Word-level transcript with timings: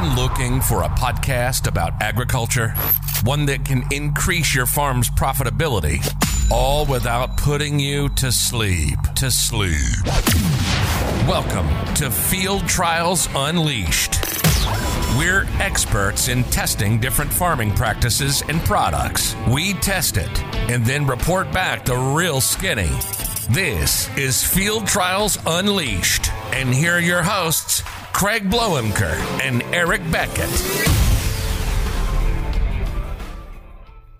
been 0.00 0.14
looking 0.14 0.60
for 0.60 0.84
a 0.84 0.88
podcast 0.90 1.66
about 1.66 1.92
agriculture? 2.00 2.68
One 3.24 3.46
that 3.46 3.64
can 3.64 3.82
increase 3.90 4.54
your 4.54 4.66
farm's 4.66 5.10
profitability, 5.10 5.98
all 6.52 6.86
without 6.86 7.36
putting 7.36 7.80
you 7.80 8.08
to 8.10 8.30
sleep. 8.30 8.96
To 9.16 9.28
sleep. 9.28 10.06
Welcome 11.26 11.66
to 11.96 12.12
Field 12.12 12.68
Trials 12.68 13.28
Unleashed. 13.34 14.20
We're 15.18 15.48
experts 15.58 16.28
in 16.28 16.44
testing 16.44 17.00
different 17.00 17.32
farming 17.32 17.72
practices 17.72 18.44
and 18.48 18.60
products. 18.60 19.34
We 19.48 19.74
test 19.74 20.16
it 20.16 20.44
and 20.70 20.86
then 20.86 21.08
report 21.08 21.50
back 21.50 21.84
the 21.84 21.96
real 21.96 22.40
skinny. 22.40 22.90
This 23.50 24.16
is 24.16 24.44
Field 24.44 24.86
Trials 24.86 25.38
Unleashed. 25.44 26.30
And 26.52 26.72
here 26.72 26.96
are 26.96 27.00
your 27.00 27.22
hosts, 27.22 27.82
Craig 28.18 28.50
Bloemker 28.50 29.14
and 29.42 29.62
Eric 29.72 30.00
Beckett. 30.10 30.50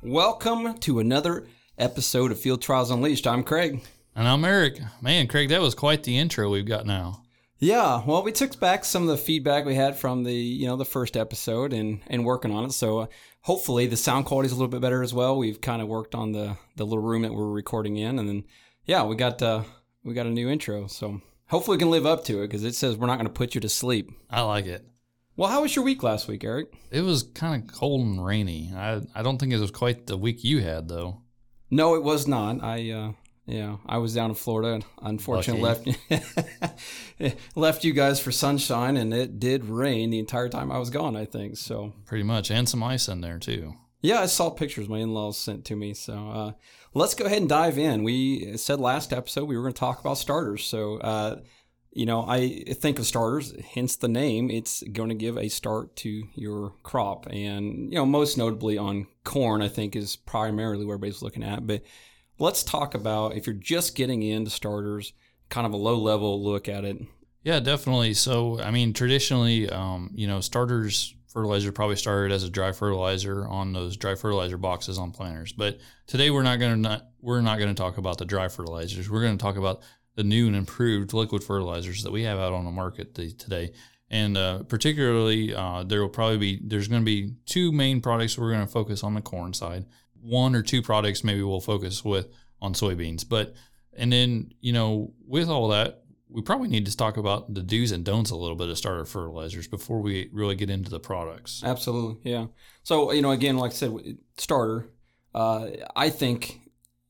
Welcome 0.01 0.79
to 0.79 1.01
another 1.01 1.49
episode 1.77 2.31
of 2.31 2.39
Field 2.39 2.63
Trials 2.63 2.93
Unleashed. 2.93 3.27
I'm 3.27 3.43
Craig. 3.43 3.81
And 4.15 4.29
I'm 4.29 4.45
Eric. 4.45 4.79
Man, 5.03 5.27
Craig, 5.27 5.49
that 5.49 5.61
was 5.61 5.75
quite 5.75 6.05
the 6.05 6.17
intro 6.17 6.49
we've 6.49 6.65
got 6.65 6.87
now. 6.87 7.25
Yeah, 7.59 8.05
well, 8.07 8.23
we 8.23 8.31
took 8.31 8.61
back 8.61 8.85
some 8.85 9.03
of 9.03 9.09
the 9.09 9.17
feedback 9.17 9.65
we 9.65 9.75
had 9.75 9.97
from 9.97 10.23
the 10.23 10.33
you 10.33 10.69
know 10.69 10.77
the 10.77 10.85
first 10.85 11.17
episode 11.17 11.73
and 11.73 12.01
and 12.07 12.25
working 12.25 12.53
on 12.53 12.67
it. 12.67 12.73
So 12.75 13.01
uh, 13.01 13.07
hopefully 13.41 13.89
the 13.89 13.97
sound 13.97 14.27
quality 14.27 14.47
is 14.47 14.53
a 14.53 14.55
little 14.55 14.69
bit 14.69 14.81
better 14.81 15.03
as 15.03 15.13
well. 15.13 15.37
We've 15.37 15.61
kind 15.61 15.83
of 15.83 15.89
worked 15.89 16.15
on 16.15 16.31
the 16.31 16.57
the 16.77 16.87
little 16.87 17.03
room 17.03 17.23
that 17.23 17.35
we're 17.35 17.51
recording 17.51 17.97
in, 17.97 18.21
and 18.21 18.29
then 18.29 18.45
yeah, 18.85 19.03
we 19.03 19.17
got 19.17 19.43
uh, 19.43 19.65
we 20.05 20.15
got 20.15 20.27
a 20.27 20.31
new 20.31 20.49
intro. 20.49 20.87
So 20.87 21.21
hopefully 21.49 21.77
we 21.77 21.81
can 21.81 21.91
live 21.91 22.07
up 22.07 22.25
to 22.25 22.43
it 22.43 22.47
because 22.49 22.65
it 22.65 22.75
says 22.75 22.97
we're 22.97 23.07
not 23.07 23.17
going 23.17 23.27
to 23.27 23.33
put 23.33 23.55
you 23.55 23.61
to 23.61 23.69
sleep. 23.69 24.11
I 24.31 24.43
like 24.43 24.67
it. 24.67 24.87
Well, 25.37 25.51
how 25.51 25.63
was 25.63 25.77
your 25.77 25.85
week 25.85 26.03
last 26.03 26.27
week, 26.27 26.43
Eric? 26.43 26.73
It 26.91 27.03
was 27.03 27.23
kind 27.23 27.63
of 27.63 27.73
cold 27.73 28.01
and 28.01 28.25
rainy. 28.25 28.73
I 28.75 29.03
I 29.15 29.23
don't 29.23 29.39
think 29.39 29.53
it 29.53 29.61
was 29.61 29.71
quite 29.71 30.07
the 30.07 30.17
week 30.17 30.43
you 30.43 30.61
had 30.61 30.89
though. 30.89 31.23
No, 31.71 31.95
it 31.95 32.03
was 32.03 32.27
not. 32.27 32.63
I 32.63 32.91
uh, 32.91 33.13
yeah, 33.47 33.77
I 33.87 33.99
was 33.99 34.15
down 34.15 34.31
in 34.31 34.35
Florida 34.35 34.75
and 34.75 34.85
unfortunately 35.01 35.63
left 35.63 37.37
left 37.57 37.85
you 37.85 37.93
guys 37.93 38.21
for 38.21 38.33
sunshine 38.33 38.97
and 38.97 39.15
it 39.15 39.39
did 39.39 39.65
rain 39.65 40.11
the 40.11 40.19
entire 40.19 40.49
time 40.49 40.73
I 40.73 40.79
was 40.79 40.91
gone, 40.91 41.17
I 41.17 41.25
think. 41.25 41.57
So 41.57 41.93
Pretty 42.05 42.25
much, 42.25 42.51
and 42.51 42.69
some 42.69 42.83
ice 42.83 43.09
in 43.09 43.21
there 43.21 43.39
too. 43.39 43.75
Yeah, 44.01 44.21
I 44.21 44.27
saw 44.27 44.51
pictures 44.51 44.89
my 44.89 44.99
in-laws 44.99 45.37
sent 45.37 45.65
to 45.67 45.77
me. 45.77 45.93
So 45.95 46.29
uh, 46.29 46.53
let's 46.95 47.15
go 47.15 47.25
ahead 47.25 47.39
and 47.39 47.49
dive 47.49 47.79
in. 47.79 48.05
We 48.05 48.57
said 48.57 48.79
last 48.79 49.13
episode 49.13 49.47
we 49.47 49.57
were 49.57 49.63
going 49.63 49.75
to 49.75 49.81
talk 49.81 50.01
about 50.01 50.19
starters. 50.19 50.65
So 50.65 50.99
uh, 50.99 51.41
you 51.91 52.07
know, 52.07 52.25
I 52.29 52.65
think 52.75 52.99
of 52.99 53.07
starters, 53.07 53.55
hence 53.75 53.97
the 53.97 54.09
name. 54.09 54.51
It's 54.51 54.83
going 54.85 55.09
to 55.09 55.15
give 55.15 55.37
a 55.37 55.49
start 55.49 55.97
to 55.97 56.23
your 56.35 56.75
crop, 56.83 57.27
and 57.27 57.91
you 57.91 57.99
know, 57.99 58.07
most 58.07 58.39
notably 58.39 58.79
on 58.79 59.07
corn, 59.25 59.63
I 59.63 59.69
think 59.69 59.97
is 59.97 60.15
primarily 60.15 60.85
where 60.85 60.95
everybody's 60.95 61.23
looking 61.23 61.43
at. 61.43 61.67
But 61.67 61.83
let's 62.39 62.63
talk 62.63 62.95
about 62.95 63.37
if 63.37 63.47
you're 63.47 63.57
just 63.57 63.97
getting 63.97 64.23
into 64.23 64.51
starters, 64.51 65.13
kind 65.49 65.67
of 65.67 65.73
a 65.73 65.77
low 65.77 65.99
level 65.99 66.43
look 66.45 66.69
at 66.69 66.85
it. 66.85 66.99
Yeah, 67.43 67.59
definitely. 67.61 68.15
So, 68.15 68.61
I 68.61 68.71
mean, 68.71 68.93
traditionally, 68.93 69.69
um, 69.71 70.11
you 70.15 70.27
know, 70.27 70.41
starters 70.41 71.15
fertilizer 71.39 71.71
probably 71.71 71.97
started 71.97 72.33
as 72.33 72.43
a 72.43 72.51
dry 72.51 72.73
fertilizer 72.73 73.47
on 73.47 73.73
those 73.73 73.97
dry 73.97 74.17
fertilizer 74.17 74.59
boxes 74.59 74.99
on 74.99 75.13
planters. 75.13 75.53
But 75.53 75.79
today 76.09 76.31
we're 76.31 76.43
not 76.43 76.59
going 76.59 76.83
to 76.83 77.03
we're 77.21 77.41
not 77.41 77.59
going 77.59 77.73
to 77.73 77.81
talk 77.81 77.97
about 77.97 78.19
the 78.19 78.25
dry 78.25 78.49
fertilizers. 78.49 79.09
We're 79.09 79.23
going 79.23 79.39
to 79.39 79.43
talk 79.43 79.57
about 79.57 79.83
the 80.17 80.25
new 80.25 80.49
and 80.49 80.57
improved 80.57 81.13
liquid 81.13 81.45
fertilizers 81.45 82.03
that 82.03 82.11
we 82.11 82.25
have 82.25 82.39
out 82.39 82.53
on 82.53 82.65
the 82.65 82.73
market 82.73 83.15
today. 83.15 83.73
And 84.11 84.37
uh, 84.37 84.65
particularly, 84.65 85.55
uh, 85.55 85.85
there 85.85 86.01
will 86.01 86.09
probably 86.09 86.39
be 86.39 86.61
there's 86.65 86.89
going 86.89 87.03
to 87.03 87.07
be 87.07 87.35
two 87.47 87.71
main 87.71 88.01
products 88.01 88.37
we're 88.37 88.51
going 88.51 88.67
to 88.67 88.73
focus 88.73 89.05
on 89.05 89.15
the 89.15 89.21
corn 89.21 89.55
side 89.55 89.87
one 90.21 90.55
or 90.55 90.63
two 90.63 90.83
products 90.83 91.23
maybe 91.23 91.43
we'll 91.43 91.61
focus 91.61 92.05
with 92.05 92.29
on 92.61 92.75
soybeans. 92.75 93.29
But 93.29 93.55
and 93.97 94.13
then 94.13 94.53
you 94.61 94.73
know 94.73 95.13
with 95.27 95.49
all 95.49 95.69
that, 95.69 96.03
we 96.31 96.43
probably 96.43 96.69
need 96.69 96.87
to 96.87 96.97
talk 96.97 97.17
about 97.17 97.55
the 97.55 97.63
do's 97.63 97.93
and 97.93 98.05
don'ts 98.05 98.31
a 98.31 98.37
little 98.37 98.57
bit 98.57 98.69
of 98.69 98.79
starter 98.79 99.05
fertilizers 99.05 99.67
before 99.67 100.01
we 100.01 100.29
really 100.33 100.55
get 100.55 100.71
into 100.71 100.91
the 100.91 101.01
products. 101.01 101.63
Absolutely, 101.65 102.31
yeah. 102.31 102.47
So 102.83 103.13
you 103.13 103.23
know, 103.23 103.31
again, 103.31 103.57
like 103.57 103.73
I 103.73 103.75
said, 103.75 104.19
starter. 104.37 104.91
Uh, 105.35 105.69
I 105.95 106.11
think 106.11 106.61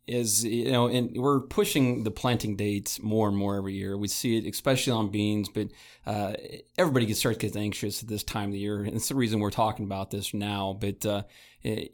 is 0.07 0.45
you 0.45 0.73
know, 0.73 0.89
and 0.89 1.11
we're 1.15 1.41
pushing 1.41 2.03
the 2.03 2.11
planting 2.11 2.57
dates 2.57 3.01
more 3.01 3.29
and 3.29 3.37
more 3.37 3.57
every 3.57 3.75
year. 3.75 3.97
We 3.97 4.09
see 4.09 4.39
it, 4.39 4.47
especially 4.47 4.93
on 4.93 5.11
beans, 5.11 5.49
but 5.49 5.69
uh, 6.07 6.33
everybody 6.77 7.07
gets 7.07 7.21
starts 7.21 7.39
to 7.39 7.47
get 7.47 7.57
anxious 7.57 8.03
at 8.03 8.09
this 8.09 8.25
time 8.25 8.49
of 8.49 8.53
the 8.53 8.59
year, 8.59 8.83
and 8.83 8.97
it's 8.97 9.09
the 9.09 9.15
reason 9.15 9.41
we're 9.41 9.51
talking 9.51 9.85
about 9.85 10.11
this 10.11 10.33
now. 10.33 10.77
But 10.81 11.05
uh, 11.05 11.23
it, 11.63 11.93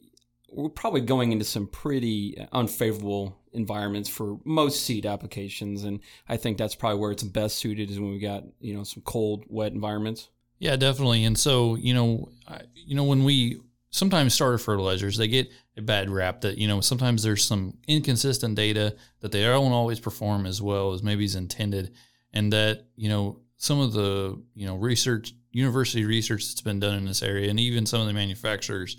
we're 0.48 0.68
probably 0.68 1.00
going 1.00 1.32
into 1.32 1.44
some 1.44 1.66
pretty 1.66 2.38
unfavorable 2.52 3.36
environments 3.54 4.08
for 4.08 4.38
most 4.44 4.84
seed 4.84 5.06
applications, 5.06 5.84
and 5.84 6.00
I 6.28 6.36
think 6.36 6.58
that's 6.58 6.74
probably 6.74 6.98
where 6.98 7.12
it's 7.12 7.22
best 7.22 7.58
suited 7.58 7.90
is 7.90 8.00
when 8.00 8.10
we 8.10 8.18
got 8.18 8.44
you 8.60 8.74
know 8.74 8.84
some 8.84 9.02
cold, 9.02 9.44
wet 9.48 9.72
environments. 9.72 10.28
Yeah, 10.58 10.76
definitely. 10.76 11.24
And 11.24 11.38
so 11.38 11.76
you 11.76 11.94
know, 11.94 12.30
you 12.74 12.94
know 12.94 13.04
when 13.04 13.24
we 13.24 13.60
sometimes 13.90 14.34
starter 14.34 14.58
fertilizers 14.58 15.16
they 15.16 15.28
get 15.28 15.48
a 15.76 15.80
bad 15.82 16.10
rap 16.10 16.40
that 16.40 16.58
you 16.58 16.66
know 16.66 16.80
sometimes 16.80 17.22
there's 17.22 17.44
some 17.44 17.78
inconsistent 17.86 18.56
data 18.56 18.96
that 19.20 19.30
they 19.30 19.42
don't 19.42 19.70
always 19.70 20.00
perform 20.00 20.46
as 20.46 20.60
well 20.60 20.92
as 20.92 21.02
maybe 21.02 21.24
is 21.24 21.34
intended, 21.34 21.92
and 22.32 22.52
that 22.52 22.86
you 22.96 23.08
know 23.08 23.40
some 23.56 23.80
of 23.80 23.92
the 23.92 24.40
you 24.54 24.66
know 24.66 24.76
research 24.76 25.32
university 25.52 26.04
research 26.04 26.48
that's 26.48 26.60
been 26.60 26.80
done 26.80 26.98
in 26.98 27.04
this 27.04 27.22
area 27.22 27.48
and 27.48 27.60
even 27.60 27.86
some 27.86 28.00
of 28.00 28.08
the 28.08 28.12
manufacturers 28.12 28.96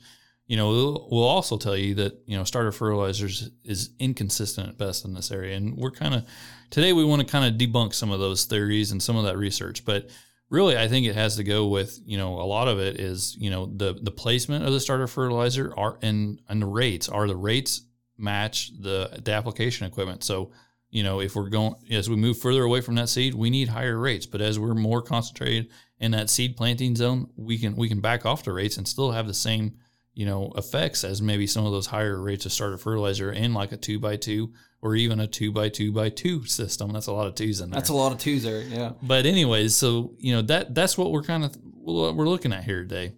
you 0.48 0.58
know, 0.58 0.70
we'll, 0.70 1.08
we'll, 1.12 1.24
also 1.24 1.58
tell 1.58 1.76
you 1.76 1.96
that, 1.96 2.22
you 2.28 2.38
know, 2.38 2.44
starter 2.44 2.72
fertilizers 2.72 3.50
is 3.64 3.90
inconsistent 4.00 4.70
at 4.70 4.78
best 4.78 5.04
in 5.04 5.14
this 5.14 5.32
area. 5.32 5.58
And 5.58 5.76
we're 5.76 5.92
kind 5.92 6.14
of, 6.14 6.26
today 6.70 6.94
we 6.94 7.04
want 7.04 7.22
to 7.22 7.28
kind 7.28 7.46
of 7.46 7.60
debunk 7.60 7.94
some 7.94 8.12
of 8.12 8.20
those 8.20 8.46
theories 8.46 8.92
and 8.92 9.02
some 9.02 9.16
of 9.16 9.26
that 9.26 9.38
research. 9.38 9.86
But 9.86 10.10
really, 10.50 10.78
I 10.78 10.88
think 10.88 11.08
it 11.08 11.16
has 11.16 11.36
to 11.38 11.44
go 11.44 11.68
with, 11.68 12.00
you 12.06 12.18
know, 12.18 12.40
a 12.40 12.46
lot 12.46 12.68
of 12.68 12.80
it 12.80 13.00
is, 13.00 13.36
you 13.40 13.50
know, 13.50 13.66
the, 13.66 13.98
the 14.00 14.12
placement 14.12 14.66
of 14.66 14.72
the 14.72 14.80
starter 14.80 15.08
fertilizer 15.08 15.74
are 15.76 15.98
and, 16.04 16.40
and 16.48 16.62
the 16.62 16.68
rates. 16.68 17.10
Are 17.10 17.28
the 17.28 17.36
rates 17.36 17.82
match 18.18 18.72
the, 18.80 19.20
the 19.24 19.32
application 19.32 19.88
equipment? 19.88 20.24
So, 20.24 20.52
you 20.92 21.02
know, 21.02 21.22
if 21.22 21.36
we're 21.36 21.50
going, 21.50 21.74
as 21.90 22.08
we 22.08 22.16
move 22.16 22.38
further 22.38 22.64
away 22.64 22.82
from 22.82 22.96
that 22.96 23.10
seed, 23.10 23.34
we 23.34 23.50
need 23.50 23.70
higher 23.70 23.98
rates. 23.98 24.28
But 24.28 24.42
as 24.42 24.60
we're 24.60 24.76
more 24.76 25.02
concentrated 25.02 25.72
in 26.00 26.12
that 26.12 26.30
seed 26.30 26.56
planting 26.56 26.96
zone, 26.96 27.30
we 27.36 27.58
can, 27.58 27.76
we 27.76 27.90
can 27.90 28.00
back 28.00 28.28
off 28.28 28.44
the 28.44 28.54
rates 28.54 28.78
and 28.78 28.88
still 28.88 29.12
have 29.12 29.26
the 29.26 29.34
same 29.34 29.80
you 30.16 30.26
know, 30.26 30.52
effects 30.56 31.04
as 31.04 31.22
maybe 31.22 31.46
some 31.46 31.66
of 31.66 31.72
those 31.72 31.88
higher 31.88 32.20
rates 32.20 32.46
of 32.46 32.54
starter 32.54 32.78
fertilizer 32.78 33.32
in 33.32 33.54
like 33.54 33.72
a 33.72 33.78
two 33.78 34.00
by 34.00 34.16
two 34.16 34.54
or 34.82 34.96
even 34.96 35.20
a 35.20 35.28
two 35.28 35.52
by 35.52 35.70
two 35.70 35.92
by 35.92 36.10
two 36.10 36.46
system. 36.46 36.92
That's 36.92 37.08
a 37.08 37.14
lot 37.14 37.28
of 37.28 37.36
twos 37.36 37.60
in 37.60 37.70
there. 37.70 37.80
That's 37.80 37.90
a 37.90 37.96
lot 37.96 38.12
of 38.12 38.18
twos 38.18 38.44
there, 38.44 38.62
yeah. 38.62 38.94
But 39.02 39.26
anyways, 39.26 39.76
so 39.76 40.14
you 40.18 40.34
know 40.34 40.42
that 40.44 40.74
that's 40.74 40.98
what 40.98 41.12
we're 41.12 41.24
kind 41.24 41.44
of 41.44 41.56
we're 41.64 42.28
looking 42.28 42.54
at 42.54 42.64
here 42.64 42.82
today. 42.82 43.14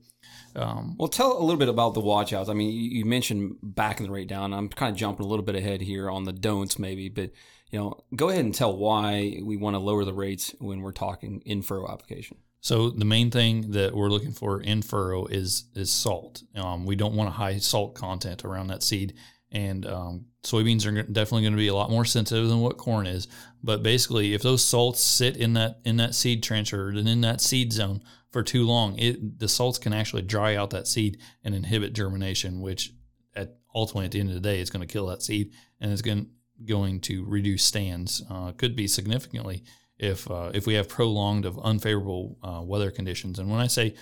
Um, 0.55 0.95
well, 0.97 1.07
tell 1.07 1.37
a 1.37 1.43
little 1.43 1.57
bit 1.57 1.69
about 1.69 1.93
the 1.93 2.01
watchouts. 2.01 2.49
I 2.49 2.53
mean, 2.53 2.71
you, 2.71 2.99
you 2.99 3.05
mentioned 3.05 3.57
backing 3.61 4.07
the 4.07 4.11
rate 4.11 4.27
down. 4.27 4.53
I'm 4.53 4.69
kind 4.69 4.91
of 4.91 4.97
jumping 4.97 5.23
a 5.23 5.29
little 5.29 5.45
bit 5.45 5.55
ahead 5.55 5.81
here 5.81 6.09
on 6.09 6.23
the 6.23 6.33
don'ts, 6.33 6.79
maybe, 6.79 7.09
but 7.09 7.31
you 7.69 7.77
know, 7.77 8.03
go 8.15 8.29
ahead 8.29 8.43
and 8.43 8.55
tell 8.55 8.75
why 8.75 9.39
we 9.43 9.55
want 9.55 9.75
to 9.75 9.79
lower 9.79 10.03
the 10.03 10.13
rates 10.13 10.55
when 10.59 10.81
we're 10.81 10.93
talking 10.93 11.43
in 11.45 11.61
furrow 11.61 11.91
application. 11.91 12.37
So 12.67 12.89
the 12.89 13.05
main 13.05 13.31
thing 13.31 13.71
that 13.71 13.95
we're 13.95 14.09
looking 14.09 14.33
for 14.33 14.59
in 14.59 14.81
furrow 14.81 15.25
is 15.25 15.69
is 15.73 15.89
salt. 15.89 16.43
Um, 16.53 16.85
we 16.85 16.97
don't 16.97 17.15
want 17.15 17.29
a 17.29 17.31
high 17.31 17.59
salt 17.59 17.95
content 17.95 18.43
around 18.43 18.67
that 18.67 18.83
seed, 18.83 19.13
and 19.53 19.85
um, 19.85 20.25
soybeans 20.43 20.85
are 20.85 20.91
definitely 21.03 21.43
going 21.43 21.53
to 21.53 21.57
be 21.57 21.69
a 21.69 21.73
lot 21.73 21.89
more 21.89 22.03
sensitive 22.03 22.49
than 22.49 22.59
what 22.59 22.75
corn 22.75 23.07
is. 23.07 23.29
But 23.63 23.83
basically, 23.83 24.33
if 24.33 24.41
those 24.41 24.65
salts 24.65 24.99
sit 24.99 25.37
in 25.37 25.53
that 25.53 25.79
in 25.85 25.95
that 25.95 26.13
seed 26.13 26.43
transfer 26.43 26.89
and 26.89 27.07
in 27.07 27.21
that 27.21 27.39
seed 27.39 27.71
zone 27.71 28.03
for 28.31 28.43
too 28.43 28.65
long, 28.65 28.99
it 28.99 29.39
the 29.39 29.47
salts 29.47 29.77
can 29.77 29.93
actually 29.93 30.23
dry 30.23 30.57
out 30.57 30.71
that 30.71 30.87
seed 30.87 31.21
and 31.45 31.55
inhibit 31.55 31.93
germination, 31.93 32.59
which 32.59 32.91
at 33.33 33.55
ultimately 33.73 34.07
at 34.07 34.11
the 34.11 34.19
end 34.19 34.27
of 34.27 34.35
the 34.35 34.41
day, 34.41 34.59
it's 34.59 34.71
going 34.71 34.85
to 34.85 34.93
kill 34.93 35.05
that 35.05 35.23
seed 35.23 35.53
and 35.79 35.93
it's 35.93 36.01
going 36.01 36.27
going 36.65 36.99
to 36.99 37.23
reduce 37.23 37.63
stands. 37.63 38.21
Uh, 38.29 38.51
could 38.51 38.75
be 38.75 38.89
significantly 38.89 39.63
if 39.99 40.29
uh, 40.29 40.51
if 40.53 40.67
we 40.67 40.75
have 40.75 40.89
prolonged 40.89 41.45
of 41.45 41.59
unfavorable 41.59 42.37
uh, 42.43 42.61
weather 42.63 42.91
conditions. 42.91 43.39
And 43.39 43.49
when 43.49 43.59
I 43.59 43.67
say 43.67 43.95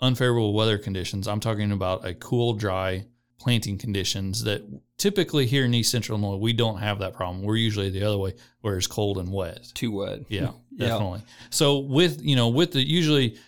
unfavorable 0.00 0.54
weather 0.54 0.78
conditions, 0.78 1.28
I'm 1.28 1.40
talking 1.40 1.72
about 1.72 2.04
a 2.04 2.14
cool, 2.14 2.54
dry 2.54 3.06
planting 3.38 3.76
conditions 3.78 4.44
that 4.44 4.62
typically 4.96 5.46
here 5.46 5.64
in 5.64 5.74
East 5.74 5.90
Central 5.90 6.18
Illinois 6.18 6.38
we 6.38 6.52
don't 6.52 6.78
have 6.78 6.98
that 7.00 7.14
problem. 7.14 7.42
We're 7.42 7.56
usually 7.56 7.90
the 7.90 8.02
other 8.02 8.18
way 8.18 8.34
where 8.62 8.76
it's 8.76 8.86
cold 8.86 9.18
and 9.18 9.30
wet. 9.30 9.70
Too 9.74 9.92
wet. 9.92 10.20
Yeah, 10.28 10.50
definitely. 10.76 11.20
yeah. 11.20 11.46
So 11.50 11.78
with 11.78 12.22
you 12.22 12.36
know 12.36 12.48
with 12.48 12.72
the 12.72 12.86
usually 12.86 13.38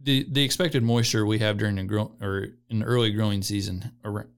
the 0.00 0.26
the 0.30 0.42
expected 0.42 0.82
moisture 0.82 1.24
we 1.26 1.38
have 1.38 1.58
during 1.58 1.76
the 1.76 1.84
grow 1.84 2.12
or 2.20 2.48
in 2.68 2.80
the 2.80 2.84
early 2.84 3.10
growing 3.12 3.42
season 3.42 3.90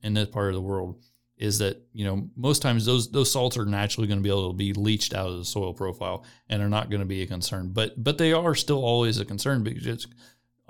in 0.02 0.14
this 0.14 0.28
part 0.28 0.48
of 0.48 0.54
the 0.54 0.60
world 0.60 1.02
is 1.36 1.58
that 1.58 1.82
you 1.92 2.04
know 2.04 2.28
most 2.36 2.62
times 2.62 2.86
those 2.86 3.10
those 3.10 3.30
salts 3.30 3.56
are 3.56 3.66
naturally 3.66 4.06
going 4.06 4.18
to 4.18 4.22
be 4.22 4.28
able 4.28 4.50
to 4.50 4.56
be 4.56 4.72
leached 4.72 5.12
out 5.14 5.28
of 5.28 5.38
the 5.38 5.44
soil 5.44 5.74
profile 5.74 6.24
and 6.48 6.62
are 6.62 6.68
not 6.68 6.90
going 6.90 7.00
to 7.00 7.06
be 7.06 7.22
a 7.22 7.26
concern 7.26 7.70
but 7.70 8.02
but 8.02 8.18
they 8.18 8.32
are 8.32 8.54
still 8.54 8.84
always 8.84 9.18
a 9.18 9.24
concern 9.24 9.62
because 9.64 9.86
it's 9.86 10.06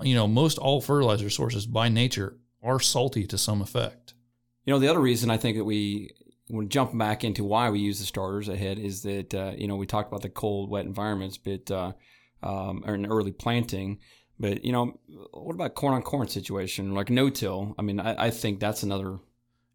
you 0.03 0.15
know, 0.15 0.27
most 0.27 0.59
all 0.59 0.81
fertilizer 0.81 1.31
sources 1.31 1.67
by 1.67 1.89
nature 1.89 2.37
are 2.63 2.81
salty 2.81 3.27
to 3.27 3.39
some 3.39 3.63
effect. 3.63 4.15
You 4.65 4.73
know, 4.73 4.79
the 4.79 4.89
other 4.89 5.01
reason 5.01 5.31
I 5.31 5.37
think 5.37 5.57
that 5.57 5.65
we 5.65 6.11
when 6.49 6.69
jumping 6.69 6.99
back 6.99 7.25
into 7.25 7.43
why 7.43 7.71
we 7.71 7.79
use 7.79 7.99
the 7.99 8.07
starters 8.07 8.49
ahead 8.49 8.79
is 8.79 9.03
that 9.03 9.35
uh, 9.35 9.53
you 9.57 9.69
know 9.69 9.77
we 9.77 9.87
talked 9.87 10.09
about 10.09 10.23
the 10.23 10.29
cold, 10.29 10.71
wet 10.71 10.87
environments, 10.87 11.39
but 11.39 11.71
uh, 11.71 11.93
um, 12.43 12.83
or 12.87 12.95
an 12.95 13.07
early 13.07 13.33
planting. 13.33 13.99
But 14.39 14.65
you 14.65 14.73
know, 14.73 14.99
what 15.33 15.55
about 15.55 15.75
corn 15.75 15.95
on 15.95 16.03
corn 16.03 16.29
situation 16.29 16.95
like 16.95 17.11
no 17.11 17.31
till? 17.31 17.75
I 17.79 17.83
mean, 17.83 18.01
I, 18.01 18.27
I 18.27 18.31
think 18.31 18.61
that's 18.61 18.83
another. 18.83 19.19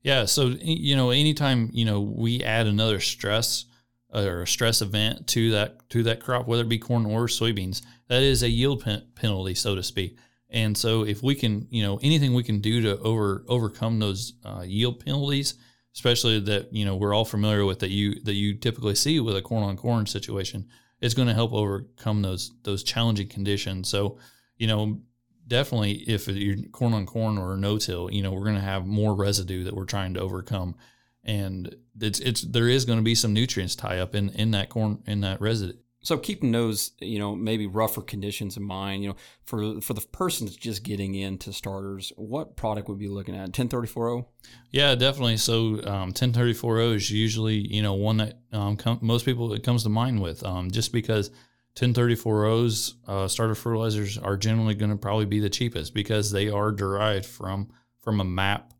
Yeah. 0.02 0.26
So 0.26 0.48
you 0.48 0.96
know, 0.96 1.10
anytime 1.10 1.70
you 1.74 1.86
know 1.86 2.02
we 2.02 2.44
add 2.44 2.68
another 2.68 3.00
stress 3.00 3.66
or 4.14 4.42
a 4.42 4.48
stress 4.48 4.82
event 4.82 5.28
to 5.28 5.52
that 5.52 5.90
to 5.90 6.04
that 6.04 6.22
crop, 6.22 6.48
whether 6.48 6.64
it 6.64 6.70
be 6.70 6.78
corn 6.78 7.06
or 7.06 7.28
soybeans, 7.28 7.82
that 8.08 8.24
is 8.24 8.44
a 8.44 8.50
yield 8.50 8.84
pen- 8.84 9.06
penalty, 9.16 9.56
so 9.56 9.76
to 9.76 9.84
speak. 9.84 10.18
And 10.50 10.76
so, 10.76 11.04
if 11.04 11.22
we 11.22 11.36
can, 11.36 11.68
you 11.70 11.84
know, 11.84 12.00
anything 12.02 12.34
we 12.34 12.44
can 12.44 12.60
do 12.60 12.82
to 12.82 13.00
over 13.00 13.44
overcome 13.48 14.00
those 14.00 14.34
uh, 14.44 14.64
yield 14.66 15.04
penalties, 15.04 15.56
especially 15.94 16.40
that 16.40 16.74
you 16.74 16.86
know 16.86 16.96
we're 16.96 17.14
all 17.14 17.26
familiar 17.26 17.66
with 17.66 17.80
that 17.80 17.92
you 17.92 18.20
that 18.24 18.34
you 18.34 18.56
typically 18.56 18.96
see 18.96 19.20
with 19.20 19.36
a 19.36 19.42
corn 19.42 19.64
on 19.64 19.78
corn 19.78 20.06
situation, 20.06 20.68
it's 21.02 21.14
going 21.14 21.28
to 21.28 21.34
help 21.34 21.54
overcome 21.54 22.22
those 22.22 22.52
those 22.64 22.84
challenging 22.84 23.28
conditions. 23.28 23.90
So, 23.90 24.18
you 24.58 24.68
know, 24.68 25.02
definitely 25.50 26.04
if 26.08 26.30
you're 26.30 26.56
corn 26.72 26.94
on 26.94 27.06
corn 27.06 27.38
or 27.38 27.58
no 27.58 27.78
till, 27.78 28.10
you 28.10 28.24
know, 28.24 28.32
we're 28.32 28.46
going 28.46 28.56
to 28.56 28.62
have 28.62 28.86
more 28.86 29.14
residue 29.14 29.66
that 29.66 29.76
we're 29.76 29.84
trying 29.84 30.14
to 30.14 30.22
overcome 30.22 30.76
and 31.24 31.76
it's 32.00 32.20
it's 32.20 32.42
there 32.42 32.70
is 32.70 32.86
going 32.86 33.00
to 33.00 33.04
be 33.04 33.16
some 33.16 33.34
nutrients 33.34 33.76
tie 33.76 34.00
up 34.00 34.16
in 34.16 34.30
in 34.30 34.52
that 34.52 34.70
corn 34.70 35.04
in 35.06 35.22
that 35.22 35.42
residue. 35.42 35.78
So 36.02 36.18
keeping 36.18 36.54
those, 36.54 36.92
you 37.00 37.20
know, 37.20 37.36
maybe 37.36 37.68
rougher 37.68 38.02
conditions 38.02 38.56
in 38.56 38.64
mind, 38.64 39.04
you 39.04 39.10
know, 39.10 39.16
for 39.44 39.82
for 39.82 39.94
the 39.94 40.02
person 40.02 40.46
that's 40.46 40.56
just 40.56 40.84
getting 40.84 41.14
into 41.14 41.52
starters, 41.52 42.14
what 42.16 42.56
product 42.56 42.88
would 42.88 43.00
be 43.00 43.10
looking 43.10 43.36
at? 43.36 43.52
1034O? 43.52 44.26
Yeah, 44.72 44.96
definitely. 44.96 45.38
So 45.38 45.82
um, 45.84 46.14
1034O 46.14 46.96
is 46.96 47.12
usually, 47.12 47.56
you 47.56 47.82
know, 47.82 47.96
one 47.96 48.18
that 48.18 48.40
um, 48.54 48.78
com- 48.78 49.00
most 49.02 49.26
people 49.26 49.52
it 49.54 49.64
comes 49.64 49.84
to 49.84 49.90
mind 49.90 50.22
with, 50.22 50.42
um, 50.46 50.72
just 50.72 50.94
because 50.94 51.32
1034Os 51.76 52.94
uh, 53.08 53.28
starter 53.28 53.56
fertilizers 53.56 54.18
are 54.18 54.38
generally 54.38 54.76
going 54.76 54.92
to 54.92 54.98
probably 54.98 55.26
be 55.26 55.40
the 55.40 55.50
cheapest 55.50 55.94
because 55.94 56.32
they 56.32 56.50
are 56.50 56.72
derived 56.72 57.26
from 57.26 57.70
from 58.02 58.20
a 58.20 58.24
MAP 58.24 58.74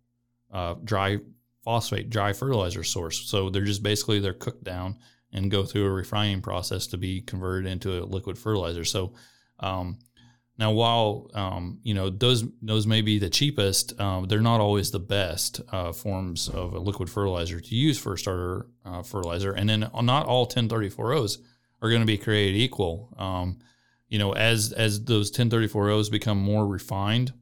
uh, 0.52 0.76
dry 0.84 1.20
phosphate 1.64 2.10
dry 2.10 2.34
fertilizer 2.34 2.84
source. 2.84 3.30
So 3.30 3.50
they're 3.50 3.64
just 3.64 3.84
basically 3.84 4.20
they're 4.20 4.34
cooked 4.34 4.64
down 4.64 4.98
and 5.32 5.52
go 5.52 5.64
through 5.64 5.86
a 5.86 5.92
refining 5.92 6.42
process 6.42 6.88
to 6.88 6.98
be 6.98 7.22
converted 7.22 7.72
into 7.72 8.02
a 8.02 8.06
liquid 8.06 8.38
fertilizer. 8.38 8.84
So 8.84 9.14
um, 9.60 10.00
now, 10.60 10.72
while 10.72 11.32
um, 11.34 11.80
you 11.84 11.94
know 11.94 12.10
those 12.10 12.44
those 12.62 12.86
may 12.86 13.02
be 13.02 13.18
the 13.18 13.30
cheapest, 13.30 13.98
um, 14.00 14.26
they're 14.26 14.42
not 14.42 14.60
always 14.60 14.92
the 14.92 15.00
best 15.00 15.62
uh, 15.72 15.94
forms 15.94 16.50
of 16.50 16.74
a 16.74 16.80
liquid 16.80 17.10
fertilizer 17.10 17.62
to 17.62 17.76
use 17.76 17.98
for 17.98 18.14
a 18.14 18.18
starter 18.18 18.68
uh, 18.84 19.02
fertilizer. 19.02 19.54
And 19.54 19.70
then 19.70 19.90
not 20.02 20.26
all 20.26 20.46
1034Os 20.46 21.38
are 21.82 21.90
going 21.90 22.02
to 22.02 22.08
be 22.08 22.18
created 22.18 22.58
equal. 22.58 23.14
Um, 23.18 23.60
you 24.08 24.20
know, 24.20 24.34
as 24.34 24.74
as 24.74 25.04
those 25.04 25.32
1034Os 25.32 26.12
become 26.12 26.38
more 26.38 26.66
refined, 26.66 27.34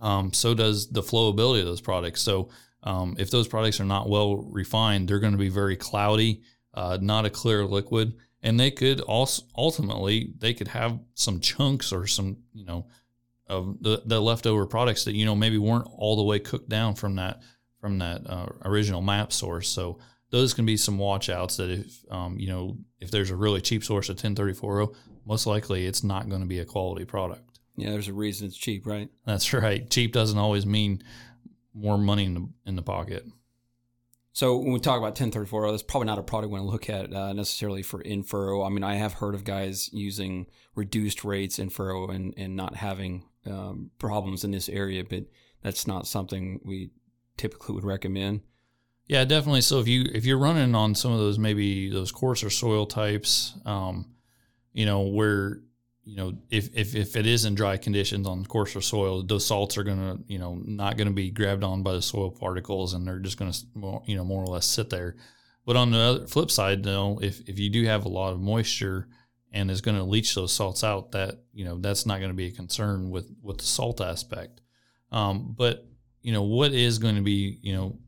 um, 0.00 0.32
so 0.32 0.54
does 0.54 0.88
the 0.90 1.02
flowability 1.02 1.60
of 1.60 1.66
those 1.66 1.80
products. 1.80 2.20
So 2.20 2.50
um, 2.82 3.16
if 3.18 3.30
those 3.30 3.48
products 3.48 3.80
are 3.80 3.84
not 3.84 4.08
well 4.08 4.36
refined, 4.36 5.08
they're 5.08 5.18
going 5.18 5.32
to 5.32 5.38
be 5.38 5.48
very 5.48 5.76
cloudy, 5.76 6.42
uh, 6.74 6.98
not 7.00 7.26
a 7.26 7.30
clear 7.30 7.64
liquid, 7.64 8.14
and 8.42 8.58
they 8.58 8.70
could 8.70 9.00
also 9.00 9.42
ultimately 9.56 10.32
they 10.38 10.54
could 10.54 10.68
have 10.68 10.98
some 11.14 11.40
chunks 11.40 11.92
or 11.92 12.06
some 12.06 12.38
you 12.52 12.64
know 12.64 12.86
of 13.46 13.82
the, 13.82 14.02
the 14.04 14.20
leftover 14.20 14.66
products 14.66 15.04
that 15.04 15.14
you 15.14 15.24
know 15.24 15.34
maybe 15.34 15.58
weren't 15.58 15.88
all 15.96 16.16
the 16.16 16.22
way 16.22 16.38
cooked 16.38 16.68
down 16.68 16.94
from 16.94 17.16
that 17.16 17.40
from 17.80 17.98
that 17.98 18.28
uh, 18.28 18.46
original 18.64 19.02
MAP 19.02 19.32
source. 19.32 19.68
So 19.68 19.98
those 20.30 20.54
can 20.54 20.66
be 20.66 20.76
some 20.76 20.98
watchouts 20.98 21.56
that 21.56 21.70
if 21.70 22.04
um, 22.10 22.38
you 22.38 22.48
know 22.48 22.76
if 23.00 23.10
there's 23.10 23.30
a 23.30 23.36
really 23.36 23.60
cheap 23.60 23.84
source 23.84 24.08
of 24.08 24.16
1034O, 24.16 24.94
most 25.26 25.46
likely 25.46 25.86
it's 25.86 26.04
not 26.04 26.28
going 26.28 26.40
to 26.40 26.46
be 26.46 26.58
a 26.58 26.64
quality 26.64 27.04
product. 27.04 27.58
Yeah, 27.76 27.90
there's 27.90 28.08
a 28.08 28.12
reason 28.12 28.48
it's 28.48 28.56
cheap, 28.56 28.86
right? 28.86 29.08
That's 29.24 29.52
right. 29.52 29.88
Cheap 29.88 30.12
doesn't 30.12 30.38
always 30.38 30.66
mean 30.66 31.02
more 31.74 31.98
money 31.98 32.24
in 32.24 32.34
the 32.34 32.48
in 32.66 32.76
the 32.76 32.82
pocket. 32.82 33.24
So 34.32 34.56
when 34.56 34.72
we 34.72 34.78
talk 34.78 34.98
about 34.98 35.18
1034, 35.18 35.72
that's 35.72 35.82
probably 35.82 36.06
not 36.06 36.18
a 36.18 36.22
product 36.22 36.52
we 36.52 36.60
want 36.60 36.68
to 36.68 36.72
look 36.72 36.88
at 36.88 37.12
uh, 37.12 37.32
necessarily 37.32 37.82
for 37.82 38.00
in 38.00 38.22
furrow. 38.22 38.62
I 38.62 38.68
mean, 38.68 38.84
I 38.84 38.94
have 38.94 39.14
heard 39.14 39.34
of 39.34 39.42
guys 39.42 39.92
using 39.92 40.46
reduced 40.76 41.24
rates 41.24 41.58
in 41.58 41.70
furrow 41.70 42.08
and, 42.08 42.34
and 42.36 42.54
not 42.54 42.76
having 42.76 43.24
um, 43.46 43.90
problems 43.98 44.44
in 44.44 44.52
this 44.52 44.68
area, 44.68 45.02
but 45.02 45.24
that's 45.62 45.88
not 45.88 46.06
something 46.06 46.60
we 46.64 46.90
typically 47.36 47.74
would 47.74 47.84
recommend. 47.84 48.42
Yeah, 49.08 49.24
definitely. 49.24 49.62
So 49.62 49.80
if 49.80 49.88
you 49.88 50.04
if 50.14 50.24
you're 50.24 50.38
running 50.38 50.74
on 50.74 50.94
some 50.94 51.12
of 51.12 51.18
those 51.18 51.38
maybe 51.38 51.90
those 51.90 52.12
coarser 52.12 52.50
soil 52.50 52.86
types, 52.86 53.54
um, 53.64 54.12
you 54.72 54.86
know 54.86 55.02
where 55.02 55.62
you 56.08 56.16
know, 56.16 56.32
if, 56.48 56.70
if, 56.74 56.94
if 56.94 57.16
it 57.16 57.26
is 57.26 57.44
in 57.44 57.54
dry 57.54 57.76
conditions 57.76 58.26
on 58.26 58.46
coarser 58.46 58.80
soil, 58.80 59.22
those 59.22 59.44
salts 59.44 59.76
are 59.76 59.84
to, 59.84 60.18
you 60.26 60.38
know, 60.38 60.58
not 60.64 60.96
to 61.06 61.12
be 61.12 61.30
grabbed 61.30 61.62
on 61.62 61.82
by 61.82 61.92
the 61.92 62.00
soil 62.00 62.30
particles 62.30 62.94
and 62.94 63.06
they're 63.06 63.18
just 63.18 63.36
to, 63.52 64.00
you 64.06 64.16
know, 64.16 64.24
more 64.24 64.42
or 64.42 64.46
less 64.46 64.66
sit 64.66 64.88
there. 64.88 65.16
But 65.66 65.76
on 65.76 65.90
the 65.90 65.98
other 65.98 66.26
flip 66.26 66.50
side, 66.50 66.82
though, 66.82 67.20
if, 67.22 67.46
if 67.46 67.58
you 67.58 67.68
do 67.68 67.84
have 67.84 68.06
a 68.06 68.08
lot 68.08 68.32
of 68.32 68.40
moisture 68.40 69.06
and 69.52 69.70
is 69.70 69.82
going 69.82 69.98
to 69.98 70.02
leach 70.02 70.34
those 70.34 70.50
salts 70.50 70.82
out, 70.82 71.12
that, 71.12 71.42
you 71.52 71.66
know, 71.66 71.76
that's 71.76 72.06
not 72.06 72.20
going 72.20 72.30
to 72.30 72.34
be 72.34 72.46
a 72.46 72.52
concern 72.52 73.10
with, 73.10 73.30
with 73.42 73.58
the 73.58 73.66
salt 73.66 74.00
aspect. 74.00 74.62
Um, 75.12 75.54
but, 75.58 75.86
you 76.22 76.32
know, 76.32 76.44
what 76.44 76.72
is 76.72 76.96
going 76.98 77.16
to 77.16 77.22
be, 77.22 77.58
you 77.60 77.74
know, 77.74 77.98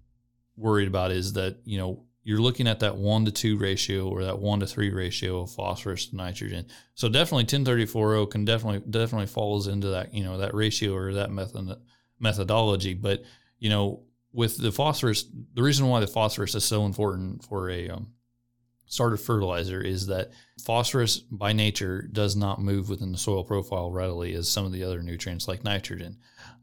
worried 0.60 0.88
about 0.88 1.10
is 1.10 1.32
that, 1.32 1.58
you 1.64 1.78
know, 1.78 2.04
you're 2.22 2.40
looking 2.40 2.68
at 2.68 2.80
that 2.80 2.96
one 2.96 3.24
to 3.24 3.32
two 3.32 3.56
ratio 3.56 4.08
or 4.08 4.24
that 4.24 4.38
one 4.38 4.60
to 4.60 4.66
three 4.66 4.90
ratio 4.90 5.40
of 5.40 5.50
phosphorus 5.50 6.06
to 6.06 6.16
nitrogen. 6.16 6.66
So 6.94 7.08
definitely 7.08 7.46
1034O 7.46 8.30
can 8.30 8.44
definitely 8.44 8.80
definitely 8.90 9.26
falls 9.26 9.66
into 9.66 9.88
that 9.88 10.12
you 10.12 10.22
know 10.22 10.38
that 10.38 10.54
ratio 10.54 10.94
or 10.94 11.14
that 11.14 11.30
method 11.30 11.76
methodology. 12.18 12.94
But 12.94 13.22
you 13.58 13.70
know 13.70 14.02
with 14.32 14.58
the 14.58 14.70
phosphorus, 14.70 15.24
the 15.54 15.62
reason 15.62 15.88
why 15.88 16.00
the 16.00 16.06
phosphorus 16.06 16.54
is 16.54 16.64
so 16.64 16.84
important 16.84 17.44
for 17.44 17.70
a 17.70 17.88
um, 17.88 18.08
starter 18.86 19.16
fertilizer 19.16 19.80
is 19.80 20.06
that 20.06 20.30
phosphorus 20.64 21.18
by 21.18 21.52
nature 21.52 22.08
does 22.12 22.36
not 22.36 22.60
move 22.60 22.88
within 22.88 23.12
the 23.12 23.18
soil 23.18 23.42
profile 23.42 23.90
readily 23.90 24.34
as 24.34 24.48
some 24.48 24.66
of 24.66 24.72
the 24.72 24.84
other 24.84 25.02
nutrients 25.02 25.48
like 25.48 25.64
nitrogen. 25.64 26.18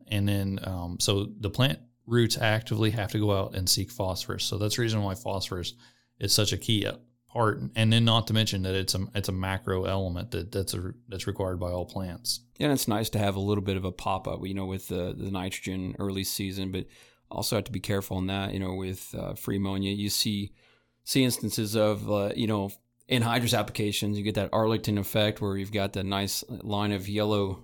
And 0.07 0.27
then 0.29 0.59
um, 0.63 0.97
so 0.99 1.27
the 1.39 1.49
plant 1.49 1.79
roots 2.07 2.37
actively 2.37 2.91
have 2.91 3.11
to 3.11 3.19
go 3.19 3.37
out 3.37 3.55
and 3.55 3.69
seek 3.69 3.91
phosphorus. 3.91 4.45
So 4.45 4.57
that's 4.57 4.77
the 4.77 4.81
reason 4.81 5.03
why 5.03 5.13
phosphorus 5.13 5.73
is 6.19 6.33
such 6.33 6.53
a 6.53 6.57
key 6.57 6.87
part. 7.27 7.61
And 7.75 7.93
then 7.93 8.05
not 8.05 8.27
to 8.27 8.33
mention 8.33 8.63
that 8.63 8.73
it's 8.73 8.95
a 8.95 9.05
it's 9.13 9.29
a 9.29 9.33
macro 9.33 9.83
element 9.83 10.31
that 10.31 10.51
that's 10.51 10.73
a, 10.73 10.93
that's 11.09 11.27
required 11.27 11.59
by 11.59 11.69
all 11.69 11.85
plants. 11.85 12.41
Yeah, 12.57 12.67
and 12.67 12.73
it's 12.73 12.87
nice 12.87 13.09
to 13.11 13.19
have 13.19 13.35
a 13.35 13.41
little 13.41 13.63
bit 13.63 13.77
of 13.77 13.85
a 13.85 13.91
pop 13.91 14.27
up, 14.27 14.39
you 14.45 14.53
know, 14.53 14.65
with 14.65 14.87
the 14.87 15.13
the 15.15 15.29
nitrogen 15.29 15.95
early 15.99 16.23
season, 16.23 16.71
but 16.71 16.85
also 17.29 17.57
have 17.57 17.65
to 17.65 17.71
be 17.71 17.81
careful 17.81 18.17
in 18.17 18.27
that, 18.27 18.53
you 18.53 18.59
know, 18.59 18.73
with 18.73 19.13
uh, 19.15 19.33
free 19.33 19.57
ammonia. 19.57 19.91
You 19.91 20.09
see 20.09 20.53
see 21.03 21.23
instances 21.23 21.75
of 21.75 22.09
uh, 22.09 22.31
you 22.35 22.47
know 22.47 22.71
in 23.07 23.21
anhydrous 23.21 23.57
applications. 23.57 24.17
You 24.17 24.23
get 24.23 24.35
that 24.35 24.49
Arlington 24.53 24.97
effect 24.97 25.41
where 25.41 25.57
you've 25.57 25.71
got 25.73 25.93
that 25.93 26.05
nice 26.05 26.43
line 26.49 26.93
of 26.93 27.09
yellow 27.09 27.63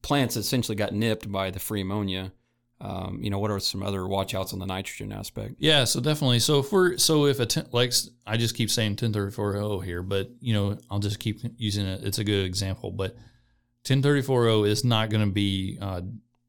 plants 0.00 0.36
essentially 0.36 0.76
got 0.76 0.94
nipped 0.94 1.30
by 1.30 1.50
the 1.50 1.58
free 1.58 1.82
ammonia 1.82 2.32
um, 2.80 3.18
you 3.22 3.30
know, 3.30 3.38
what 3.38 3.50
are 3.50 3.58
some 3.58 3.82
other 3.82 4.00
watchouts 4.00 4.52
on 4.52 4.60
the 4.60 4.66
nitrogen 4.66 5.10
aspect? 5.12 5.56
Yeah, 5.58 5.84
so 5.84 6.00
definitely. 6.00 6.38
So 6.38 6.60
if 6.60 6.70
we're 6.70 6.96
so 6.96 7.26
if 7.26 7.40
a 7.40 7.46
ten, 7.46 7.66
like 7.72 7.92
I 8.26 8.36
just 8.36 8.54
keep 8.54 8.70
saying 8.70 8.96
1034O 8.96 9.84
here, 9.84 10.02
but 10.02 10.30
you 10.40 10.54
know 10.54 10.78
I'll 10.90 11.00
just 11.00 11.18
keep 11.18 11.40
using 11.56 11.86
it. 11.86 12.04
It's 12.04 12.18
a 12.18 12.24
good 12.24 12.44
example, 12.44 12.92
but 12.92 13.16
1034O 13.84 14.68
is 14.68 14.84
not 14.84 15.10
going 15.10 15.24
to 15.24 15.32
be, 15.32 15.78
uh, 15.80 16.02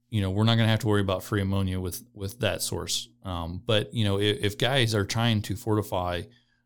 you 0.09 0.21
know, 0.21 0.29
we're 0.29 0.43
not 0.43 0.55
going 0.55 0.67
to 0.67 0.71
have 0.71 0.79
to 0.79 0.87
worry 0.87 1.01
about 1.01 1.23
free 1.23 1.41
ammonia 1.41 1.79
with 1.79 2.03
with 2.13 2.39
that 2.39 2.61
source. 2.61 3.09
Um, 3.23 3.63
but 3.65 3.93
you 3.93 4.05
know, 4.05 4.19
if, 4.19 4.37
if 4.43 4.57
guys 4.57 4.93
are 4.93 5.05
trying 5.05 5.41
to 5.43 5.55
fortify 5.55 6.23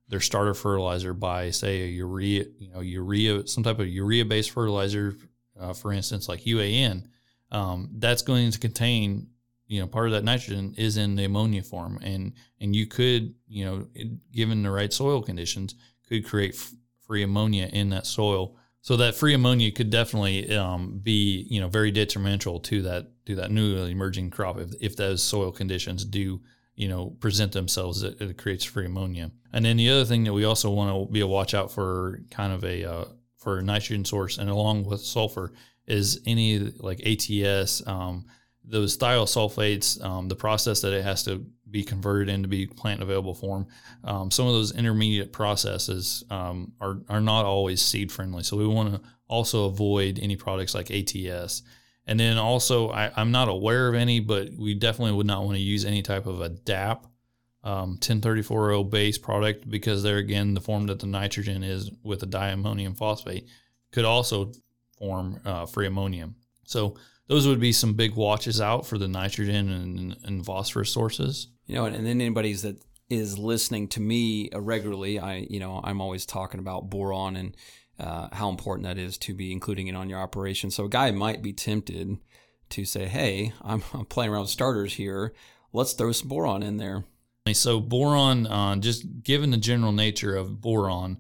their 0.09 0.19
starter 0.19 0.53
fertilizer 0.53 1.13
by 1.13 1.51
say 1.51 1.83
a 1.83 1.87
urea, 1.87 2.45
you 2.59 2.69
know, 2.69 2.81
urea, 2.81 3.47
some 3.47 3.63
type 3.63 3.79
of 3.79 3.87
urea 3.87 4.25
based 4.25 4.51
fertilizer, 4.51 5.15
uh, 5.57 5.73
for 5.73 5.93
instance, 5.93 6.27
like 6.27 6.41
UAN, 6.41 7.07
um, 7.51 7.89
that's 7.93 8.21
going 8.21 8.51
to 8.51 8.59
contain 8.59 9.27
you 9.73 9.81
know 9.81 9.87
part 9.87 10.05
of 10.05 10.13
that 10.13 10.23
nitrogen 10.23 10.75
is 10.77 10.97
in 10.97 11.15
the 11.15 11.25
ammonia 11.25 11.63
form. 11.63 11.99
And 12.03 12.33
and 12.61 12.75
you 12.75 12.85
could 12.85 13.33
you 13.47 13.65
know 13.65 13.87
given 14.31 14.61
the 14.61 14.69
right 14.69 14.93
soil 14.93 15.21
conditions 15.23 15.73
could 16.07 16.25
create 16.25 16.53
f- 16.53 16.73
free 17.07 17.23
ammonia 17.23 17.69
in 17.73 17.89
that 17.89 18.05
soil. 18.05 18.55
So 18.81 18.97
that 18.97 19.15
free 19.15 19.33
ammonia 19.33 19.71
could 19.71 19.89
definitely 19.89 20.55
um, 20.55 20.99
be 21.01 21.47
you 21.49 21.59
know 21.59 21.69
very 21.69 21.89
detrimental 21.89 22.59
to 22.61 22.83
that 22.83 23.07
to 23.25 23.35
that 23.35 23.49
new 23.49 23.83
emerging 23.85 24.29
crop 24.29 24.59
if, 24.59 24.69
if 24.79 24.95
those 24.95 25.23
soil 25.23 25.51
conditions 25.51 26.05
do 26.05 26.41
you 26.75 26.87
know 26.87 27.11
present 27.19 27.51
themselves 27.53 28.03
it, 28.03 28.21
it 28.21 28.37
creates 28.37 28.63
free 28.63 28.85
ammonia. 28.85 29.31
And 29.51 29.65
then 29.65 29.77
the 29.77 29.89
other 29.89 30.05
thing 30.05 30.23
that 30.25 30.33
we 30.33 30.45
also 30.45 30.69
want 30.69 31.07
to 31.07 31.11
be 31.11 31.21
a 31.21 31.27
watch 31.27 31.55
out 31.55 31.71
for 31.71 32.19
kind 32.29 32.53
of 32.53 32.63
a 32.63 32.85
uh, 32.85 33.05
for 33.37 33.57
a 33.57 33.63
nitrogen 33.63 34.05
source 34.05 34.37
and 34.37 34.51
along 34.51 34.85
with 34.85 35.01
sulfur 35.01 35.51
is 35.87 36.21
any 36.25 36.59
like 36.59 37.01
ATS, 37.05 37.85
um, 37.87 38.25
those 38.65 38.97
thiosulfates, 38.97 40.03
um, 40.03 40.27
the 40.27 40.35
process 40.35 40.81
that 40.81 40.93
it 40.93 41.03
has 41.03 41.23
to 41.23 41.45
be 41.69 41.83
converted 41.83 42.29
into 42.29 42.47
be 42.47 42.67
plant 42.67 43.01
available 43.01 43.33
form. 43.33 43.67
Um, 44.03 44.29
some 44.31 44.47
of 44.47 44.53
those 44.53 44.75
intermediate 44.75 45.33
processes 45.33 46.23
um, 46.29 46.71
are, 46.79 46.99
are 47.09 47.21
not 47.21 47.45
always 47.45 47.81
seed 47.81 48.11
friendly. 48.11 48.43
So 48.43 48.57
we 48.57 48.67
want 48.67 48.93
to 48.93 49.01
also 49.27 49.65
avoid 49.65 50.19
any 50.21 50.35
products 50.35 50.75
like 50.75 50.91
ATS. 50.91 51.63
And 52.05 52.19
then 52.19 52.37
also, 52.37 52.89
I, 52.89 53.11
am 53.19 53.31
not 53.31 53.47
aware 53.47 53.87
of 53.87 53.95
any, 53.95 54.19
but 54.19 54.49
we 54.57 54.75
definitely 54.75 55.13
would 55.13 55.25
not 55.25 55.43
want 55.45 55.55
to 55.55 55.61
use 55.61 55.83
any 55.83 56.01
type 56.01 56.27
of 56.27 56.41
a 56.41 56.49
DAP 56.49 57.07
um, 57.63 57.97
1034O 57.99 58.89
base 58.89 59.17
product 59.17 59.69
because 59.69 60.03
there 60.03 60.17
again, 60.17 60.53
the 60.53 60.61
form 60.61 60.87
that 60.87 60.99
the 60.99 61.07
nitrogen 61.07 61.63
is 61.63 61.89
with 62.03 62.19
the 62.19 62.25
diammonium 62.25 62.93
phosphate 62.93 63.47
could 63.91 64.05
also 64.05 64.51
form 64.97 65.39
uh, 65.45 65.65
free 65.65 65.87
ammonium. 65.87 66.35
So 66.65 66.95
those 67.27 67.47
would 67.47 67.59
be 67.59 67.71
some 67.71 67.93
big 67.93 68.15
watches 68.15 68.59
out 68.59 68.85
for 68.85 68.97
the 68.97 69.07
nitrogen 69.07 69.69
and, 69.69 70.17
and 70.23 70.45
phosphorus 70.45 70.91
sources. 70.91 71.47
You 71.65 71.75
know, 71.75 71.85
and 71.85 72.05
then 72.05 72.21
anybody's 72.21 72.63
that 72.63 72.81
is 73.09 73.37
listening 73.37 73.87
to 73.89 74.01
me 74.01 74.49
regularly, 74.53 75.19
I 75.19 75.47
you 75.49 75.59
know 75.59 75.79
I'm 75.83 76.01
always 76.01 76.25
talking 76.25 76.59
about 76.59 76.89
boron 76.89 77.35
and 77.35 77.55
uh, 77.99 78.27
how 78.33 78.49
important 78.49 78.85
that 78.87 78.97
is 78.97 79.17
to 79.19 79.33
be 79.33 79.51
including 79.51 79.87
it 79.87 79.95
on 79.95 80.09
your 80.09 80.19
operation. 80.19 80.71
So 80.71 80.85
a 80.85 80.89
guy 80.89 81.11
might 81.11 81.41
be 81.41 81.53
tempted 81.53 82.17
to 82.69 82.85
say, 82.85 83.07
"Hey, 83.07 83.53
I'm, 83.61 83.83
I'm 83.93 84.05
playing 84.05 84.31
around 84.31 84.41
with 84.41 84.49
starters 84.49 84.93
here. 84.93 85.33
Let's 85.71 85.93
throw 85.93 86.11
some 86.11 86.27
boron 86.27 86.63
in 86.63 86.77
there." 86.77 87.05
So 87.51 87.81
boron, 87.81 88.47
uh, 88.47 88.77
just 88.77 89.21
given 89.21 89.51
the 89.51 89.57
general 89.57 89.91
nature 89.91 90.35
of 90.35 90.61
boron, 90.61 91.17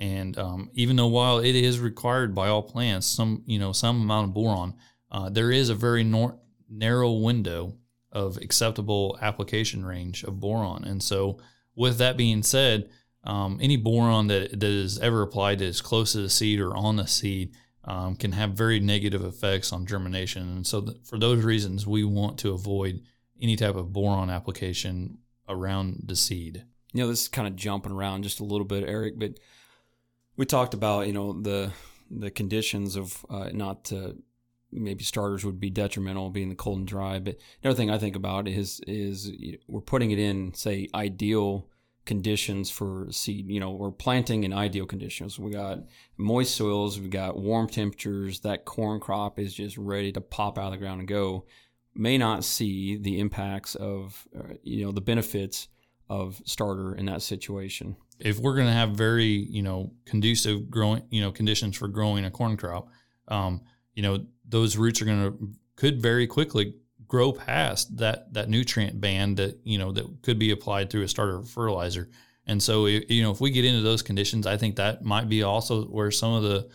and 0.00 0.36
um, 0.38 0.70
even 0.72 0.96
though 0.96 1.06
while 1.06 1.38
it 1.38 1.54
is 1.54 1.78
required 1.78 2.34
by 2.34 2.48
all 2.48 2.62
plants, 2.62 3.06
some 3.06 3.44
you 3.46 3.58
know 3.58 3.72
some 3.72 4.00
amount 4.00 4.28
of 4.28 4.34
boron, 4.34 4.74
uh, 5.12 5.28
there 5.28 5.52
is 5.52 5.68
a 5.68 5.74
very 5.74 6.02
nor- 6.02 6.38
narrow 6.68 7.12
window 7.12 7.76
of 8.10 8.38
acceptable 8.38 9.18
application 9.20 9.84
range 9.84 10.24
of 10.24 10.40
boron. 10.40 10.84
And 10.84 11.02
so, 11.02 11.38
with 11.76 11.98
that 11.98 12.16
being 12.16 12.42
said, 12.42 12.88
um, 13.24 13.58
any 13.60 13.76
boron 13.76 14.28
that, 14.28 14.58
that 14.58 14.62
is 14.64 14.98
ever 14.98 15.22
applied 15.22 15.58
that 15.58 15.66
is 15.66 15.82
close 15.82 16.12
to 16.12 16.22
the 16.22 16.30
seed 16.30 16.60
or 16.60 16.74
on 16.74 16.96
the 16.96 17.06
seed 17.06 17.54
um, 17.84 18.16
can 18.16 18.32
have 18.32 18.52
very 18.52 18.80
negative 18.80 19.24
effects 19.24 19.72
on 19.72 19.86
germination. 19.86 20.42
And 20.42 20.66
so, 20.66 20.80
th- 20.80 20.96
for 21.04 21.18
those 21.18 21.44
reasons, 21.44 21.86
we 21.86 22.04
want 22.04 22.38
to 22.38 22.52
avoid 22.52 23.02
any 23.40 23.56
type 23.56 23.76
of 23.76 23.92
boron 23.92 24.30
application 24.30 25.18
around 25.48 26.04
the 26.06 26.16
seed. 26.16 26.64
You 26.92 27.02
know, 27.02 27.08
this 27.08 27.22
is 27.22 27.28
kind 27.28 27.46
of 27.46 27.54
jumping 27.54 27.92
around 27.92 28.22
just 28.22 28.40
a 28.40 28.44
little 28.44 28.64
bit, 28.64 28.84
Eric, 28.88 29.18
but 29.18 29.38
we 30.40 30.46
talked 30.46 30.72
about 30.72 31.06
you 31.06 31.12
know 31.12 31.34
the 31.34 31.70
the 32.10 32.30
conditions 32.30 32.96
of 32.96 33.26
uh, 33.28 33.50
not 33.52 33.84
to 33.84 34.16
maybe 34.72 35.04
starters 35.04 35.44
would 35.44 35.60
be 35.60 35.68
detrimental 35.68 36.30
being 36.30 36.48
the 36.48 36.54
cold 36.54 36.78
and 36.78 36.88
dry. 36.88 37.18
But 37.18 37.36
another 37.62 37.76
thing 37.76 37.90
I 37.90 37.98
think 37.98 38.16
about 38.16 38.48
is 38.48 38.80
is 38.86 39.30
we're 39.68 39.82
putting 39.82 40.12
it 40.12 40.18
in 40.18 40.54
say 40.54 40.88
ideal 40.94 41.68
conditions 42.06 42.70
for 42.70 43.08
seed. 43.10 43.50
You 43.50 43.60
know, 43.60 43.72
we're 43.72 43.90
planting 43.90 44.44
in 44.44 44.54
ideal 44.54 44.86
conditions. 44.86 45.38
We 45.38 45.50
got 45.50 45.80
moist 46.16 46.56
soils, 46.56 46.98
We've 46.98 47.10
got 47.10 47.36
warm 47.36 47.68
temperatures. 47.68 48.40
That 48.40 48.64
corn 48.64 48.98
crop 48.98 49.38
is 49.38 49.52
just 49.52 49.76
ready 49.76 50.10
to 50.12 50.22
pop 50.22 50.56
out 50.56 50.68
of 50.68 50.72
the 50.72 50.78
ground 50.78 51.00
and 51.00 51.08
go. 51.08 51.44
May 51.94 52.16
not 52.16 52.44
see 52.44 52.96
the 52.96 53.20
impacts 53.20 53.74
of 53.74 54.26
uh, 54.34 54.54
you 54.62 54.86
know 54.86 54.92
the 54.92 55.02
benefits 55.02 55.68
of 56.08 56.40
starter 56.46 56.94
in 56.94 57.04
that 57.06 57.20
situation. 57.20 57.96
If 58.20 58.38
we're 58.38 58.54
going 58.54 58.66
to 58.66 58.72
have 58.72 58.90
very 58.90 59.26
you 59.26 59.62
know 59.62 59.92
conducive 60.04 60.70
growing 60.70 61.02
you 61.10 61.20
know 61.20 61.32
conditions 61.32 61.76
for 61.76 61.88
growing 61.88 62.24
a 62.24 62.30
corn 62.30 62.56
crop. 62.56 62.88
Um, 63.28 63.62
you 63.94 64.02
know 64.02 64.26
those 64.48 64.76
roots 64.76 65.00
are 65.02 65.04
going 65.04 65.32
to 65.32 65.52
could 65.76 66.00
very 66.02 66.26
quickly 66.26 66.74
grow 67.06 67.32
past 67.32 67.96
that 67.96 68.32
that 68.32 68.48
nutrient 68.48 69.00
band 69.00 69.36
that 69.36 69.58
you 69.64 69.78
know 69.78 69.92
that 69.92 70.06
could 70.22 70.38
be 70.38 70.50
applied 70.50 70.90
through 70.90 71.02
a 71.02 71.08
starter 71.08 71.42
fertilizer. 71.42 72.08
And 72.46 72.62
so 72.62 72.86
you 72.86 73.22
know 73.22 73.30
if 73.30 73.40
we 73.40 73.50
get 73.50 73.64
into 73.64 73.82
those 73.82 74.02
conditions, 74.02 74.46
I 74.46 74.56
think 74.56 74.76
that 74.76 75.04
might 75.04 75.28
be 75.28 75.42
also 75.42 75.84
where 75.84 76.10
some 76.10 76.32
of 76.32 76.42
the 76.42 76.68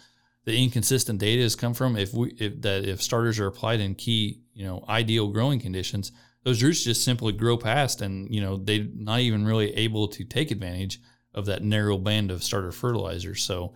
the 0.46 0.56
inconsistent 0.56 1.20
data 1.20 1.42
has 1.42 1.56
come 1.56 1.74
from. 1.74 1.98
If 1.98 2.14
we 2.14 2.30
if 2.38 2.62
that 2.62 2.86
if 2.86 3.02
starters 3.02 3.40
are 3.40 3.48
applied 3.48 3.80
in 3.80 3.96
key 3.96 4.42
you 4.54 4.66
know 4.66 4.84
ideal 4.88 5.30
growing 5.30 5.60
conditions, 5.60 6.12
those 6.44 6.62
roots 6.62 6.84
just 6.84 7.04
simply 7.04 7.34
grow 7.34 7.58
past, 7.58 8.02
and 8.02 8.34
you 8.34 8.42
know 8.42 8.58
they're 8.58 8.88
not 8.94 9.20
even 9.22 9.46
really 9.46 9.74
able 9.76 10.08
to 10.10 10.24
take 10.24 10.52
advantage 10.52 11.00
of 11.36 11.46
that 11.46 11.64
narrow 11.64 12.00
band 12.00 12.32
of 12.32 12.44
starter 12.44 12.72
fertilizer. 12.72 13.36
So 13.36 13.74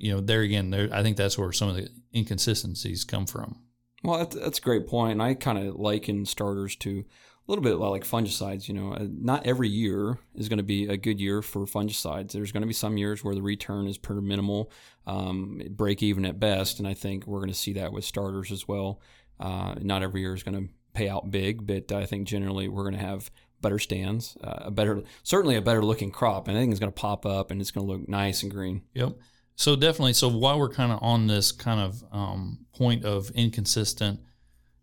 you 0.00 0.10
know, 0.10 0.20
there 0.20 0.40
again, 0.40 0.70
there 0.70 0.88
I 0.92 1.02
think 1.02 1.18
that's 1.18 1.36
where 1.36 1.52
some 1.52 1.68
of 1.68 1.76
the 1.76 1.88
inconsistencies 2.14 3.04
come 3.04 3.26
from. 3.26 3.60
Well, 4.02 4.18
that's, 4.18 4.34
that's 4.34 4.58
a 4.58 4.62
great 4.62 4.86
point, 4.86 5.12
and 5.12 5.22
I 5.22 5.34
kind 5.34 5.58
of 5.58 5.76
liken 5.76 6.24
starters 6.24 6.74
to 6.76 7.00
a 7.00 7.52
little 7.52 7.62
bit 7.62 7.74
like 7.74 8.04
fungicides. 8.04 8.66
You 8.66 8.74
know, 8.74 8.94
uh, 8.94 9.06
not 9.10 9.44
every 9.46 9.68
year 9.68 10.18
is 10.34 10.48
going 10.48 10.56
to 10.56 10.62
be 10.62 10.88
a 10.88 10.96
good 10.96 11.20
year 11.20 11.42
for 11.42 11.66
fungicides. 11.66 12.32
There's 12.32 12.50
going 12.50 12.62
to 12.62 12.66
be 12.66 12.72
some 12.72 12.96
years 12.96 13.22
where 13.22 13.34
the 13.34 13.42
return 13.42 13.86
is 13.86 13.98
pretty 13.98 14.22
minimal, 14.22 14.72
um, 15.06 15.60
break 15.70 16.02
even 16.02 16.24
at 16.24 16.40
best, 16.40 16.78
and 16.78 16.88
I 16.88 16.94
think 16.94 17.26
we're 17.26 17.40
going 17.40 17.52
to 17.52 17.54
see 17.54 17.74
that 17.74 17.92
with 17.92 18.06
starters 18.06 18.50
as 18.50 18.66
well. 18.66 19.02
Uh, 19.38 19.74
not 19.82 20.02
every 20.02 20.22
year 20.22 20.34
is 20.34 20.42
going 20.42 20.66
to 20.66 20.72
pay 20.94 21.10
out 21.10 21.30
big, 21.30 21.66
but 21.66 21.92
I 21.92 22.06
think 22.06 22.26
generally 22.26 22.68
we're 22.68 22.84
going 22.84 22.94
to 22.94 23.06
have 23.06 23.30
better 23.60 23.78
stands, 23.78 24.36
uh, 24.42 24.64
a 24.66 24.70
better, 24.70 25.02
certainly 25.22 25.56
a 25.56 25.62
better 25.62 25.84
looking 25.84 26.10
crop, 26.10 26.48
and 26.48 26.56
I 26.56 26.60
think 26.60 26.70
it's 26.72 26.80
going 26.80 26.92
to 26.92 27.00
pop 27.00 27.26
up 27.26 27.50
and 27.50 27.60
it's 27.60 27.70
going 27.70 27.86
to 27.86 27.92
look 27.92 28.08
nice 28.08 28.42
and 28.42 28.50
green. 28.50 28.82
Yep. 28.94 29.12
So 29.56 29.76
definitely. 29.76 30.14
So 30.14 30.28
while 30.28 30.58
we're 30.58 30.70
kind 30.70 30.90
of 30.92 30.98
on 31.02 31.26
this 31.26 31.52
kind 31.52 31.80
of 31.80 32.02
um, 32.12 32.66
point 32.74 33.04
of 33.04 33.30
inconsistent, 33.30 34.20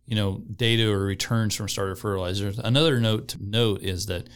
you 0.05 0.15
know, 0.15 0.43
data 0.55 0.91
or 0.91 0.99
returns 0.99 1.55
from 1.55 1.67
starter 1.67 1.95
fertilizers, 1.95 2.59
another 2.59 2.99
note 2.99 3.29
to 3.29 3.43
note 3.43 3.81
is 3.81 4.05
that, 4.05 4.29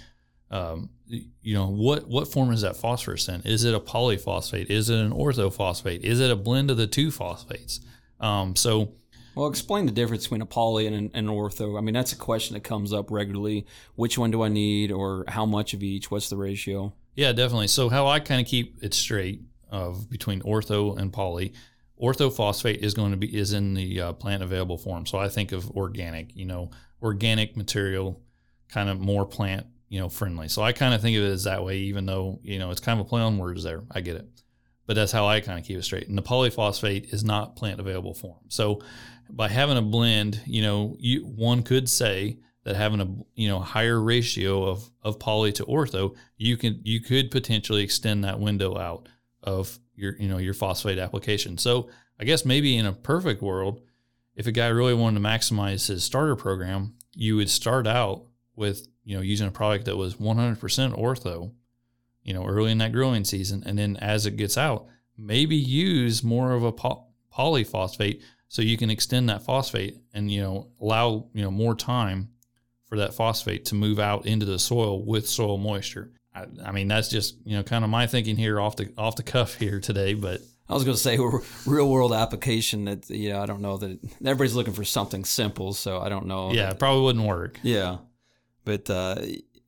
um, 0.49 0.89
you 1.07 1.53
know, 1.53 1.67
what 1.67 2.07
what 2.07 2.27
form 2.27 2.51
is 2.51 2.61
that 2.61 2.75
phosphorus 2.75 3.27
in? 3.29 3.41
Is 3.41 3.63
it 3.63 3.75
a 3.75 3.79
polyphosphate? 3.79 4.69
Is 4.69 4.89
it 4.89 4.99
an 4.99 5.11
orthophosphate? 5.11 5.99
Is 6.01 6.19
it 6.19 6.31
a 6.31 6.35
blend 6.35 6.71
of 6.71 6.77
the 6.77 6.87
two 6.87 7.11
phosphates? 7.11 7.79
Um, 8.19 8.55
so. 8.55 8.93
Well, 9.35 9.47
explain 9.47 9.85
the 9.85 9.91
difference 9.91 10.23
between 10.23 10.41
a 10.41 10.45
poly 10.45 10.87
and 10.87 10.95
an, 10.95 11.11
an, 11.13 11.27
ortho. 11.27 11.77
I 11.77 11.81
mean, 11.81 11.93
that's 11.93 12.11
a 12.11 12.17
question 12.17 12.53
that 12.55 12.63
comes 12.63 12.91
up 12.91 13.11
regularly. 13.11 13.65
Which 13.95 14.17
one 14.17 14.31
do 14.31 14.41
I 14.43 14.49
need, 14.49 14.91
or 14.91 15.23
how 15.27 15.45
much 15.45 15.73
of 15.73 15.83
each? 15.83 16.11
What's 16.11 16.29
the 16.29 16.37
ratio? 16.37 16.93
Yeah, 17.15 17.31
definitely. 17.31 17.67
So, 17.67 17.89
how 17.89 18.07
I 18.07 18.19
kind 18.19 18.41
of 18.41 18.47
keep 18.47 18.83
it 18.83 18.93
straight 18.93 19.41
of 19.71 20.09
between 20.09 20.41
ortho 20.41 20.97
and 20.97 21.11
poly. 21.11 21.53
Orthophosphate 21.99 22.77
is 22.77 22.93
going 22.93 23.11
to 23.11 23.17
be 23.17 23.35
is 23.35 23.53
in 23.53 23.73
the 23.73 24.01
uh, 24.01 24.13
plant 24.13 24.43
available 24.43 24.77
form. 24.77 25.05
So 25.05 25.17
I 25.17 25.29
think 25.29 25.51
of 25.51 25.69
organic, 25.71 26.35
you 26.35 26.45
know, 26.45 26.71
organic 27.01 27.55
material, 27.55 28.19
kind 28.69 28.89
of 28.89 28.99
more 28.99 29.25
plant, 29.25 29.67
you 29.87 29.99
know, 29.99 30.09
friendly. 30.09 30.47
So 30.47 30.61
I 30.61 30.73
kind 30.73 30.93
of 30.93 31.01
think 31.01 31.17
of 31.17 31.23
it 31.23 31.29
as 31.29 31.43
that 31.45 31.63
way, 31.63 31.77
even 31.77 32.05
though 32.05 32.39
you 32.43 32.59
know 32.59 32.71
it's 32.71 32.79
kind 32.79 32.99
of 32.99 33.05
a 33.05 33.09
play 33.09 33.21
on 33.21 33.37
words 33.37 33.63
there. 33.63 33.83
I 33.91 34.01
get 34.01 34.17
it, 34.17 34.27
but 34.91 34.95
that's 34.95 35.13
how 35.13 35.25
I 35.25 35.39
kind 35.39 35.57
of 35.57 35.63
keep 35.63 35.77
it 35.77 35.83
straight. 35.83 36.09
And 36.09 36.17
the 36.17 36.21
polyphosphate 36.21 37.13
is 37.13 37.23
not 37.23 37.55
plant 37.55 37.79
available 37.79 38.13
form. 38.13 38.41
So 38.49 38.81
by 39.29 39.47
having 39.47 39.77
a 39.77 39.81
blend, 39.81 40.41
you 40.45 40.61
know, 40.61 40.97
you 40.99 41.21
one 41.21 41.63
could 41.63 41.87
say 41.87 42.39
that 42.65 42.75
having 42.75 42.99
a 42.99 43.07
you 43.33 43.47
know 43.47 43.61
higher 43.61 44.01
ratio 44.01 44.65
of 44.65 44.91
of 45.01 45.17
poly 45.17 45.53
to 45.53 45.63
ortho, 45.63 46.13
you 46.35 46.57
can 46.57 46.81
you 46.83 46.99
could 46.99 47.31
potentially 47.31 47.83
extend 47.83 48.25
that 48.25 48.41
window 48.41 48.77
out 48.77 49.07
of 49.43 49.79
your 49.95 50.17
you 50.17 50.27
know 50.27 50.39
your 50.39 50.53
phosphate 50.53 50.99
application. 50.99 51.57
So 51.57 51.89
I 52.19 52.25
guess 52.25 52.43
maybe 52.43 52.75
in 52.75 52.85
a 52.85 52.91
perfect 52.91 53.41
world, 53.41 53.79
if 54.35 54.45
a 54.45 54.51
guy 54.51 54.67
really 54.67 54.93
wanted 54.93 55.21
to 55.21 55.25
maximize 55.25 55.87
his 55.87 56.03
starter 56.03 56.35
program, 56.35 56.95
you 57.13 57.37
would 57.37 57.49
start 57.49 57.87
out 57.87 58.25
with 58.57 58.85
you 59.05 59.15
know 59.15 59.21
using 59.21 59.47
a 59.47 59.51
product 59.51 59.85
that 59.85 59.95
was 59.95 60.15
100% 60.15 60.59
ortho, 60.99 61.53
you 62.23 62.33
know 62.33 62.45
early 62.45 62.71
in 62.71 62.77
that 62.79 62.93
growing 62.93 63.25
season, 63.25 63.63
and 63.65 63.77
then 63.77 63.97
as 63.97 64.25
it 64.25 64.37
gets 64.37 64.57
out, 64.57 64.87
maybe 65.17 65.55
use 65.55 66.23
more 66.23 66.51
of 66.51 66.63
a 66.63 66.73
polyphosphate 66.73 68.21
so 68.47 68.61
you 68.61 68.77
can 68.77 68.89
extend 68.89 69.29
that 69.29 69.43
phosphate 69.43 69.97
and 70.13 70.29
you 70.29 70.41
know 70.41 70.67
allow 70.81 71.27
you 71.33 71.41
know 71.41 71.51
more 71.51 71.75
time 71.75 72.29
for 72.91 72.97
that 72.97 73.13
phosphate 73.13 73.63
to 73.63 73.75
move 73.75 73.99
out 73.99 74.25
into 74.25 74.45
the 74.45 74.59
soil 74.59 75.05
with 75.05 75.27
soil 75.27 75.57
moisture. 75.57 76.11
I, 76.35 76.45
I, 76.65 76.71
mean, 76.73 76.89
that's 76.89 77.07
just 77.07 77.37
you 77.45 77.55
know 77.55 77.63
kind 77.63 77.85
of 77.85 77.89
my 77.89 78.05
thinking 78.05 78.35
here 78.35 78.59
off 78.59 78.75
the 78.75 78.91
off 78.97 79.15
the 79.15 79.23
cuff 79.23 79.55
here 79.55 79.79
today. 79.79 80.13
But 80.13 80.41
I 80.67 80.73
was 80.73 80.83
going 80.83 80.95
to 80.95 81.01
say 81.01 81.17
real 81.65 81.89
world 81.89 82.11
application 82.11 82.85
that 82.85 83.09
you 83.09 83.29
know, 83.29 83.41
I 83.41 83.45
don't 83.45 83.61
know 83.61 83.77
that 83.77 83.99
everybody's 84.19 84.55
looking 84.55 84.73
for 84.73 84.83
something 84.83 85.23
simple, 85.23 85.73
so 85.73 85.99
I 85.99 86.09
don't 86.09 86.25
know. 86.25 86.51
Yeah, 86.51 86.63
that, 86.63 86.73
it 86.73 86.79
probably 86.79 87.03
wouldn't 87.03 87.25
work. 87.25 87.59
Yeah, 87.63 87.99
but 88.65 88.89
uh, 88.89 89.21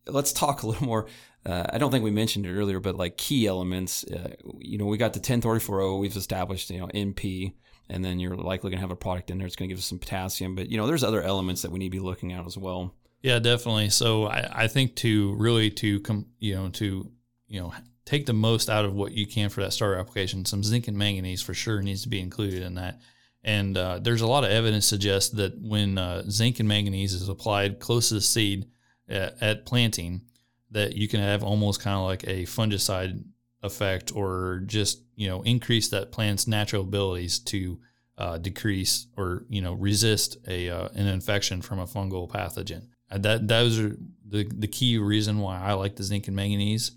let's 0.06 0.34
talk 0.34 0.64
a 0.64 0.68
little 0.68 0.86
more. 0.86 1.08
Uh, 1.46 1.66
I 1.70 1.78
don't 1.78 1.92
think 1.92 2.04
we 2.04 2.12
mentioned 2.12 2.46
it 2.46 2.54
earlier, 2.54 2.80
but 2.80 2.96
like 2.96 3.18
key 3.18 3.48
elements. 3.48 4.04
Uh, 4.06 4.36
you 4.60 4.78
know, 4.78 4.86
we 4.86 4.98
got 4.98 5.14
the 5.14 5.20
1034O. 5.20 6.00
We've 6.00 6.16
established 6.16 6.70
you 6.70 6.80
know 6.80 6.88
NP, 6.88 7.54
and 7.90 8.04
then 8.04 8.20
you're 8.20 8.36
likely 8.36 8.70
going 8.70 8.78
to 8.78 8.82
have 8.82 8.92
a 8.92 8.96
product 8.96 9.30
in 9.30 9.38
there. 9.38 9.48
It's 9.48 9.56
going 9.56 9.70
to 9.70 9.74
give 9.74 9.80
us 9.80 9.86
some 9.86 10.00
potassium, 10.00 10.56
but 10.56 10.70
you 10.70 10.78
know, 10.78 10.88
there's 10.88 11.04
other 11.04 11.22
elements 11.22 11.62
that 11.64 11.72
we 11.72 11.80
need 11.80 11.88
to 11.88 11.98
be 11.98 12.00
looking 12.00 12.32
at 12.32 12.46
as 12.46 12.58
well. 12.58 12.94
Yeah, 13.22 13.40
definitely. 13.40 13.90
So 13.90 14.26
I, 14.26 14.64
I 14.64 14.68
think 14.68 14.96
to 14.98 15.34
really 15.36 15.70
to 15.72 16.00
come, 16.02 16.28
you 16.40 16.56
know, 16.56 16.70
to 16.70 17.10
you 17.48 17.60
know 17.60 17.74
take 18.06 18.26
the 18.26 18.34
most 18.34 18.70
out 18.70 18.86
of 18.86 18.94
what 18.94 19.14
you 19.14 19.26
can 19.26 19.50
for 19.50 19.62
that 19.62 19.74
starter 19.74 19.98
application, 19.98 20.46
some 20.46 20.64
zinc 20.64 20.88
and 20.88 20.98
manganese 20.98 21.42
for 21.42 21.54
sure 21.54 21.82
needs 21.82 22.04
to 22.04 22.10
be 22.10 22.20
included 22.20 22.64
in 22.64 22.76
that. 22.76 23.00
And 23.44 23.78
uh, 23.78 24.00
there's 24.00 24.22
a 24.22 24.28
lot 24.28 24.44
of 24.44 24.52
evidence 24.52 24.86
suggests 24.86 25.32
that 25.32 25.60
when 25.60 25.98
uh, 25.98 26.24
zinc 26.30 26.60
and 26.60 26.68
manganese 26.68 27.14
is 27.14 27.28
applied 27.28 27.80
close 27.80 28.10
to 28.10 28.16
the 28.16 28.22
seed 28.22 28.68
at, 29.10 29.42
at 29.42 29.66
planting, 29.66 30.22
that 30.74 30.96
you 30.96 31.08
can 31.08 31.22
have 31.22 31.44
almost 31.44 31.82
kind 31.82 31.98
of 31.98 32.04
like 32.04 32.24
a 32.24 32.44
fungicide 32.44 33.24
effect, 33.62 34.16
or 34.16 34.64
just 34.66 35.02
you 35.16 35.28
know 35.28 35.42
increase 35.44 35.90
that 35.90 36.12
plant's 36.12 36.48
natural 36.48 36.84
abilities 36.84 37.40
to 37.40 37.80
uh, 38.18 38.38
decrease 38.38 39.08
or 39.18 39.46
you 39.50 39.62
know 39.62 39.74
resist 39.74 40.38
a 40.48 40.70
uh, 40.70 40.90
an 40.96 41.08
infection 41.08 41.62
from 41.62 41.80
a 41.80 41.88
fungal 41.88 42.30
pathogen. 42.30 42.88
And 43.10 43.24
that 43.24 43.48
those 43.48 43.80
are 43.80 43.98
the 44.28 44.44
the 44.44 44.68
key 44.68 44.98
reason 44.98 45.40
why 45.40 45.60
I 45.60 45.74
like 45.74 45.96
the 45.96 46.04
zinc 46.04 46.28
and 46.28 46.36
manganese 46.36 46.92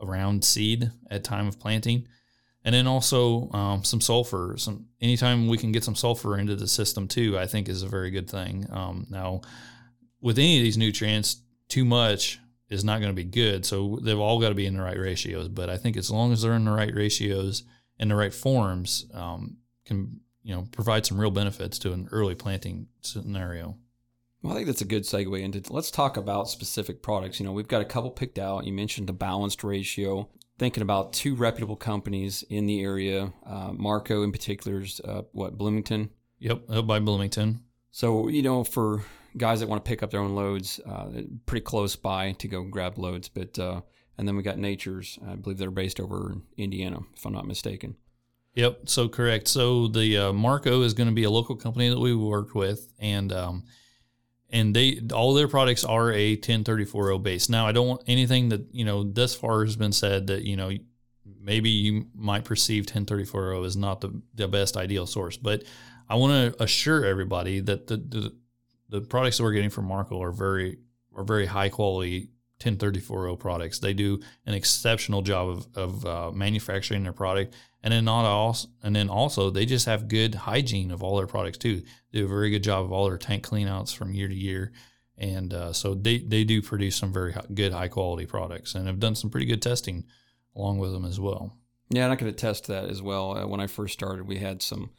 around 0.00 0.44
seed 0.44 0.90
at 1.10 1.24
time 1.24 1.46
of 1.46 1.58
planting 1.58 2.08
and 2.64 2.74
then 2.74 2.86
also 2.86 3.50
um, 3.52 3.84
some 3.84 4.00
sulfur. 4.00 4.54
Some 4.56 4.86
anytime 5.00 5.48
we 5.48 5.58
can 5.58 5.70
get 5.70 5.84
some 5.84 5.94
sulfur 5.94 6.38
into 6.38 6.56
the 6.56 6.66
system 6.66 7.06
too, 7.06 7.38
I 7.38 7.46
think 7.46 7.68
is 7.68 7.82
a 7.82 7.88
very 7.88 8.10
good 8.10 8.28
thing. 8.28 8.66
Um, 8.70 9.06
now, 9.10 9.42
with 10.20 10.38
any 10.38 10.58
of 10.58 10.64
these 10.64 10.78
nutrients, 10.78 11.42
too 11.68 11.84
much 11.84 12.40
is 12.74 12.84
not 12.84 13.00
going 13.00 13.10
to 13.10 13.14
be 13.14 13.24
good. 13.24 13.64
So 13.64 13.98
they've 14.02 14.18
all 14.18 14.40
got 14.40 14.50
to 14.50 14.54
be 14.54 14.66
in 14.66 14.76
the 14.76 14.82
right 14.82 14.98
ratios. 14.98 15.48
But 15.48 15.70
I 15.70 15.76
think 15.76 15.96
as 15.96 16.10
long 16.10 16.32
as 16.32 16.42
they're 16.42 16.52
in 16.52 16.64
the 16.64 16.72
right 16.72 16.94
ratios 16.94 17.64
and 17.98 18.10
the 18.10 18.16
right 18.16 18.34
forms, 18.34 19.06
um, 19.14 19.58
can 19.86 20.20
you 20.42 20.54
know 20.54 20.66
provide 20.72 21.06
some 21.06 21.18
real 21.18 21.30
benefits 21.30 21.78
to 21.80 21.92
an 21.92 22.08
early 22.12 22.34
planting 22.34 22.88
scenario. 23.00 23.76
Well, 24.42 24.52
I 24.52 24.56
think 24.56 24.66
that's 24.66 24.82
a 24.82 24.86
good 24.86 25.04
segue 25.04 25.40
into 25.40 25.62
let's 25.72 25.90
talk 25.90 26.16
about 26.16 26.50
specific 26.50 27.02
products. 27.02 27.40
You 27.40 27.46
know, 27.46 27.52
we've 27.52 27.66
got 27.68 27.80
a 27.80 27.86
couple 27.86 28.10
picked 28.10 28.38
out. 28.38 28.66
You 28.66 28.72
mentioned 28.72 29.08
the 29.08 29.14
balanced 29.14 29.64
ratio 29.64 30.28
thinking 30.58 30.82
about 30.82 31.12
two 31.12 31.34
reputable 31.34 31.76
companies 31.76 32.44
in 32.48 32.66
the 32.66 32.82
area. 32.82 33.32
Uh, 33.44 33.72
Marco, 33.72 34.22
in 34.22 34.32
particular, 34.32 34.80
is 34.80 35.00
uh, 35.00 35.22
what 35.32 35.58
Bloomington. 35.58 36.10
Yep, 36.38 36.70
up 36.70 36.86
by 36.86 37.00
Bloomington. 37.00 37.60
So 37.90 38.28
you 38.28 38.42
know, 38.42 38.64
for 38.64 39.04
guys 39.36 39.60
that 39.60 39.68
want 39.68 39.84
to 39.84 39.88
pick 39.88 40.02
up 40.02 40.10
their 40.10 40.20
own 40.20 40.34
loads, 40.34 40.80
uh, 40.86 41.06
pretty 41.46 41.64
close 41.64 41.96
by 41.96 42.32
to 42.32 42.48
go 42.48 42.62
grab 42.62 42.98
loads. 42.98 43.28
But 43.28 43.58
uh, 43.58 43.80
and 44.18 44.26
then 44.28 44.36
we 44.36 44.42
got 44.42 44.58
Nature's. 44.58 45.18
I 45.26 45.34
believe 45.34 45.58
they're 45.58 45.70
based 45.70 46.00
over 46.00 46.32
in 46.32 46.42
Indiana, 46.56 47.00
if 47.16 47.24
I'm 47.26 47.32
not 47.32 47.46
mistaken. 47.46 47.96
Yep, 48.54 48.88
so 48.88 49.08
correct. 49.08 49.48
So 49.48 49.88
the 49.88 50.16
uh, 50.18 50.32
Marco 50.32 50.82
is 50.82 50.94
going 50.94 51.08
to 51.08 51.14
be 51.14 51.24
a 51.24 51.30
local 51.30 51.56
company 51.56 51.88
that 51.88 51.98
we 51.98 52.14
worked 52.14 52.54
with, 52.54 52.92
and 53.00 53.32
um, 53.32 53.64
and 54.50 54.74
they 54.74 55.00
all 55.12 55.34
their 55.34 55.48
products 55.48 55.84
are 55.84 56.12
a 56.12 56.34
1034 56.34 57.18
base. 57.18 57.48
Now, 57.48 57.66
I 57.66 57.72
don't 57.72 57.88
want 57.88 58.02
anything 58.06 58.50
that 58.50 58.72
you 58.72 58.84
know 58.84 59.02
thus 59.02 59.34
far 59.34 59.64
has 59.64 59.74
been 59.74 59.92
said 59.92 60.28
that 60.28 60.42
you 60.42 60.56
know 60.56 60.70
maybe 61.40 61.68
you 61.68 62.06
might 62.14 62.44
perceive 62.44 62.84
1034 62.84 63.64
as 63.64 63.76
not 63.76 64.00
the, 64.00 64.22
the 64.34 64.48
best 64.48 64.76
ideal 64.76 65.06
source, 65.06 65.36
but 65.36 65.64
I 66.08 66.14
want 66.16 66.54
to 66.54 66.62
assure 66.62 67.04
everybody 67.04 67.60
that 67.60 67.86
the, 67.86 67.96
the 67.96 68.34
the 68.94 69.00
products 69.00 69.38
that 69.38 69.42
we're 69.42 69.52
getting 69.52 69.70
from 69.70 69.86
Marco 69.86 70.22
are 70.22 70.30
very 70.32 70.78
are 71.16 71.24
very 71.24 71.46
high 71.46 71.68
quality 71.68 72.30
1034 72.58 73.36
products. 73.36 73.80
They 73.80 73.92
do 73.92 74.20
an 74.46 74.54
exceptional 74.54 75.22
job 75.22 75.48
of, 75.48 75.66
of 75.74 76.06
uh, 76.06 76.30
manufacturing 76.32 77.02
their 77.02 77.12
product 77.12 77.54
and 77.82 77.92
then 77.92 78.04
not 78.04 78.24
also, 78.24 78.68
and 78.82 78.94
then 78.94 79.08
also 79.10 79.50
they 79.50 79.66
just 79.66 79.86
have 79.86 80.08
good 80.08 80.34
hygiene 80.34 80.90
of 80.90 81.02
all 81.02 81.16
their 81.16 81.26
products 81.26 81.58
too. 81.58 81.82
They 82.12 82.20
do 82.20 82.24
a 82.24 82.28
very 82.28 82.50
good 82.50 82.62
job 82.62 82.84
of 82.84 82.92
all 82.92 83.08
their 83.08 83.18
tank 83.18 83.46
cleanouts 83.46 83.94
from 83.94 84.14
year 84.14 84.28
to 84.28 84.34
year, 84.34 84.72
and 85.18 85.52
uh, 85.52 85.72
so 85.72 85.94
they 85.94 86.18
they 86.18 86.44
do 86.44 86.62
produce 86.62 86.96
some 86.96 87.12
very 87.12 87.34
good 87.52 87.72
high 87.72 87.88
quality 87.88 88.26
products 88.26 88.74
and 88.74 88.86
have 88.86 89.00
done 89.00 89.16
some 89.16 89.28
pretty 89.28 89.46
good 89.46 89.60
testing 89.60 90.04
along 90.56 90.78
with 90.78 90.92
them 90.92 91.04
as 91.04 91.18
well. 91.18 91.58
Yeah, 91.90 92.04
and 92.04 92.12
I 92.12 92.16
can 92.16 92.28
attest 92.28 92.66
to 92.66 92.72
that 92.72 92.88
as 92.88 93.02
well. 93.02 93.36
Uh, 93.36 93.46
when 93.46 93.60
I 93.60 93.66
first 93.66 93.92
started, 93.92 94.26
we 94.26 94.38
had 94.38 94.62
some 94.62 94.90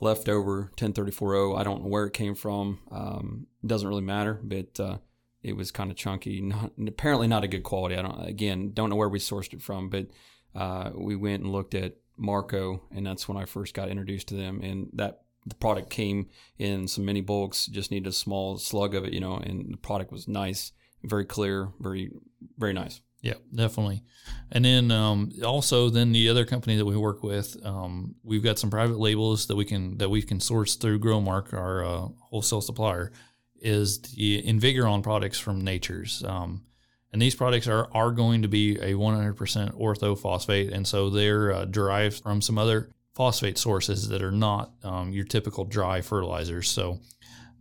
leftover 0.00 0.70
1034O. 0.76 1.58
I 1.58 1.62
don't 1.62 1.82
know 1.82 1.88
where 1.88 2.06
it 2.06 2.12
came 2.12 2.34
from. 2.34 2.80
Um, 2.90 3.46
doesn't 3.64 3.88
really 3.88 4.02
matter, 4.02 4.40
but 4.42 4.80
uh, 4.80 4.98
it 5.42 5.56
was 5.56 5.70
kind 5.70 5.90
of 5.90 5.96
chunky. 5.96 6.40
Not 6.40 6.72
apparently 6.86 7.28
not 7.28 7.44
a 7.44 7.48
good 7.48 7.62
quality. 7.62 7.96
I 7.96 8.02
don't 8.02 8.26
again 8.26 8.72
don't 8.72 8.90
know 8.90 8.96
where 8.96 9.08
we 9.08 9.18
sourced 9.18 9.52
it 9.52 9.62
from, 9.62 9.88
but 9.88 10.06
uh, 10.54 10.90
we 10.94 11.16
went 11.16 11.42
and 11.42 11.52
looked 11.52 11.74
at 11.74 11.96
Marco, 12.16 12.82
and 12.94 13.06
that's 13.06 13.28
when 13.28 13.38
I 13.38 13.44
first 13.44 13.74
got 13.74 13.88
introduced 13.88 14.28
to 14.28 14.34
them. 14.34 14.60
And 14.62 14.90
that 14.94 15.22
the 15.46 15.54
product 15.54 15.90
came 15.90 16.28
in 16.58 16.86
some 16.86 17.04
mini 17.04 17.20
bulks, 17.20 17.66
just 17.66 17.90
needed 17.90 18.08
a 18.08 18.12
small 18.12 18.58
slug 18.58 18.94
of 18.94 19.04
it, 19.04 19.12
you 19.12 19.20
know, 19.20 19.36
and 19.36 19.72
the 19.72 19.78
product 19.78 20.12
was 20.12 20.28
nice, 20.28 20.72
very 21.02 21.24
clear, 21.24 21.70
very, 21.80 22.10
very 22.58 22.72
nice. 22.72 23.00
Yeah, 23.22 23.34
definitely. 23.54 24.02
And 24.50 24.64
then 24.64 24.90
um, 24.90 25.30
also, 25.44 25.90
then 25.90 26.12
the 26.12 26.28
other 26.28 26.46
company 26.46 26.76
that 26.76 26.86
we 26.86 26.96
work 26.96 27.22
with, 27.22 27.56
um, 27.64 28.14
we've 28.22 28.42
got 28.42 28.58
some 28.58 28.70
private 28.70 28.98
labels 28.98 29.46
that 29.46 29.56
we 29.56 29.64
can 29.64 29.98
that 29.98 30.08
we 30.08 30.22
can 30.22 30.40
source 30.40 30.76
through 30.76 31.00
Growmark, 31.00 31.52
our 31.52 31.84
uh, 31.84 32.08
wholesale 32.30 32.62
supplier, 32.62 33.12
is 33.60 34.00
the 34.00 34.42
Invigoron 34.42 35.02
products 35.02 35.38
from 35.38 35.60
Nature's. 35.60 36.24
Um, 36.24 36.64
and 37.12 37.20
these 37.20 37.34
products 37.34 37.66
are, 37.66 37.88
are 37.92 38.10
going 38.10 38.42
to 38.42 38.48
be 38.48 38.76
a 38.76 38.92
100% 38.92 39.34
orthophosphate. 39.78 40.72
And 40.72 40.86
so 40.86 41.10
they're 41.10 41.52
uh, 41.52 41.64
derived 41.64 42.22
from 42.22 42.40
some 42.40 42.56
other 42.56 42.90
phosphate 43.14 43.58
sources 43.58 44.08
that 44.08 44.22
are 44.22 44.30
not 44.30 44.72
um, 44.84 45.12
your 45.12 45.24
typical 45.24 45.64
dry 45.64 46.00
fertilizers. 46.00 46.70
So, 46.70 47.00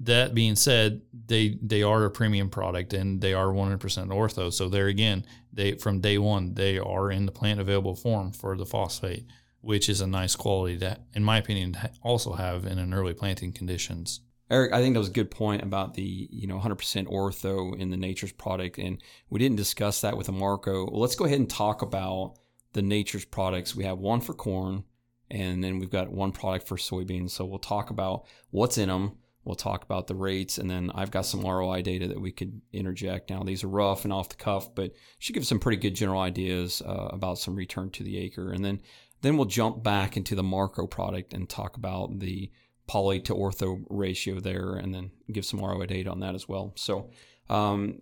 that 0.02 0.34
being 0.34 0.56
said, 0.56 1.02
they 1.28 1.58
they 1.62 1.84
are 1.84 2.06
a 2.06 2.12
premium 2.12 2.50
product 2.50 2.94
and 2.94 3.22
they 3.22 3.34
are 3.34 3.48
100% 3.48 3.80
ortho. 3.80 4.52
So 4.52 4.70
there 4.70 4.88
again, 4.88 5.26
they 5.52 5.74
from 5.74 6.00
day 6.00 6.18
one 6.18 6.54
they 6.54 6.80
are 6.80 7.12
in 7.12 7.26
the 7.26 7.32
plant 7.32 7.60
available 7.60 7.96
form 7.96 8.32
for 8.32 8.56
the 8.56 8.66
phosphate, 8.66 9.26
which 9.62 9.90
is 9.90 10.02
a 10.02 10.08
nice 10.08 10.36
quality 10.36 10.78
that, 10.78 11.02
in 11.14 11.24
my 11.24 11.38
opinion, 11.38 11.78
also 12.02 12.34
have 12.34 12.66
in 12.66 12.78
an 12.80 12.94
early 12.94 13.14
planting 13.14 13.52
conditions. 13.52 14.22
Eric, 14.52 14.74
I 14.74 14.82
think 14.82 14.96
that 14.96 15.00
was 15.00 15.10
a 15.10 15.14
good 15.14 15.30
point 15.30 15.62
about 15.64 15.94
the 15.94 16.28
you 16.32 16.48
know 16.48 16.60
100% 16.60 17.08
ortho 17.08 17.78
in 17.78 17.92
the 17.92 17.98
Nature's 17.98 18.32
product, 18.32 18.78
and 18.78 19.02
we 19.30 19.40
didn't 19.40 19.58
discuss 19.58 20.02
that 20.02 20.18
with 20.18 20.32
Marco. 20.32 20.90
Well, 20.90 21.02
let's 21.02 21.16
go 21.16 21.26
ahead 21.26 21.40
and 21.40 21.50
talk 21.50 21.82
about 21.82 22.36
the 22.74 22.82
Nature's 22.82 23.26
products. 23.26 23.76
We 23.76 23.84
have 23.84 24.00
one 24.00 24.22
for 24.22 24.34
corn, 24.34 24.86
and 25.30 25.64
then 25.64 25.78
we've 25.78 25.92
got 25.92 26.12
one 26.12 26.32
product 26.32 26.68
for 26.68 26.78
soybeans. 26.78 27.32
So 27.32 27.46
we'll 27.46 27.60
talk 27.60 27.90
about 27.90 28.26
what's 28.50 28.78
in 28.78 28.90
them. 28.90 29.18
We'll 29.50 29.56
talk 29.56 29.84
about 29.84 30.06
the 30.06 30.14
rates, 30.14 30.60
and 30.60 30.70
then 30.70 30.92
I've 30.94 31.10
got 31.10 31.26
some 31.26 31.42
ROI 31.42 31.82
data 31.82 32.08
that 32.10 32.22
we 32.22 32.32
could 32.32 32.62
interject. 32.72 33.32
Now 33.32 33.42
these 33.42 33.64
are 33.64 33.68
rough 33.68 34.04
and 34.04 34.14
off 34.14 34.30
the 34.30 34.36
cuff, 34.36 34.76
but 34.76 34.94
should 35.18 35.34
give 35.34 35.48
some 35.48 35.58
pretty 35.58 35.78
good 35.78 35.96
general 35.96 36.22
ideas 36.22 36.84
uh, 36.86 37.08
about 37.10 37.40
some 37.40 37.56
return 37.56 37.90
to 37.94 38.04
the 38.04 38.20
acre, 38.20 38.52
and 38.52 38.64
then 38.64 38.80
then 39.22 39.38
we'll 39.38 39.48
jump 39.48 39.82
back 39.82 40.16
into 40.16 40.36
the 40.36 40.44
Marco 40.44 40.86
product 40.86 41.34
and 41.34 41.50
talk 41.50 41.78
about 41.78 42.20
the 42.20 42.52
poly 42.86 43.20
to 43.22 43.34
ortho 43.34 43.84
ratio 43.90 44.40
there, 44.40 44.76
and 44.76 44.94
then 44.94 45.10
give 45.32 45.46
some 45.46 45.60
ROI 45.60 45.88
data 45.88 46.12
on 46.12 46.20
that 46.20 46.36
as 46.36 46.48
well. 46.48 46.72
So, 46.76 47.10
um, 47.50 47.98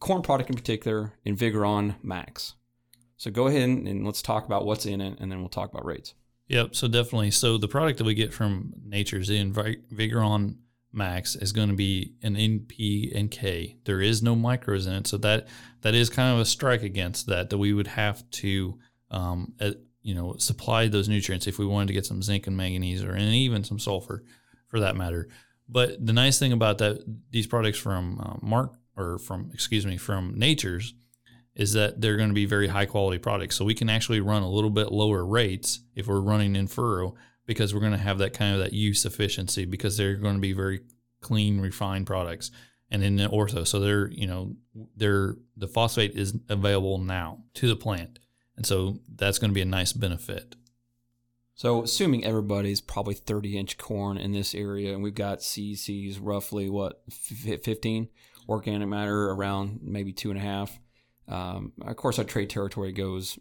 corn 0.00 0.22
product 0.22 0.48
in 0.48 0.56
particular, 0.56 1.12
Invigoron 1.26 1.96
Max. 2.02 2.54
So 3.18 3.30
go 3.30 3.48
ahead 3.48 3.68
and, 3.68 4.06
let's 4.06 4.22
talk 4.22 4.46
about 4.46 4.64
what's 4.64 4.86
in 4.86 5.02
it, 5.02 5.18
and 5.20 5.30
then 5.30 5.40
we'll 5.40 5.50
talk 5.50 5.70
about 5.70 5.84
rates. 5.84 6.14
Yep. 6.48 6.74
So 6.74 6.88
definitely. 6.88 7.32
So 7.32 7.58
the 7.58 7.68
product 7.68 7.98
that 7.98 8.04
we 8.04 8.14
get 8.14 8.32
from 8.32 8.72
Nature's 8.82 9.28
Invigoron 9.28 10.56
Max 10.92 11.36
is 11.36 11.52
going 11.52 11.68
to 11.68 11.74
be 11.74 12.14
an 12.22 12.36
NP 12.36 13.16
and 13.16 13.30
K. 13.30 13.76
There 13.84 14.00
is 14.00 14.22
no 14.22 14.34
micros 14.34 14.86
in 14.86 14.94
it, 14.94 15.06
so 15.06 15.18
that 15.18 15.46
that 15.82 15.94
is 15.94 16.08
kind 16.08 16.34
of 16.34 16.40
a 16.40 16.44
strike 16.44 16.82
against 16.82 17.26
that. 17.26 17.50
That 17.50 17.58
we 17.58 17.72
would 17.72 17.88
have 17.88 18.28
to 18.30 18.78
um, 19.10 19.54
you 20.06 20.14
know, 20.14 20.36
supply 20.38 20.86
those 20.86 21.08
nutrients 21.08 21.48
if 21.48 21.58
we 21.58 21.66
wanted 21.66 21.88
to 21.88 21.92
get 21.92 22.06
some 22.06 22.22
zinc 22.22 22.46
and 22.46 22.56
manganese 22.56 23.02
or 23.02 23.10
and 23.10 23.34
even 23.34 23.64
some 23.64 23.80
sulfur 23.80 24.22
for 24.68 24.78
that 24.78 24.94
matter. 24.94 25.28
But 25.68 26.04
the 26.04 26.12
nice 26.12 26.38
thing 26.38 26.52
about 26.52 26.78
that, 26.78 27.02
these 27.32 27.48
products 27.48 27.78
from 27.78 28.20
uh, 28.20 28.36
Mark 28.40 28.74
or 28.96 29.18
from, 29.18 29.50
excuse 29.52 29.84
me, 29.84 29.96
from 29.96 30.38
Nature's 30.38 30.94
is 31.56 31.72
that 31.72 32.00
they're 32.00 32.16
going 32.16 32.28
to 32.28 32.34
be 32.34 32.46
very 32.46 32.68
high 32.68 32.86
quality 32.86 33.18
products. 33.18 33.56
So 33.56 33.64
we 33.64 33.74
can 33.74 33.90
actually 33.90 34.20
run 34.20 34.44
a 34.44 34.48
little 34.48 34.70
bit 34.70 34.92
lower 34.92 35.26
rates 35.26 35.80
if 35.96 36.06
we're 36.06 36.20
running 36.20 36.54
in 36.54 36.68
furrow 36.68 37.16
because 37.46 37.72
we're 37.72 37.80
going 37.80 37.92
to 37.92 37.98
have 37.98 38.18
that 38.18 38.32
kind 38.32 38.54
of 38.54 38.60
that 38.60 38.72
use 38.72 39.04
efficiency 39.04 39.64
because 39.64 39.96
they're 39.96 40.16
going 40.16 40.34
to 40.34 40.40
be 40.40 40.52
very 40.52 40.80
clean, 41.20 41.60
refined 41.60 42.06
products. 42.06 42.50
And 42.90 43.02
in 43.02 43.16
the 43.16 43.28
ortho, 43.28 43.66
so 43.66 43.80
they're, 43.80 44.08
you 44.10 44.26
know, 44.26 44.54
they're, 44.96 45.36
the 45.56 45.66
phosphate 45.66 46.14
is 46.14 46.34
available 46.48 46.98
now 46.98 47.42
to 47.54 47.68
the 47.68 47.76
plant. 47.76 48.20
And 48.56 48.64
so 48.64 49.00
that's 49.12 49.38
going 49.38 49.50
to 49.50 49.54
be 49.54 49.62
a 49.62 49.66
nice 49.66 49.92
benefit. 49.92 50.56
So, 51.56 51.82
assuming 51.82 52.22
everybody's 52.22 52.82
probably 52.82 53.14
30 53.14 53.58
inch 53.58 53.78
corn 53.78 54.18
in 54.18 54.32
this 54.32 54.54
area, 54.54 54.92
and 54.92 55.02
we've 55.02 55.14
got 55.14 55.38
CECs 55.38 56.18
roughly 56.20 56.68
what 56.68 57.02
15 57.10 58.08
organic 58.46 58.88
matter 58.88 59.30
around 59.30 59.80
maybe 59.82 60.12
two 60.12 60.30
and 60.30 60.38
a 60.38 60.42
half. 60.42 60.78
Um, 61.26 61.72
of 61.80 61.96
course, 61.96 62.18
our 62.18 62.26
trade 62.26 62.50
territory 62.50 62.92
goes 62.92 63.38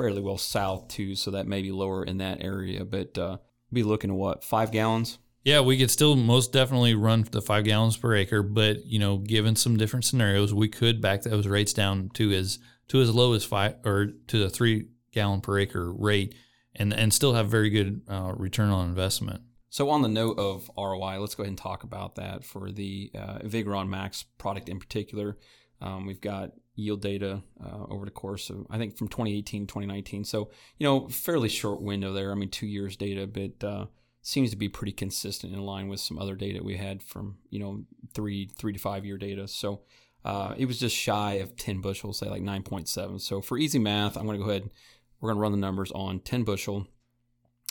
fairly 0.00 0.20
well 0.20 0.38
south 0.38 0.88
too, 0.88 1.14
so 1.14 1.30
that 1.30 1.46
may 1.46 1.62
be 1.62 1.70
lower 1.70 2.02
in 2.04 2.18
that 2.18 2.42
area. 2.42 2.84
But 2.84 3.18
uh, 3.18 3.38
be 3.72 3.82
looking 3.82 4.10
at 4.10 4.16
what 4.16 4.42
five 4.42 4.72
gallons. 4.72 5.18
Yeah, 5.44 5.60
we 5.60 5.78
could 5.78 5.90
still 5.90 6.16
most 6.16 6.52
definitely 6.52 6.94
run 6.94 7.26
the 7.30 7.40
five 7.40 7.64
gallons 7.64 7.96
per 7.96 8.14
acre, 8.14 8.42
but 8.42 8.84
you 8.84 8.98
know, 8.98 9.18
given 9.18 9.56
some 9.56 9.76
different 9.76 10.04
scenarios, 10.04 10.52
we 10.52 10.68
could 10.68 11.00
back 11.00 11.22
those 11.22 11.46
rates 11.46 11.72
down 11.72 12.10
to 12.14 12.32
as 12.32 12.58
to 12.88 13.00
as 13.00 13.14
low 13.14 13.32
as 13.32 13.44
five 13.44 13.76
or 13.84 14.08
to 14.26 14.38
the 14.38 14.50
three 14.50 14.88
gallon 15.12 15.40
per 15.40 15.58
acre 15.58 15.92
rate 15.92 16.34
and, 16.74 16.92
and 16.92 17.12
still 17.12 17.34
have 17.34 17.48
very 17.48 17.70
good 17.70 18.02
uh, 18.08 18.32
return 18.36 18.70
on 18.70 18.88
investment. 18.88 19.42
So 19.68 19.88
on 19.90 20.02
the 20.02 20.08
note 20.08 20.38
of 20.38 20.70
ROI, 20.76 21.20
let's 21.20 21.34
go 21.34 21.44
ahead 21.44 21.50
and 21.50 21.58
talk 21.58 21.84
about 21.84 22.16
that 22.16 22.44
for 22.44 22.72
the 22.72 23.12
uh, 23.16 23.38
Vigron 23.44 23.88
Max 23.88 24.24
product 24.38 24.68
in 24.68 24.80
particular. 24.80 25.38
Um, 25.80 26.06
we've 26.06 26.20
got 26.20 26.52
yield 26.74 27.02
data 27.02 27.42
uh, 27.62 27.84
over 27.88 28.04
the 28.04 28.10
course 28.10 28.50
of 28.50 28.66
I 28.70 28.78
think 28.78 28.96
from 28.96 29.08
2018 29.08 29.66
to 29.66 29.72
2019. 29.72 30.24
So 30.24 30.50
you 30.78 30.86
know, 30.86 31.08
fairly 31.08 31.48
short 31.48 31.82
window 31.82 32.12
there. 32.12 32.32
I 32.32 32.34
mean, 32.34 32.50
two 32.50 32.66
years 32.66 32.96
data, 32.96 33.26
but 33.26 33.66
uh, 33.66 33.86
seems 34.22 34.50
to 34.50 34.56
be 34.56 34.68
pretty 34.68 34.92
consistent 34.92 35.52
in 35.52 35.60
line 35.60 35.88
with 35.88 36.00
some 36.00 36.18
other 36.18 36.34
data 36.34 36.62
we 36.62 36.76
had 36.76 37.02
from 37.02 37.38
you 37.50 37.58
know 37.58 37.84
three 38.14 38.50
three 38.56 38.72
to 38.72 38.78
five 38.78 39.04
year 39.04 39.18
data. 39.18 39.48
So 39.48 39.82
uh, 40.24 40.54
it 40.56 40.66
was 40.66 40.78
just 40.78 40.94
shy 40.94 41.34
of 41.34 41.56
10 41.56 41.80
bushels, 41.80 42.18
say 42.18 42.28
like 42.28 42.42
9.7. 42.42 43.18
So 43.22 43.40
for 43.40 43.56
easy 43.56 43.78
math, 43.78 44.18
I'm 44.18 44.26
going 44.26 44.38
to 44.38 44.44
go 44.44 44.50
ahead. 44.50 44.70
We're 45.18 45.30
going 45.30 45.38
to 45.38 45.40
run 45.40 45.52
the 45.52 45.58
numbers 45.58 45.90
on 45.92 46.20
10 46.20 46.44
bushel 46.44 46.86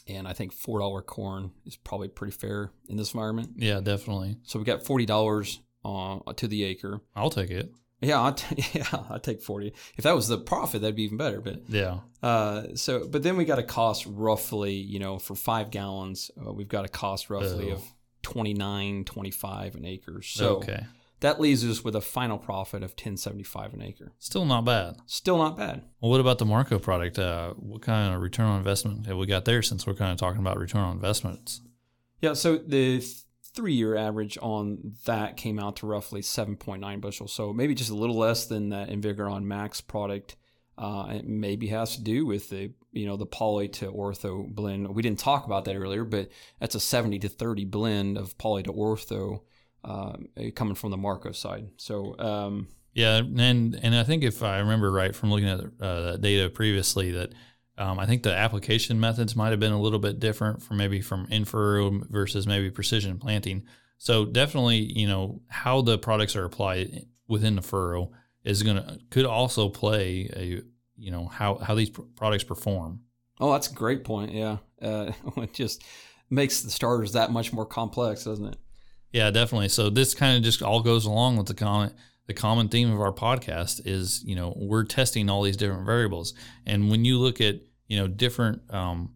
and 0.09 0.27
I 0.27 0.33
think 0.33 0.51
four 0.51 0.79
dollar 0.79 1.01
corn 1.01 1.51
is 1.65 1.75
probably 1.75 2.07
pretty 2.07 2.31
fair 2.31 2.71
in 2.87 2.97
this 2.97 3.13
environment. 3.13 3.51
Yeah, 3.57 3.79
definitely. 3.79 4.37
So 4.43 4.59
we 4.59 4.65
got 4.65 4.83
forty 4.83 5.05
dollars 5.05 5.59
uh, 5.85 6.19
to 6.35 6.47
the 6.47 6.63
acre. 6.63 7.01
I'll 7.15 7.29
take 7.29 7.51
it. 7.51 7.71
Yeah, 8.01 8.21
I'd 8.21 8.37
t- 8.37 8.63
yeah, 8.73 8.85
I'd 9.09 9.23
take 9.23 9.41
forty. 9.41 9.73
If 9.97 10.03
that 10.05 10.15
was 10.15 10.27
the 10.27 10.37
profit, 10.37 10.81
that'd 10.81 10.95
be 10.95 11.03
even 11.03 11.17
better. 11.17 11.41
But 11.41 11.63
Yeah. 11.67 11.99
uh, 12.23 12.67
so, 12.75 13.05
but 13.07 13.23
then 13.23 13.35
we 13.37 13.45
got 13.45 13.59
a 13.59 13.63
cost 13.63 14.05
roughly, 14.07 14.73
you 14.73 14.99
know, 14.99 15.19
for 15.19 15.35
five 15.35 15.69
gallons, 15.71 16.31
uh, 16.45 16.53
we've 16.53 16.69
got 16.69 16.85
a 16.85 16.89
cost 16.89 17.29
roughly 17.29 17.71
Oh. 17.71 17.75
of 17.75 17.83
29, 18.21 19.03
25 19.05 19.75
an 19.75 19.85
acre. 19.85 20.21
So 20.21 20.57
okay. 20.57 20.85
that 21.21 21.41
leaves 21.41 21.65
us 21.65 21.83
with 21.83 21.95
a 21.95 22.01
final 22.01 22.37
profit 22.37 22.83
of 22.83 22.95
ten 22.95 23.17
seventy 23.17 23.43
five 23.43 23.73
an 23.73 23.81
acre. 23.81 24.13
Still 24.19 24.45
not 24.45 24.63
bad. 24.65 24.95
Still 25.05 25.37
not 25.37 25.57
bad. 25.57 25.83
Well, 25.99 26.11
what 26.11 26.19
about 26.21 26.37
the 26.37 26.45
Marco 26.45 26.79
product? 26.79 27.19
Uh, 27.19 27.53
what 27.55 27.81
kind 27.81 28.13
of 28.13 28.21
return 28.21 28.45
on 28.45 28.57
investment 28.59 29.07
have 29.07 29.17
we 29.17 29.25
got 29.25 29.43
there 29.45 29.61
since 29.61 29.85
we're 29.85 29.93
kind 29.93 30.11
of 30.11 30.17
talking 30.17 30.39
about 30.39 30.57
return 30.57 30.81
on 30.81 30.93
investments? 30.95 31.61
Yeah, 32.21 32.33
so 32.33 32.57
the 32.57 33.03
three 33.55 33.73
year 33.73 33.95
average 33.95 34.37
on 34.41 34.93
that 35.05 35.37
came 35.37 35.59
out 35.59 35.77
to 35.77 35.87
roughly 35.87 36.21
7.9 36.21 37.01
bushels. 37.01 37.33
So 37.33 37.53
maybe 37.53 37.75
just 37.75 37.89
a 37.89 37.95
little 37.95 38.17
less 38.17 38.45
than 38.45 38.69
that 38.69 38.89
Invigoron 38.89 39.43
Max 39.43 39.81
product. 39.81 40.35
Uh, 40.77 41.07
it 41.15 41.27
maybe 41.27 41.67
has 41.67 41.95
to 41.97 42.01
do 42.01 42.25
with 42.25 42.49
the 42.49 42.71
you 42.91 43.05
know 43.05 43.17
the 43.17 43.25
poly 43.25 43.67
to 43.67 43.91
ortho 43.91 44.47
blend. 44.47 44.87
We 44.95 45.01
didn't 45.01 45.19
talk 45.19 45.45
about 45.45 45.65
that 45.65 45.75
earlier, 45.75 46.05
but 46.05 46.29
that's 46.59 46.75
a 46.75 46.79
70 46.79 47.19
to 47.19 47.29
30 47.29 47.65
blend 47.65 48.17
of 48.17 48.37
poly 48.37 48.63
to 48.63 48.71
ortho 48.71 49.41
um, 49.83 50.27
coming 50.55 50.75
from 50.75 50.91
the 50.91 50.97
Marco 50.97 51.31
side. 51.31 51.67
So 51.77 52.17
um, 52.19 52.67
Yeah, 52.93 53.17
and 53.17 53.75
and 53.81 53.95
I 53.95 54.03
think 54.03 54.23
if 54.23 54.41
I 54.41 54.59
remember 54.59 54.91
right 54.91 55.15
from 55.15 55.31
looking 55.31 55.49
at 55.49 55.61
uh, 55.81 56.17
data 56.17 56.49
previously, 56.49 57.11
that 57.11 57.33
um, 57.79 57.97
I 57.97 58.05
think 58.05 58.23
the 58.23 58.35
application 58.35 58.99
methods 58.99 59.35
might 59.35 59.51
have 59.51 59.59
been 59.59 59.71
a 59.71 59.81
little 59.81 59.99
bit 59.99 60.19
different 60.19 60.61
from 60.61 60.77
maybe 60.77 61.01
from 61.01 61.27
furrow 61.45 62.01
versus 62.09 62.45
maybe 62.45 62.69
precision 62.69 63.17
planting. 63.17 63.63
So 63.97 64.25
definitely, 64.25 64.77
you 64.77 65.07
know, 65.07 65.41
how 65.47 65.81
the 65.81 65.97
products 65.97 66.35
are 66.35 66.43
applied 66.45 67.05
within 67.27 67.55
the 67.55 67.61
furrow 67.61 68.11
is 68.43 68.63
gonna 68.63 68.97
could 69.09 69.25
also 69.25 69.69
play 69.69 70.29
a 70.35 70.61
you 70.97 71.11
know 71.11 71.27
how 71.27 71.55
how 71.55 71.73
these 71.73 71.89
pr- 71.89 72.01
products 72.15 72.43
perform. 72.43 73.01
oh, 73.39 73.53
that's 73.53 73.71
a 73.71 73.73
great 73.73 74.03
point. 74.03 74.33
Yeah, 74.33 74.57
uh, 74.81 75.13
it 75.37 75.53
just 75.53 75.83
makes 76.29 76.61
the 76.61 76.71
starters 76.71 77.13
that 77.13 77.31
much 77.31 77.53
more 77.53 77.65
complex, 77.65 78.25
doesn't 78.25 78.45
it? 78.45 78.57
Yeah, 79.11 79.31
definitely. 79.31 79.69
So 79.69 79.89
this 79.89 80.13
kind 80.13 80.37
of 80.37 80.43
just 80.43 80.61
all 80.61 80.81
goes 80.81 81.05
along 81.05 81.37
with 81.37 81.47
the 81.47 81.53
common 81.53 81.93
the 82.27 82.33
common 82.33 82.67
theme 82.67 82.91
of 82.91 82.99
our 82.99 83.13
podcast 83.13 83.81
is 83.85 84.21
you 84.23 84.35
know 84.35 84.53
we're 84.57 84.83
testing 84.83 85.29
all 85.29 85.43
these 85.43 85.57
different 85.57 85.85
variables, 85.85 86.33
and 86.65 86.91
when 86.91 87.05
you 87.05 87.17
look 87.17 87.39
at 87.39 87.55
you 87.89 87.97
know 87.97 88.07
different 88.07 88.61
um, 88.73 89.15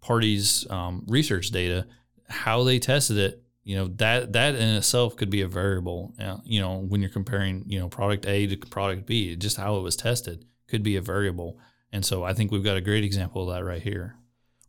parties' 0.00 0.68
um, 0.68 1.04
research 1.06 1.50
data, 1.50 1.86
how 2.28 2.64
they 2.64 2.80
tested 2.80 3.18
it, 3.18 3.44
you 3.62 3.76
know 3.76 3.86
that 3.96 4.32
that 4.32 4.56
in 4.56 4.74
itself 4.74 5.16
could 5.16 5.30
be 5.30 5.42
a 5.42 5.48
variable. 5.48 6.12
Uh, 6.20 6.38
you 6.44 6.60
know 6.60 6.78
when 6.78 7.00
you're 7.00 7.10
comparing 7.10 7.62
you 7.68 7.78
know 7.78 7.88
product 7.88 8.26
A 8.26 8.48
to 8.48 8.56
product 8.56 9.06
B, 9.06 9.36
just 9.36 9.56
how 9.56 9.76
it 9.76 9.82
was 9.82 9.94
tested 9.94 10.44
could 10.66 10.82
be 10.82 10.96
a 10.96 11.00
variable. 11.00 11.58
And 11.92 12.04
so 12.04 12.24
I 12.24 12.34
think 12.34 12.50
we've 12.50 12.64
got 12.64 12.76
a 12.76 12.80
great 12.80 13.04
example 13.04 13.48
of 13.48 13.54
that 13.54 13.64
right 13.64 13.82
here. 13.82 14.16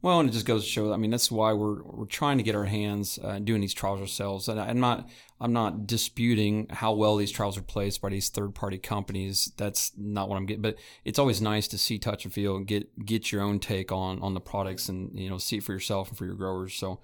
Well, 0.06 0.20
and 0.20 0.30
it 0.30 0.34
just 0.34 0.46
goes 0.46 0.64
to 0.64 0.70
show. 0.70 0.94
I 0.94 0.98
mean, 0.98 1.10
that's 1.10 1.32
why 1.32 1.54
we're 1.54 1.82
we're 1.82 2.06
trying 2.06 2.38
to 2.38 2.44
get 2.44 2.54
our 2.54 2.66
hands 2.66 3.18
uh, 3.24 3.40
doing 3.40 3.60
these 3.60 3.74
trials 3.74 4.00
ourselves. 4.00 4.48
And 4.48 4.62
I'm 4.62 4.80
not 4.80 5.10
I'm 5.42 5.52
not 5.52 5.88
disputing 5.88 6.68
how 6.70 6.94
well 6.94 7.16
these 7.16 7.32
trials 7.32 7.58
are 7.58 7.64
placed 7.64 8.04
by 8.04 8.10
these 8.10 8.30
third 8.30 8.54
party 8.54 8.78
companies. 8.78 9.52
That's 9.58 9.94
not 9.98 10.30
what 10.30 10.36
I'm 10.36 10.46
getting. 10.46 10.62
But 10.62 10.78
it's 11.06 11.18
always 11.18 11.42
nice 11.42 11.68
to 11.70 11.80
see, 11.80 11.98
touch, 11.98 12.24
and 12.24 12.32
feel, 12.32 12.56
and 12.56 12.68
get 12.68 13.04
get 13.04 13.32
your 13.32 13.42
own 13.42 13.58
take 13.58 13.92
on 13.92 14.22
on 14.22 14.36
the 14.36 14.40
products, 14.40 14.90
and 14.90 15.20
you 15.20 15.28
know, 15.28 15.40
see 15.40 15.58
it 15.58 15.64
for 15.64 15.74
yourself 15.74 16.10
and 16.10 16.18
for 16.20 16.26
your 16.26 16.36
growers. 16.36 16.76
So. 16.76 17.00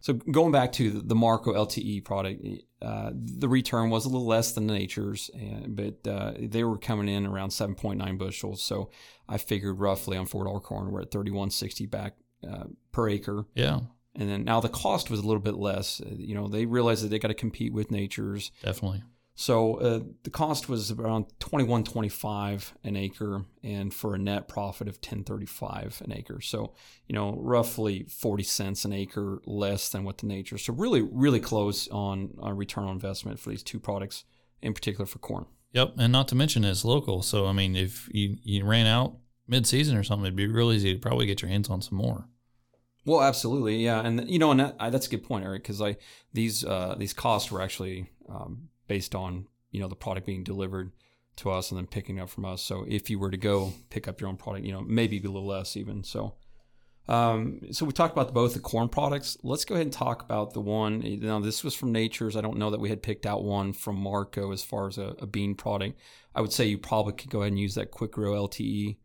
So 0.00 0.12
going 0.12 0.52
back 0.52 0.70
to 0.74 0.90
the 0.92 1.16
Marco 1.16 1.52
LTE 1.52 2.04
product, 2.04 2.46
uh, 2.80 3.10
the 3.12 3.48
return 3.48 3.90
was 3.90 4.04
a 4.04 4.08
little 4.08 4.28
less 4.28 4.52
than 4.52 4.68
Nature's, 4.68 5.28
but 5.66 6.06
uh, 6.06 6.34
they 6.38 6.62
were 6.62 6.78
coming 6.78 7.08
in 7.08 7.26
around 7.26 7.48
7.9 7.48 8.16
bushels. 8.16 8.62
So 8.62 8.90
I 9.28 9.38
figured 9.38 9.80
roughly 9.80 10.16
on 10.16 10.26
four 10.26 10.44
dollar 10.44 10.60
corn, 10.60 10.92
we're 10.92 11.00
at 11.00 11.10
31.60 11.10 11.90
back 11.90 12.14
uh, 12.46 12.64
per 12.92 13.08
acre. 13.08 13.46
Yeah, 13.54 13.80
And 14.14 14.28
then 14.28 14.44
now 14.44 14.60
the 14.60 14.68
cost 14.68 15.10
was 15.10 15.20
a 15.20 15.26
little 15.26 15.42
bit 15.42 15.54
less. 15.54 16.00
Uh, 16.00 16.14
You 16.16 16.34
know, 16.34 16.48
they 16.48 16.66
realized 16.66 17.04
that 17.04 17.08
they 17.08 17.18
got 17.18 17.28
to 17.28 17.34
compete 17.34 17.72
with 17.72 17.90
Nature's. 17.90 18.50
definitely. 18.62 19.02
So 19.40 19.74
uh, 19.76 20.00
the 20.24 20.30
cost 20.30 20.68
was 20.68 20.90
around 20.90 21.26
21.25 21.38 22.72
an 22.84 22.96
acre, 22.96 23.44
and 23.62 23.92
for 23.94 24.14
a 24.14 24.18
net 24.18 24.48
profit 24.48 24.88
of 24.88 25.00
10.35 25.00 26.00
an 26.00 26.12
acre. 26.12 26.40
So 26.40 26.74
you 27.06 27.14
know, 27.14 27.36
roughly 27.38 28.04
40 28.08 28.42
cents 28.42 28.84
an 28.84 28.92
acre 28.92 29.40
less 29.46 29.88
than 29.90 30.04
what 30.04 30.18
the 30.18 30.26
Nature. 30.26 30.58
So 30.58 30.72
really, 30.72 31.02
really 31.02 31.40
close 31.40 31.88
on 31.88 32.30
on 32.40 32.56
return 32.56 32.84
on 32.84 32.92
investment 32.92 33.38
for 33.38 33.50
these 33.50 33.62
two 33.62 33.78
products, 33.80 34.24
in 34.60 34.74
particular 34.74 35.06
for 35.06 35.18
corn. 35.18 35.46
Yep, 35.72 35.94
and 35.98 36.12
not 36.12 36.28
to 36.28 36.34
mention 36.34 36.64
it's 36.64 36.84
local. 36.84 37.22
So 37.22 37.46
I 37.46 37.52
mean, 37.52 37.76
if 37.76 38.08
you, 38.12 38.38
you 38.42 38.64
ran 38.64 38.86
out 38.86 39.16
mid 39.48 39.66
season 39.66 39.96
or 39.96 40.04
something, 40.04 40.26
it'd 40.26 40.36
be 40.36 40.46
real 40.46 40.70
easy 40.72 40.94
to 40.94 41.00
probably 41.00 41.26
get 41.26 41.42
your 41.42 41.48
hands 41.48 41.68
on 41.68 41.82
some 41.82 41.98
more. 41.98 42.28
Well, 43.04 43.22
absolutely, 43.22 43.76
yeah, 43.76 44.00
and 44.00 44.28
you 44.28 44.38
know, 44.38 44.50
and 44.50 44.60
that, 44.60 44.76
I, 44.78 44.90
that's 44.90 45.06
a 45.06 45.10
good 45.10 45.24
point, 45.24 45.44
Eric, 45.44 45.62
because 45.62 45.80
I 45.80 45.96
these 46.32 46.64
uh, 46.64 46.94
these 46.98 47.14
costs 47.14 47.50
were 47.50 47.62
actually 47.62 48.10
um, 48.28 48.68
based 48.86 49.14
on 49.14 49.46
you 49.70 49.80
know 49.80 49.88
the 49.88 49.96
product 49.96 50.26
being 50.26 50.44
delivered 50.44 50.92
to 51.38 51.50
us 51.50 51.70
and 51.70 51.78
then 51.78 51.86
picking 51.86 52.20
up 52.20 52.28
from 52.28 52.44
us. 52.44 52.62
So 52.62 52.84
if 52.86 53.08
you 53.08 53.18
were 53.18 53.30
to 53.30 53.36
go 53.36 53.72
pick 53.90 54.06
up 54.08 54.20
your 54.20 54.28
own 54.28 54.36
product, 54.36 54.66
you 54.66 54.72
know, 54.72 54.80
maybe 54.80 55.18
a 55.18 55.22
little 55.22 55.46
less 55.46 55.76
even. 55.76 56.04
So, 56.04 56.34
um, 57.06 57.60
so 57.70 57.86
we 57.86 57.92
talked 57.92 58.12
about 58.12 58.34
both 58.34 58.54
the 58.54 58.60
corn 58.60 58.88
products. 58.88 59.36
Let's 59.42 59.64
go 59.64 59.74
ahead 59.74 59.86
and 59.86 59.92
talk 59.92 60.22
about 60.22 60.52
the 60.52 60.60
one. 60.60 61.02
Now, 61.20 61.40
this 61.40 61.64
was 61.64 61.74
from 61.74 61.92
Nature's. 61.92 62.36
I 62.36 62.40
don't 62.40 62.58
know 62.58 62.70
that 62.70 62.80
we 62.80 62.90
had 62.90 63.02
picked 63.02 63.24
out 63.24 63.44
one 63.44 63.72
from 63.72 63.96
Marco 63.96 64.52
as 64.52 64.62
far 64.62 64.88
as 64.88 64.98
a, 64.98 65.14
a 65.20 65.26
bean 65.26 65.54
product. 65.54 65.98
I 66.34 66.40
would 66.40 66.52
say 66.52 66.66
you 66.66 66.78
probably 66.78 67.14
could 67.14 67.30
go 67.30 67.40
ahead 67.40 67.52
and 67.52 67.60
use 67.60 67.74
that 67.76 67.90
Quick 67.90 68.12
Grow 68.12 68.32
LTE. 68.32 68.96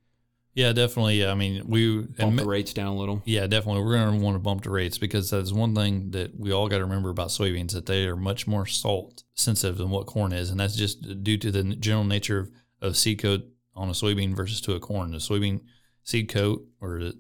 Yeah, 0.53 0.71
definitely. 0.71 1.19
Yeah, 1.19 1.31
I 1.31 1.35
mean, 1.35 1.63
we 1.65 2.01
Bump 2.01 2.19
and 2.19 2.39
the 2.39 2.45
rates 2.45 2.73
down 2.73 2.87
a 2.87 2.95
little. 2.95 3.23
Yeah, 3.25 3.47
definitely. 3.47 3.81
We're 3.81 3.93
going 3.93 4.19
to 4.19 4.23
want 4.23 4.35
to 4.35 4.39
bump 4.39 4.63
the 4.63 4.69
rates 4.69 4.99
because 4.99 5.31
that's 5.31 5.51
one 5.51 5.73
thing 5.73 6.11
that 6.11 6.39
we 6.39 6.51
all 6.51 6.67
got 6.67 6.77
to 6.77 6.83
remember 6.83 7.09
about 7.09 7.29
soybeans 7.29 7.71
that 7.73 7.87
they 7.87 8.05
are 8.05 8.15
much 8.15 8.45
more 8.45 8.65
salt 8.67 9.23
sensitive 9.33 9.77
than 9.77 9.89
what 9.89 10.05
corn 10.05 10.31
is, 10.31 10.51
and 10.51 10.59
that's 10.59 10.75
just 10.75 11.23
due 11.23 11.37
to 11.37 11.51
the 11.51 11.63
general 11.75 12.03
nature 12.03 12.39
of, 12.39 12.51
of 12.81 12.97
seed 12.97 13.19
coat 13.19 13.41
on 13.75 13.89
a 13.89 13.93
soybean 13.93 14.35
versus 14.35 14.61
to 14.61 14.73
a 14.73 14.79
corn. 14.79 15.11
The 15.11 15.17
soybean 15.17 15.61
seed 16.03 16.29
coat 16.29 16.63
or 16.79 17.11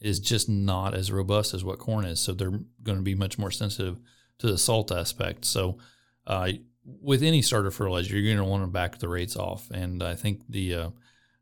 is 0.00 0.20
just 0.20 0.50
not 0.50 0.94
as 0.94 1.10
robust 1.10 1.54
as 1.54 1.64
what 1.64 1.78
corn 1.78 2.04
is, 2.04 2.20
so 2.20 2.32
they're 2.32 2.60
going 2.82 2.98
to 2.98 3.02
be 3.02 3.14
much 3.14 3.38
more 3.38 3.50
sensitive 3.50 3.98
to 4.38 4.46
the 4.46 4.58
salt 4.58 4.92
aspect. 4.92 5.46
So, 5.46 5.78
uh, 6.26 6.50
with 6.84 7.22
any 7.22 7.40
starter 7.40 7.70
fertilizer, 7.70 8.14
you're 8.14 8.34
going 8.34 8.44
to 8.44 8.50
want 8.50 8.62
to 8.62 8.66
back 8.66 8.98
the 8.98 9.08
rates 9.08 9.36
off, 9.36 9.70
and 9.70 10.02
I 10.02 10.14
think 10.16 10.42
the 10.50 10.74
uh, 10.74 10.90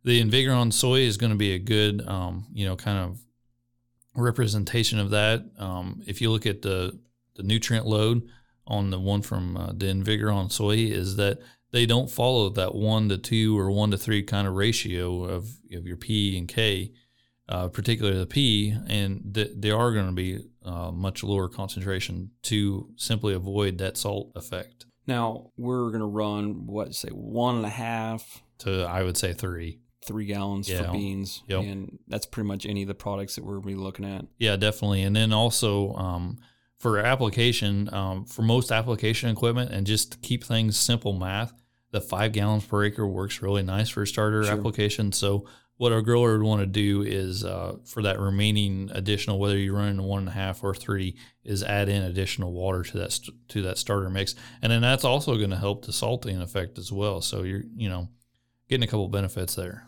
the 0.04 0.20
Invigoron 0.22 0.72
soy 0.72 1.00
is 1.00 1.16
going 1.16 1.32
to 1.32 1.38
be 1.38 1.54
a 1.54 1.58
good, 1.58 2.06
um, 2.06 2.46
you 2.52 2.66
know, 2.66 2.76
kind 2.76 2.98
of 2.98 3.20
representation 4.14 4.98
of 4.98 5.10
that. 5.10 5.44
Um, 5.58 6.02
if 6.06 6.20
you 6.20 6.30
look 6.30 6.46
at 6.46 6.62
the 6.62 6.98
the 7.34 7.42
nutrient 7.42 7.86
load 7.86 8.22
on 8.66 8.90
the 8.90 9.00
one 9.00 9.22
from 9.22 9.56
uh, 9.56 9.72
the 9.72 9.86
Invigoron 9.86 10.52
soy, 10.52 10.76
is 10.76 11.16
that 11.16 11.38
they 11.70 11.86
don't 11.86 12.10
follow 12.10 12.50
that 12.50 12.74
one 12.74 13.08
to 13.08 13.16
two 13.16 13.58
or 13.58 13.70
one 13.70 13.90
to 13.90 13.98
three 13.98 14.22
kind 14.22 14.46
of 14.46 14.54
ratio 14.54 15.24
of, 15.24 15.48
of 15.72 15.86
your 15.86 15.96
P 15.96 16.36
and 16.36 16.46
K, 16.46 16.92
uh, 17.48 17.68
particularly 17.68 18.18
the 18.18 18.26
P, 18.26 18.76
and 18.86 19.34
th- 19.34 19.52
they 19.56 19.70
are 19.70 19.92
going 19.92 20.06
to 20.06 20.12
be 20.12 20.40
uh, 20.64 20.90
much 20.90 21.24
lower 21.24 21.48
concentration 21.48 22.30
to 22.42 22.90
simply 22.96 23.32
avoid 23.34 23.78
that 23.78 23.96
salt 23.96 24.30
effect. 24.36 24.84
Now 25.06 25.50
we're 25.56 25.90
gonna 25.90 26.06
run 26.06 26.66
what 26.66 26.94
say 26.94 27.08
one 27.08 27.56
and 27.56 27.66
a 27.66 27.70
half, 27.70 28.42
To 28.58 28.84
I 28.84 29.02
would 29.02 29.16
say 29.16 29.32
three. 29.32 29.80
Three 30.04 30.26
gallons 30.26 30.68
Yeah. 30.68 30.82
for 30.84 30.92
beans, 30.92 31.42
Yep. 31.48 31.64
and 31.64 31.98
that's 32.08 32.26
pretty 32.26 32.48
much 32.48 32.66
any 32.66 32.82
of 32.82 32.88
the 32.88 32.94
products 32.94 33.36
that 33.36 33.44
we're 33.44 33.60
be 33.60 33.74
looking 33.74 34.04
at. 34.04 34.24
Yeah, 34.38 34.56
definitely. 34.56 35.02
And 35.02 35.14
then 35.14 35.32
also 35.32 35.94
um, 35.94 36.38
for 36.78 36.98
application, 36.98 37.92
um, 37.94 38.24
for 38.24 38.42
most 38.42 38.72
application 38.72 39.30
equipment, 39.30 39.70
and 39.70 39.86
just 39.86 40.12
to 40.12 40.18
keep 40.18 40.42
things 40.44 40.76
simple 40.76 41.12
math, 41.12 41.52
the 41.92 42.00
five 42.00 42.32
gallons 42.32 42.64
per 42.64 42.84
acre 42.84 43.06
works 43.06 43.42
really 43.42 43.62
nice 43.62 43.88
for 43.90 44.02
a 44.02 44.06
starter 44.06 44.42
Sure. 44.44 44.52
application. 44.54 45.12
So 45.12 45.46
what 45.76 45.92
our 45.92 46.02
grower 46.02 46.38
would 46.38 46.46
want 46.46 46.60
to 46.60 46.66
do 46.66 47.02
is 47.02 47.44
uh, 47.44 47.76
for 47.84 48.02
that 48.02 48.18
remaining 48.18 48.90
additional, 48.92 49.38
whether 49.38 49.58
you're 49.58 49.74
running 49.76 50.02
one 50.02 50.20
and 50.20 50.28
a 50.28 50.32
half 50.32 50.62
or 50.64 50.74
three, 50.74 51.16
is 51.44 51.62
add 51.62 51.88
in 51.88 52.02
additional 52.02 52.52
water 52.52 52.82
to 52.82 52.98
that 52.98 53.12
st- 53.12 53.36
to 53.48 53.62
that 53.62 53.78
starter 53.78 54.08
mix, 54.10 54.34
and 54.62 54.70
then 54.72 54.80
that's 54.80 55.04
also 55.04 55.36
going 55.36 55.50
to 55.50 55.56
help 55.56 55.84
the 55.84 55.92
salting 55.92 56.40
effect 56.40 56.78
as 56.78 56.90
well. 56.92 57.20
So 57.20 57.42
you're 57.42 57.64
you 57.76 57.88
know 57.88 58.08
getting 58.68 58.84
a 58.84 58.86
couple 58.86 59.08
benefits 59.08 59.54
there. 59.54 59.86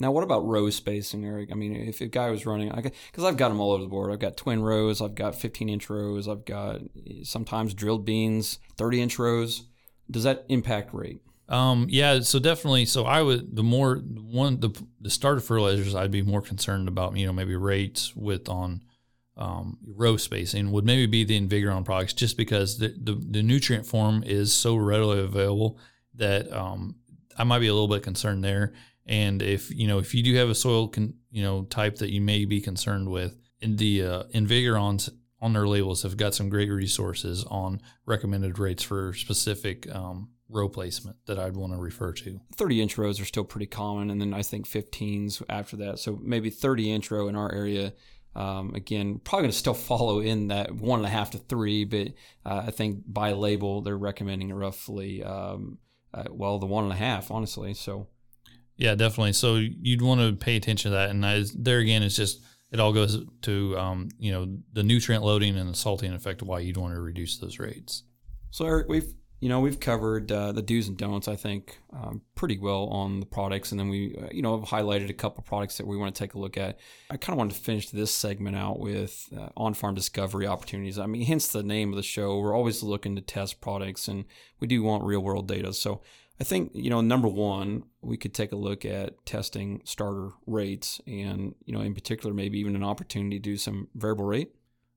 Now, 0.00 0.10
what 0.10 0.24
about 0.24 0.46
row 0.46 0.70
spacing, 0.70 1.24
Eric? 1.24 1.50
I 1.52 1.54
mean, 1.54 1.76
if 1.76 2.00
a 2.00 2.06
guy 2.06 2.30
was 2.30 2.46
running, 2.46 2.70
because 2.74 3.24
I've 3.24 3.36
got 3.36 3.50
them 3.50 3.60
all 3.60 3.72
over 3.72 3.82
the 3.82 3.88
board. 3.88 4.12
I've 4.12 4.18
got 4.18 4.36
twin 4.36 4.62
rows, 4.62 5.00
I've 5.00 5.14
got 5.14 5.36
15 5.36 5.68
inch 5.68 5.88
rows, 5.88 6.26
I've 6.26 6.44
got 6.44 6.80
sometimes 7.22 7.74
drilled 7.74 8.04
beans, 8.04 8.58
30 8.76 9.02
inch 9.02 9.18
rows. 9.18 9.62
Does 10.10 10.24
that 10.24 10.44
impact 10.48 10.92
rate? 10.92 11.20
Um, 11.48 11.86
yeah, 11.90 12.20
so 12.20 12.38
definitely. 12.38 12.86
So 12.86 13.04
I 13.04 13.22
would 13.22 13.54
the 13.54 13.62
more 13.62 13.96
one 13.96 14.60
the 14.60 14.70
the 15.00 15.10
starter 15.10 15.40
fertilizers 15.40 15.94
I'd 15.94 16.10
be 16.10 16.22
more 16.22 16.40
concerned 16.40 16.88
about. 16.88 17.16
You 17.16 17.26
know, 17.26 17.32
maybe 17.32 17.54
rates 17.54 18.16
with 18.16 18.48
on 18.48 18.82
um, 19.36 19.78
row 19.86 20.16
spacing 20.16 20.70
would 20.72 20.84
maybe 20.84 21.06
be 21.06 21.24
the 21.24 21.36
Invigoron 21.38 21.84
products, 21.84 22.12
just 22.12 22.36
because 22.36 22.78
the, 22.78 22.94
the, 22.96 23.14
the 23.14 23.42
nutrient 23.42 23.86
form 23.86 24.22
is 24.24 24.52
so 24.52 24.76
readily 24.76 25.20
available 25.20 25.78
that 26.14 26.52
um, 26.52 26.96
I 27.36 27.44
might 27.44 27.58
be 27.58 27.66
a 27.66 27.72
little 27.72 27.88
bit 27.88 28.02
concerned 28.02 28.44
there. 28.44 28.72
And 29.06 29.42
if 29.42 29.70
you 29.74 29.86
know 29.86 29.98
if 29.98 30.14
you 30.14 30.22
do 30.22 30.34
have 30.36 30.48
a 30.48 30.54
soil 30.54 30.88
con, 30.88 31.14
you 31.30 31.42
know 31.42 31.64
type 31.64 31.96
that 31.96 32.10
you 32.10 32.20
may 32.20 32.44
be 32.44 32.60
concerned 32.60 33.10
with, 33.10 33.36
in 33.60 33.76
the 33.76 34.02
uh, 34.02 34.22
Invigorons 34.34 35.10
on 35.40 35.52
their 35.52 35.68
labels 35.68 36.02
have 36.02 36.16
got 36.16 36.34
some 36.34 36.48
great 36.48 36.70
resources 36.70 37.44
on 37.44 37.80
recommended 38.06 38.58
rates 38.58 38.82
for 38.82 39.12
specific 39.12 39.92
um, 39.94 40.30
row 40.48 40.68
placement 40.68 41.16
that 41.26 41.38
I'd 41.38 41.56
want 41.56 41.72
to 41.72 41.78
refer 41.78 42.12
to. 42.12 42.40
30 42.54 42.82
inch 42.82 42.98
rows 42.98 43.20
are 43.20 43.26
still 43.26 43.44
pretty 43.44 43.66
common, 43.66 44.10
and 44.10 44.20
then 44.20 44.32
I 44.32 44.42
think 44.42 44.66
15s 44.66 45.42
after 45.48 45.76
that. 45.76 45.98
So 45.98 46.18
maybe 46.22 46.48
30 46.48 46.92
inch 46.92 47.10
row 47.10 47.28
in 47.28 47.36
our 47.36 47.52
area. 47.52 47.92
Um, 48.34 48.74
again, 48.74 49.20
probably 49.22 49.44
going 49.44 49.52
to 49.52 49.58
still 49.58 49.74
follow 49.90 50.20
in 50.20 50.48
that 50.48 50.74
one 50.74 51.00
and 51.00 51.06
a 51.06 51.10
half 51.10 51.32
to 51.32 51.38
three, 51.38 51.84
but 51.84 52.08
uh, 52.44 52.64
I 52.66 52.70
think 52.70 53.02
by 53.06 53.32
label 53.32 53.82
they're 53.82 53.98
recommending 53.98 54.52
roughly, 54.52 55.22
um, 55.22 55.78
uh, 56.12 56.24
well, 56.30 56.58
the 56.58 56.66
one 56.66 56.84
and 56.84 56.92
a 56.92 56.96
half, 56.96 57.30
honestly. 57.30 57.74
So 57.74 58.08
yeah, 58.76 58.94
definitely. 58.94 59.32
So 59.32 59.56
you'd 59.56 60.02
want 60.02 60.20
to 60.20 60.32
pay 60.32 60.56
attention 60.56 60.90
to 60.90 60.96
that, 60.96 61.10
and 61.10 61.24
I, 61.24 61.44
there 61.54 61.78
again, 61.78 62.02
it's 62.02 62.16
just 62.16 62.40
it 62.72 62.80
all 62.80 62.92
goes 62.92 63.24
to 63.42 63.78
um, 63.78 64.08
you 64.18 64.32
know 64.32 64.58
the 64.72 64.82
nutrient 64.82 65.24
loading 65.24 65.56
and 65.56 65.70
the 65.70 65.76
salting 65.76 66.12
effect 66.12 66.42
why 66.42 66.58
you'd 66.58 66.76
want 66.76 66.94
to 66.94 67.00
reduce 67.00 67.38
those 67.38 67.58
rates. 67.58 68.02
So 68.50 68.66
Eric, 68.66 68.88
we've 68.88 69.14
you 69.38 69.48
know 69.48 69.60
we've 69.60 69.78
covered 69.78 70.32
uh, 70.32 70.50
the 70.50 70.62
do's 70.62 70.88
and 70.88 70.96
don'ts 70.96 71.28
I 71.28 71.36
think 71.36 71.78
um, 71.92 72.22
pretty 72.34 72.58
well 72.58 72.86
on 72.86 73.20
the 73.20 73.26
products, 73.26 73.70
and 73.70 73.78
then 73.78 73.90
we 73.90 74.16
uh, 74.20 74.26
you 74.32 74.42
know 74.42 74.58
have 74.58 74.68
highlighted 74.68 75.08
a 75.08 75.14
couple 75.14 75.44
products 75.44 75.76
that 75.78 75.86
we 75.86 75.96
want 75.96 76.12
to 76.12 76.18
take 76.18 76.34
a 76.34 76.38
look 76.40 76.56
at. 76.56 76.80
I 77.10 77.16
kind 77.16 77.34
of 77.34 77.38
wanted 77.38 77.54
to 77.54 77.60
finish 77.60 77.90
this 77.90 78.12
segment 78.12 78.56
out 78.56 78.80
with 78.80 79.28
uh, 79.38 79.50
on-farm 79.56 79.94
discovery 79.94 80.48
opportunities. 80.48 80.98
I 80.98 81.06
mean, 81.06 81.24
hence 81.24 81.46
the 81.46 81.62
name 81.62 81.90
of 81.90 81.96
the 81.96 82.02
show. 82.02 82.40
We're 82.40 82.56
always 82.56 82.82
looking 82.82 83.14
to 83.14 83.22
test 83.22 83.60
products, 83.60 84.08
and 84.08 84.24
we 84.58 84.66
do 84.66 84.82
want 84.82 85.04
real-world 85.04 85.46
data. 85.46 85.72
So 85.72 86.02
I 86.40 86.44
think, 86.44 86.72
you 86.74 86.90
know, 86.90 87.00
number 87.00 87.28
one, 87.28 87.84
we 88.02 88.16
could 88.16 88.34
take 88.34 88.52
a 88.52 88.56
look 88.56 88.84
at 88.84 89.24
testing 89.24 89.82
starter 89.84 90.30
rates 90.46 91.00
and, 91.06 91.54
you 91.64 91.72
know, 91.72 91.80
in 91.80 91.94
particular, 91.94 92.34
maybe 92.34 92.58
even 92.58 92.74
an 92.74 92.82
opportunity 92.82 93.38
to 93.38 93.42
do 93.42 93.56
some 93.56 93.88
variable 93.94 94.24
rate. 94.24 94.50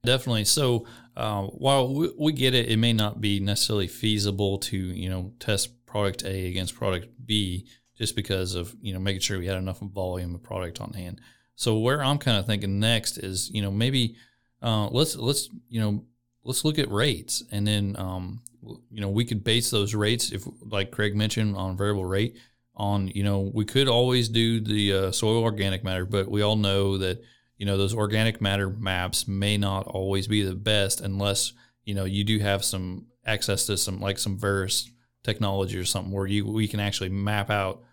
Definitely. 0.03 0.45
So 0.45 0.87
uh, 1.15 1.43
while 1.43 1.93
we, 1.93 2.11
we, 2.17 2.31
get 2.31 2.55
it, 2.55 2.69
it 2.69 2.77
may 2.77 2.93
not 2.93 3.21
be 3.21 3.39
necessarily 3.39 3.87
feasible 3.87 4.57
to, 4.59 4.77
you 4.77 5.09
know, 5.09 5.33
test 5.39 5.85
product 5.85 6.23
A 6.23 6.47
against 6.47 6.75
product 6.75 7.07
B 7.25 7.67
just 7.95 8.15
because 8.15 8.55
of, 8.55 8.75
you 8.81 8.93
know, 8.93 8.99
making 8.99 9.21
sure 9.21 9.37
we 9.37 9.47
had 9.47 9.57
enough 9.57 9.79
volume 9.79 10.33
of 10.33 10.41
product 10.41 10.81
on 10.81 10.93
hand. 10.93 11.21
So 11.55 11.77
where 11.77 12.03
I'm 12.03 12.19
kind 12.19 12.37
of 12.37 12.45
thinking 12.45 12.79
next 12.79 13.17
is, 13.17 13.49
you 13.51 13.61
know, 13.61 13.71
maybe 13.71 14.15
uh, 14.61 14.87
let's, 14.87 15.15
let's, 15.15 15.49
you 15.69 15.81
know, 15.81 16.05
let's 16.43 16.63
look 16.63 16.79
at 16.79 16.89
rates 16.89 17.43
and 17.51 17.67
then 17.67 17.95
um, 17.99 18.41
you 18.63 19.01
know 19.01 19.09
we 19.09 19.25
could 19.25 19.43
base 19.43 19.69
those 19.69 19.93
rates 19.93 20.31
if 20.31 20.47
like 20.61 20.91
craig 20.91 21.15
mentioned 21.15 21.55
on 21.55 21.77
variable 21.77 22.05
rate 22.05 22.37
on 22.75 23.07
you 23.09 23.23
know 23.23 23.51
we 23.53 23.65
could 23.65 23.87
always 23.87 24.29
do 24.29 24.59
the 24.59 24.93
uh, 24.93 25.11
soil 25.11 25.43
organic 25.43 25.83
matter 25.83 26.05
but 26.05 26.29
we 26.29 26.41
all 26.41 26.55
know 26.55 26.97
that 26.97 27.21
you 27.57 27.65
know 27.65 27.77
those 27.77 27.93
organic 27.93 28.39
matter 28.39 28.69
maps 28.69 29.27
may 29.27 29.57
not 29.57 29.87
always 29.87 30.27
be 30.27 30.43
the 30.43 30.55
best 30.55 31.01
unless 31.01 31.53
you 31.83 31.93
know 31.93 32.05
you 32.05 32.23
do 32.23 32.39
have 32.39 32.63
some 32.63 33.05
access 33.25 33.65
to 33.65 33.77
some 33.77 33.99
like 33.99 34.19
some 34.19 34.37
Veris 34.37 34.89
technology 35.23 35.77
or 35.77 35.85
something 35.85 36.13
where 36.13 36.27
you 36.27 36.45
we 36.45 36.67
can 36.67 36.79
actually 36.79 37.09
map 37.09 37.49
out 37.49 37.83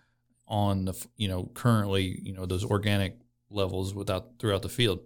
on 0.47 0.85
the 0.85 1.07
you 1.17 1.27
know 1.27 1.49
currently 1.53 2.19
you 2.23 2.33
know 2.33 2.45
those 2.45 2.63
organic 2.63 3.17
levels 3.49 3.93
without 3.93 4.39
throughout 4.39 4.61
the 4.61 4.69
field 4.69 4.99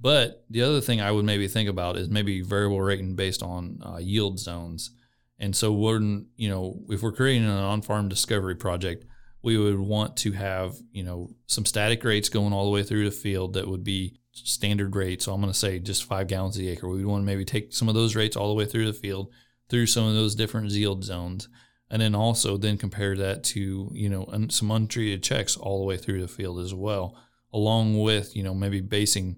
but 0.00 0.44
the 0.48 0.62
other 0.62 0.80
thing 0.80 1.00
I 1.00 1.10
would 1.10 1.24
maybe 1.24 1.48
think 1.48 1.68
about 1.68 1.96
is 1.96 2.08
maybe 2.08 2.40
variable 2.40 2.80
rating 2.80 3.14
based 3.16 3.42
on 3.42 3.80
uh, 3.84 3.98
yield 3.98 4.38
zones. 4.38 4.90
And 5.38 5.54
so, 5.54 5.72
when 5.72 6.26
you 6.36 6.48
know, 6.48 6.80
if 6.88 7.02
we're 7.02 7.12
creating 7.12 7.44
an 7.44 7.50
on-farm 7.50 8.08
discovery 8.08 8.54
project, 8.54 9.04
we 9.42 9.56
would 9.56 9.78
want 9.78 10.16
to 10.18 10.32
have 10.32 10.76
you 10.92 11.02
know 11.02 11.30
some 11.46 11.64
static 11.64 12.02
rates 12.04 12.28
going 12.28 12.52
all 12.52 12.64
the 12.64 12.70
way 12.70 12.82
through 12.82 13.04
the 13.04 13.10
field 13.10 13.54
that 13.54 13.68
would 13.68 13.84
be 13.84 14.18
standard 14.32 14.94
rates. 14.94 15.24
So 15.24 15.32
I'm 15.32 15.40
going 15.40 15.52
to 15.52 15.58
say 15.58 15.78
just 15.78 16.04
five 16.04 16.28
gallons 16.28 16.56
the 16.56 16.68
acre. 16.68 16.88
We 16.88 16.98
would 16.98 17.06
want 17.06 17.22
to 17.22 17.26
maybe 17.26 17.44
take 17.44 17.72
some 17.72 17.88
of 17.88 17.94
those 17.94 18.16
rates 18.16 18.36
all 18.36 18.48
the 18.48 18.54
way 18.54 18.66
through 18.66 18.86
the 18.86 18.92
field, 18.92 19.32
through 19.68 19.86
some 19.86 20.06
of 20.06 20.14
those 20.14 20.34
different 20.34 20.70
yield 20.70 21.04
zones, 21.04 21.48
and 21.90 22.00
then 22.02 22.14
also 22.14 22.56
then 22.56 22.78
compare 22.78 23.16
that 23.16 23.44
to 23.44 23.90
you 23.92 24.08
know 24.08 24.28
some 24.48 24.70
untreated 24.70 25.22
checks 25.22 25.56
all 25.56 25.80
the 25.80 25.86
way 25.86 25.96
through 25.96 26.20
the 26.20 26.28
field 26.28 26.60
as 26.60 26.74
well, 26.74 27.16
along 27.52 28.00
with 28.00 28.36
you 28.36 28.42
know 28.42 28.54
maybe 28.54 28.80
basing 28.80 29.36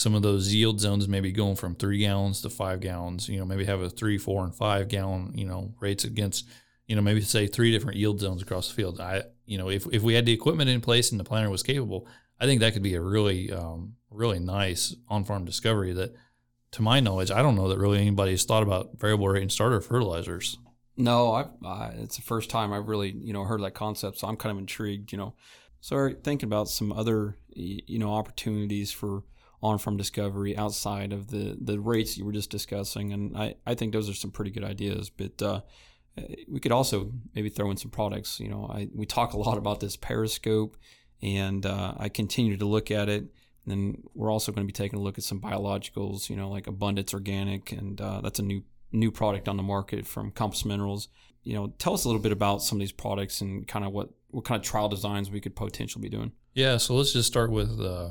some 0.00 0.14
of 0.14 0.22
those 0.22 0.54
yield 0.54 0.80
zones 0.80 1.06
maybe 1.06 1.30
going 1.30 1.56
from 1.56 1.74
three 1.74 1.98
gallons 1.98 2.40
to 2.40 2.48
five 2.48 2.80
gallons 2.80 3.28
you 3.28 3.38
know 3.38 3.44
maybe 3.44 3.66
have 3.66 3.82
a 3.82 3.90
three 3.90 4.16
four 4.16 4.44
and 4.44 4.54
five 4.54 4.88
gallon 4.88 5.30
you 5.34 5.44
know 5.44 5.74
rates 5.78 6.04
against 6.04 6.48
you 6.86 6.96
know 6.96 7.02
maybe 7.02 7.20
say 7.20 7.46
three 7.46 7.70
different 7.70 7.98
yield 7.98 8.18
zones 8.18 8.40
across 8.40 8.68
the 8.68 8.74
field. 8.74 8.98
I 8.98 9.24
you 9.44 9.58
know 9.58 9.68
if, 9.68 9.86
if 9.92 10.02
we 10.02 10.14
had 10.14 10.24
the 10.24 10.32
equipment 10.32 10.70
in 10.70 10.80
place 10.80 11.10
and 11.10 11.20
the 11.20 11.24
planter 11.24 11.50
was 11.50 11.62
capable 11.62 12.08
i 12.40 12.46
think 12.46 12.60
that 12.60 12.72
could 12.72 12.82
be 12.82 12.94
a 12.94 13.00
really 13.00 13.52
um, 13.52 13.96
really 14.10 14.38
nice 14.38 14.96
on-farm 15.08 15.44
discovery 15.44 15.92
that 15.92 16.14
to 16.70 16.82
my 16.82 17.00
knowledge 17.00 17.30
i 17.30 17.42
don't 17.42 17.56
know 17.56 17.68
that 17.68 17.78
really 17.78 17.98
anybody's 17.98 18.44
thought 18.44 18.62
about 18.62 18.98
variable 18.98 19.28
rate 19.28 19.42
and 19.42 19.52
starter 19.52 19.80
fertilizers. 19.80 20.56
No 20.96 21.32
I, 21.32 21.46
I 21.64 21.88
it's 21.98 22.16
the 22.16 22.22
first 22.22 22.48
time 22.48 22.72
i've 22.72 22.88
really 22.88 23.10
you 23.10 23.34
know 23.34 23.44
heard 23.44 23.62
that 23.62 23.74
concept 23.74 24.18
so 24.18 24.28
i'm 24.28 24.36
kind 24.36 24.52
of 24.52 24.58
intrigued 24.58 25.12
you 25.12 25.18
know. 25.18 25.34
So 25.82 26.10
thinking 26.22 26.46
about 26.46 26.68
some 26.68 26.92
other 26.92 27.36
you 27.54 27.98
know 27.98 28.12
opportunities 28.14 28.92
for 28.92 29.24
on-farm 29.62 29.96
discovery 29.96 30.56
outside 30.56 31.12
of 31.12 31.28
the, 31.28 31.56
the 31.60 31.78
rates 31.78 32.16
you 32.16 32.24
were 32.24 32.32
just 32.32 32.50
discussing. 32.50 33.12
And 33.12 33.36
I, 33.36 33.54
I 33.66 33.74
think 33.74 33.92
those 33.92 34.08
are 34.08 34.14
some 34.14 34.30
pretty 34.30 34.50
good 34.50 34.64
ideas. 34.64 35.10
But 35.10 35.42
uh, 35.42 35.60
we 36.48 36.60
could 36.60 36.72
also 36.72 37.12
maybe 37.34 37.48
throw 37.50 37.70
in 37.70 37.76
some 37.76 37.90
products. 37.90 38.40
You 38.40 38.48
know, 38.48 38.70
I, 38.72 38.88
we 38.94 39.06
talk 39.06 39.32
a 39.32 39.38
lot 39.38 39.58
about 39.58 39.80
this 39.80 39.96
periscope, 39.96 40.76
and 41.22 41.66
uh, 41.66 41.94
I 41.98 42.08
continue 42.08 42.56
to 42.56 42.64
look 42.64 42.90
at 42.90 43.08
it. 43.08 43.24
And 43.66 44.02
we're 44.14 44.32
also 44.32 44.52
going 44.52 44.66
to 44.66 44.72
be 44.72 44.72
taking 44.72 44.98
a 44.98 45.02
look 45.02 45.18
at 45.18 45.24
some 45.24 45.40
biologicals, 45.40 46.30
you 46.30 46.36
know, 46.36 46.48
like 46.48 46.66
Abundance 46.66 47.12
Organic, 47.12 47.72
and 47.72 48.00
uh, 48.00 48.20
that's 48.22 48.38
a 48.38 48.42
new 48.42 48.62
new 48.92 49.10
product 49.10 49.48
on 49.48 49.56
the 49.56 49.62
market 49.62 50.06
from 50.06 50.30
Compass 50.32 50.64
Minerals. 50.64 51.08
You 51.44 51.54
know, 51.54 51.72
tell 51.78 51.94
us 51.94 52.04
a 52.04 52.08
little 52.08 52.22
bit 52.22 52.32
about 52.32 52.62
some 52.62 52.76
of 52.76 52.80
these 52.80 52.92
products 52.92 53.40
and 53.40 53.68
kind 53.68 53.84
of 53.84 53.92
what 53.92 54.08
what 54.30 54.44
kind 54.44 54.58
of 54.58 54.66
trial 54.66 54.88
designs 54.88 55.30
we 55.30 55.40
could 55.40 55.54
potentially 55.54 56.02
be 56.02 56.08
doing. 56.08 56.32
Yeah, 56.54 56.78
so 56.78 56.94
let's 56.94 57.12
just 57.12 57.28
start 57.28 57.50
with 57.52 57.80
uh, 57.80 58.10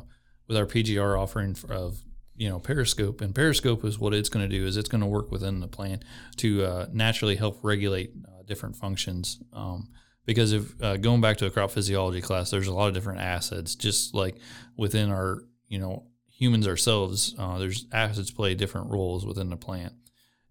with 0.49 0.57
our 0.57 0.65
PGR 0.65 1.17
offering 1.17 1.55
of 1.69 2.01
you 2.35 2.49
know 2.49 2.59
Periscope, 2.59 3.21
and 3.21 3.33
Periscope 3.33 3.85
is 3.85 3.99
what 3.99 4.13
it's 4.13 4.27
going 4.27 4.49
to 4.49 4.57
do 4.57 4.65
is 4.65 4.75
it's 4.75 4.89
going 4.89 5.01
to 5.01 5.07
work 5.07 5.31
within 5.31 5.61
the 5.61 5.67
plant 5.67 6.03
to 6.37 6.65
uh, 6.65 6.87
naturally 6.91 7.35
help 7.35 7.59
regulate 7.61 8.11
uh, 8.27 8.41
different 8.45 8.75
functions. 8.75 9.41
Um, 9.53 9.89
because 10.25 10.51
if 10.51 10.81
uh, 10.81 10.97
going 10.97 11.21
back 11.21 11.37
to 11.37 11.45
a 11.45 11.49
crop 11.49 11.71
physiology 11.71 12.21
class, 12.21 12.51
there's 12.51 12.67
a 12.67 12.73
lot 12.73 12.87
of 12.87 12.93
different 12.93 13.21
acids, 13.21 13.75
just 13.75 14.13
like 14.13 14.35
within 14.75 15.11
our 15.11 15.43
you 15.67 15.79
know 15.79 16.07
humans 16.27 16.67
ourselves, 16.67 17.35
uh, 17.37 17.57
there's 17.57 17.85
acids 17.91 18.31
play 18.31 18.55
different 18.55 18.89
roles 18.89 19.25
within 19.25 19.49
the 19.49 19.57
plant, 19.57 19.93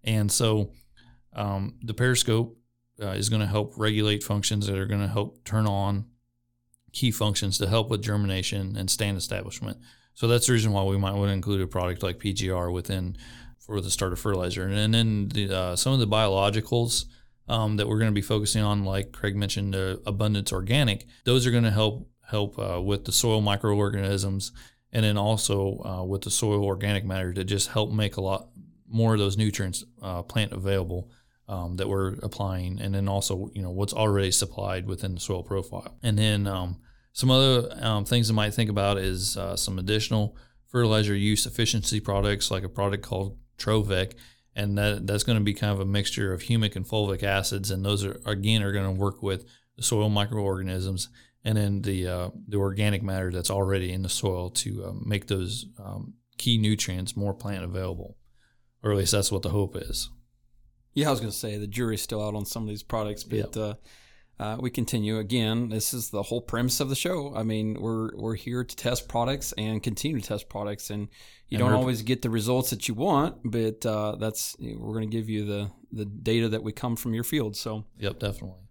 and 0.03 0.31
so 0.31 0.71
um, 1.33 1.77
the 1.83 1.93
Periscope 1.93 2.57
uh, 3.01 3.07
is 3.07 3.29
going 3.29 3.41
to 3.41 3.47
help 3.47 3.73
regulate 3.77 4.23
functions 4.23 4.67
that 4.67 4.77
are 4.77 4.85
going 4.85 5.01
to 5.01 5.07
help 5.07 5.43
turn 5.43 5.67
on 5.67 6.05
key 6.91 7.11
functions 7.11 7.57
to 7.57 7.67
help 7.67 7.89
with 7.89 8.01
germination 8.01 8.75
and 8.75 8.89
stand 8.89 9.17
establishment. 9.17 9.77
So 10.13 10.27
that's 10.27 10.47
the 10.47 10.53
reason 10.53 10.71
why 10.71 10.83
we 10.83 10.97
might 10.97 11.13
want 11.13 11.29
to 11.29 11.33
include 11.33 11.61
a 11.61 11.67
product 11.67 12.03
like 12.03 12.19
PGR 12.19 12.73
within 12.73 13.17
for 13.59 13.79
the 13.81 13.91
starter 13.91 14.15
fertilizer. 14.15 14.67
And 14.67 14.93
then 14.93 15.29
the, 15.29 15.55
uh, 15.55 15.75
some 15.75 15.93
of 15.93 15.99
the 15.99 16.07
biologicals 16.07 17.05
um, 17.47 17.77
that 17.77 17.87
we're 17.87 17.99
going 17.99 18.11
to 18.11 18.15
be 18.15 18.21
focusing 18.21 18.63
on, 18.63 18.83
like 18.83 19.11
Craig 19.11 19.35
mentioned, 19.35 19.75
uh, 19.75 19.97
Abundance 20.05 20.51
Organic, 20.51 21.05
those 21.23 21.47
are 21.47 21.51
going 21.51 21.63
to 21.63 21.71
help 21.71 22.07
help 22.29 22.59
uh, 22.59 22.79
with 22.79 23.05
the 23.05 23.11
soil 23.11 23.41
microorganisms 23.41 24.51
and 24.91 25.03
then 25.03 25.17
also 25.17 25.81
uh, 25.83 26.03
with 26.03 26.21
the 26.21 26.31
soil 26.31 26.63
organic 26.63 27.03
matter 27.03 27.33
to 27.33 27.43
just 27.43 27.69
help 27.69 27.91
make 27.91 28.17
a 28.17 28.21
lot 28.21 28.49
more 28.87 29.13
of 29.13 29.19
those 29.19 29.37
nutrients 29.37 29.83
uh, 30.01 30.21
plant 30.21 30.51
available 30.51 31.09
um, 31.49 31.75
that 31.77 31.89
we're 31.89 32.13
applying, 32.23 32.79
and 32.79 32.93
then 32.93 33.09
also 33.09 33.49
you 33.53 33.61
know 33.61 33.71
what's 33.71 33.93
already 33.93 34.31
supplied 34.31 34.87
within 34.87 35.15
the 35.15 35.19
soil 35.19 35.43
profile. 35.43 35.97
And 36.01 36.17
then 36.17 36.47
um, 36.47 36.77
some 37.11 37.31
other 37.31 37.69
um, 37.81 38.05
things 38.05 38.29
I 38.29 38.33
might 38.33 38.53
think 38.53 38.69
about 38.69 38.97
is 38.97 39.35
uh, 39.35 39.57
some 39.57 39.79
additional 39.79 40.37
fertilizer 40.67 41.15
use 41.15 41.45
efficiency 41.45 41.99
products, 41.99 42.51
like 42.51 42.63
a 42.63 42.69
product 42.69 43.03
called 43.03 43.37
Trovec, 43.57 44.13
and 44.55 44.77
that 44.77 45.07
that's 45.07 45.23
going 45.23 45.37
to 45.37 45.43
be 45.43 45.53
kind 45.53 45.73
of 45.73 45.79
a 45.79 45.85
mixture 45.85 46.31
of 46.31 46.43
humic 46.43 46.75
and 46.75 46.87
fulvic 46.87 47.23
acids, 47.23 47.71
and 47.71 47.83
those 47.83 48.05
are 48.05 48.21
again 48.25 48.63
are 48.63 48.71
going 48.71 48.85
to 48.85 49.01
work 49.01 49.21
with 49.21 49.45
the 49.75 49.83
soil 49.83 50.09
microorganisms 50.09 51.09
and 51.43 51.57
then 51.57 51.81
the 51.81 52.07
uh, 52.07 52.29
the 52.47 52.57
organic 52.57 53.01
matter 53.01 53.31
that's 53.31 53.49
already 53.49 53.91
in 53.91 54.01
the 54.01 54.09
soil 54.09 54.49
to 54.49 54.85
uh, 54.85 54.91
make 55.03 55.27
those 55.27 55.67
um, 55.83 56.13
key 56.37 56.57
nutrients 56.57 57.15
more 57.15 57.33
plant 57.33 57.63
available, 57.63 58.17
or 58.83 58.91
at 58.91 58.97
least 58.97 59.11
that's 59.11 59.31
what 59.31 59.41
the 59.41 59.49
hope 59.49 59.75
is. 59.75 60.09
Yeah, 60.93 61.07
I 61.07 61.11
was 61.11 61.19
going 61.19 61.31
to 61.31 61.37
say 61.37 61.57
the 61.57 61.67
jury's 61.67 62.01
still 62.01 62.25
out 62.25 62.35
on 62.35 62.45
some 62.45 62.63
of 62.63 62.69
these 62.69 62.83
products, 62.83 63.23
but 63.23 63.55
yep. 63.55 63.57
uh, 63.57 63.73
uh, 64.39 64.57
we 64.59 64.69
continue 64.69 65.17
again. 65.19 65.69
This 65.69 65.93
is 65.93 66.09
the 66.09 66.23
whole 66.23 66.41
premise 66.41 66.79
of 66.79 66.89
the 66.89 66.95
show. 66.95 67.33
I 67.35 67.43
mean, 67.43 67.79
we're 67.79 68.15
we're 68.15 68.35
here 68.35 68.63
to 68.63 68.75
test 68.75 69.09
products 69.09 69.53
and 69.57 69.83
continue 69.83 70.19
to 70.19 70.27
test 70.27 70.49
products, 70.49 70.89
and 70.89 71.09
you 71.49 71.57
and 71.57 71.59
don't 71.59 71.73
always 71.73 72.01
get 72.01 72.21
the 72.21 72.29
results 72.29 72.69
that 72.69 72.87
you 72.87 72.93
want, 72.93 73.37
but 73.43 73.85
uh, 73.85 74.15
that's 74.15 74.55
we're 74.59 74.93
going 74.93 75.09
to 75.09 75.17
give 75.17 75.29
you 75.29 75.45
the 75.45 75.71
the 75.91 76.05
data 76.05 76.49
that 76.49 76.63
we 76.63 76.71
come 76.71 76.95
from 76.95 77.13
your 77.13 77.25
field. 77.25 77.57
So, 77.57 77.83
yep, 77.97 78.19
definitely. 78.19 78.69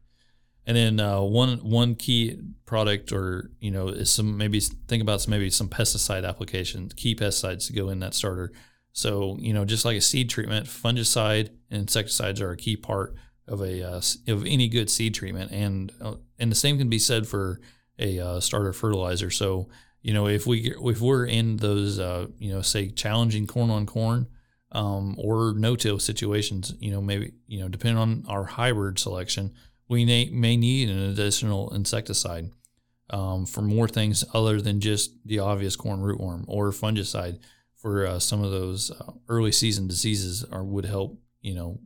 And 0.67 0.77
then 0.77 1.01
uh, 1.01 1.21
one 1.21 1.59
one 1.59 1.95
key 1.95 2.39
product, 2.65 3.13
or 3.13 3.51
you 3.61 3.71
know, 3.71 3.89
is 3.89 4.11
some 4.11 4.37
maybe 4.37 4.61
think 4.61 5.03
about 5.03 5.21
some 5.21 5.31
maybe 5.31 5.51
some 5.51 5.69
pesticide 5.69 6.27
applications, 6.27 6.95
key 6.95 7.15
pesticides 7.15 7.67
to 7.67 7.73
go 7.73 7.89
in 7.91 8.01
that 8.01 8.15
starter. 8.15 8.53
So 8.99 9.37
you 9.41 9.53
know, 9.53 9.65
just 9.65 9.85
like 9.85 9.97
a 9.97 10.01
seed 10.01 10.29
treatment, 10.29 10.67
fungicide 10.67 11.51
and 11.71 11.83
insecticides 11.83 12.41
are 12.41 12.51
a 12.51 12.57
key 12.57 12.77
part 12.77 13.15
of 13.47 13.61
a 13.61 13.83
uh, 13.83 14.01
of 14.27 14.45
any 14.45 14.69
good 14.69 14.91
seed 14.91 15.15
treatment, 15.15 15.53
and 15.53 15.93
uh, 16.01 16.15
and 16.39 16.51
the 16.51 16.57
same 16.57 16.79
can 16.79 16.89
be 16.89 16.99
said 16.99 17.27
for 17.27 17.61
a 17.99 18.19
uh, 18.19 18.41
starter 18.41 18.73
fertilizer. 18.73 19.31
So 19.31 19.69
you 20.03 20.13
know, 20.13 20.27
if 20.27 20.47
we 20.47 20.75
if 20.85 21.01
we're 21.01 21.27
in 21.27 21.59
those 21.59 21.99
uh, 21.99 22.27
you 22.39 22.53
know 22.53 22.63
say 22.63 22.89
challenging 22.89 23.47
corn 23.47 23.71
on 23.71 23.87
corn 23.87 24.27
um, 24.73 25.15
or 25.17 25.55
no 25.57 25.77
till 25.77 25.99
situations, 25.99 26.75
you 26.81 26.91
know, 26.91 27.01
maybe 27.01 27.35
you 27.47 27.61
know 27.61 27.69
depending 27.69 27.99
on 27.99 28.25
our 28.29 28.45
hybrid 28.45 28.99
selection 28.99 29.55
we 29.89 30.05
may, 30.05 30.27
may 30.27 30.57
need 30.57 30.91
an 30.91 30.99
additional 30.99 31.75
insecticide 31.75 32.51
um, 33.11 33.47
for 33.47 33.63
more 33.63 33.89
things 33.89 34.23
other 34.35 34.61
than 34.61 34.81
just 34.81 35.13
the 35.25 35.39
obvious 35.39 35.77
corn 35.77 36.01
rootworm 36.01 36.45
or 36.47 36.71
fungicide 36.71 37.39
for 37.79 38.07
uh, 38.07 38.19
some 38.19 38.43
of 38.43 38.51
those 38.51 38.91
uh, 38.91 39.13
early 39.29 39.53
season 39.53 39.87
diseases 39.87 40.45
or 40.51 40.65
would 40.65 40.85
help 40.85 41.19
you 41.41 41.55
know 41.55 41.81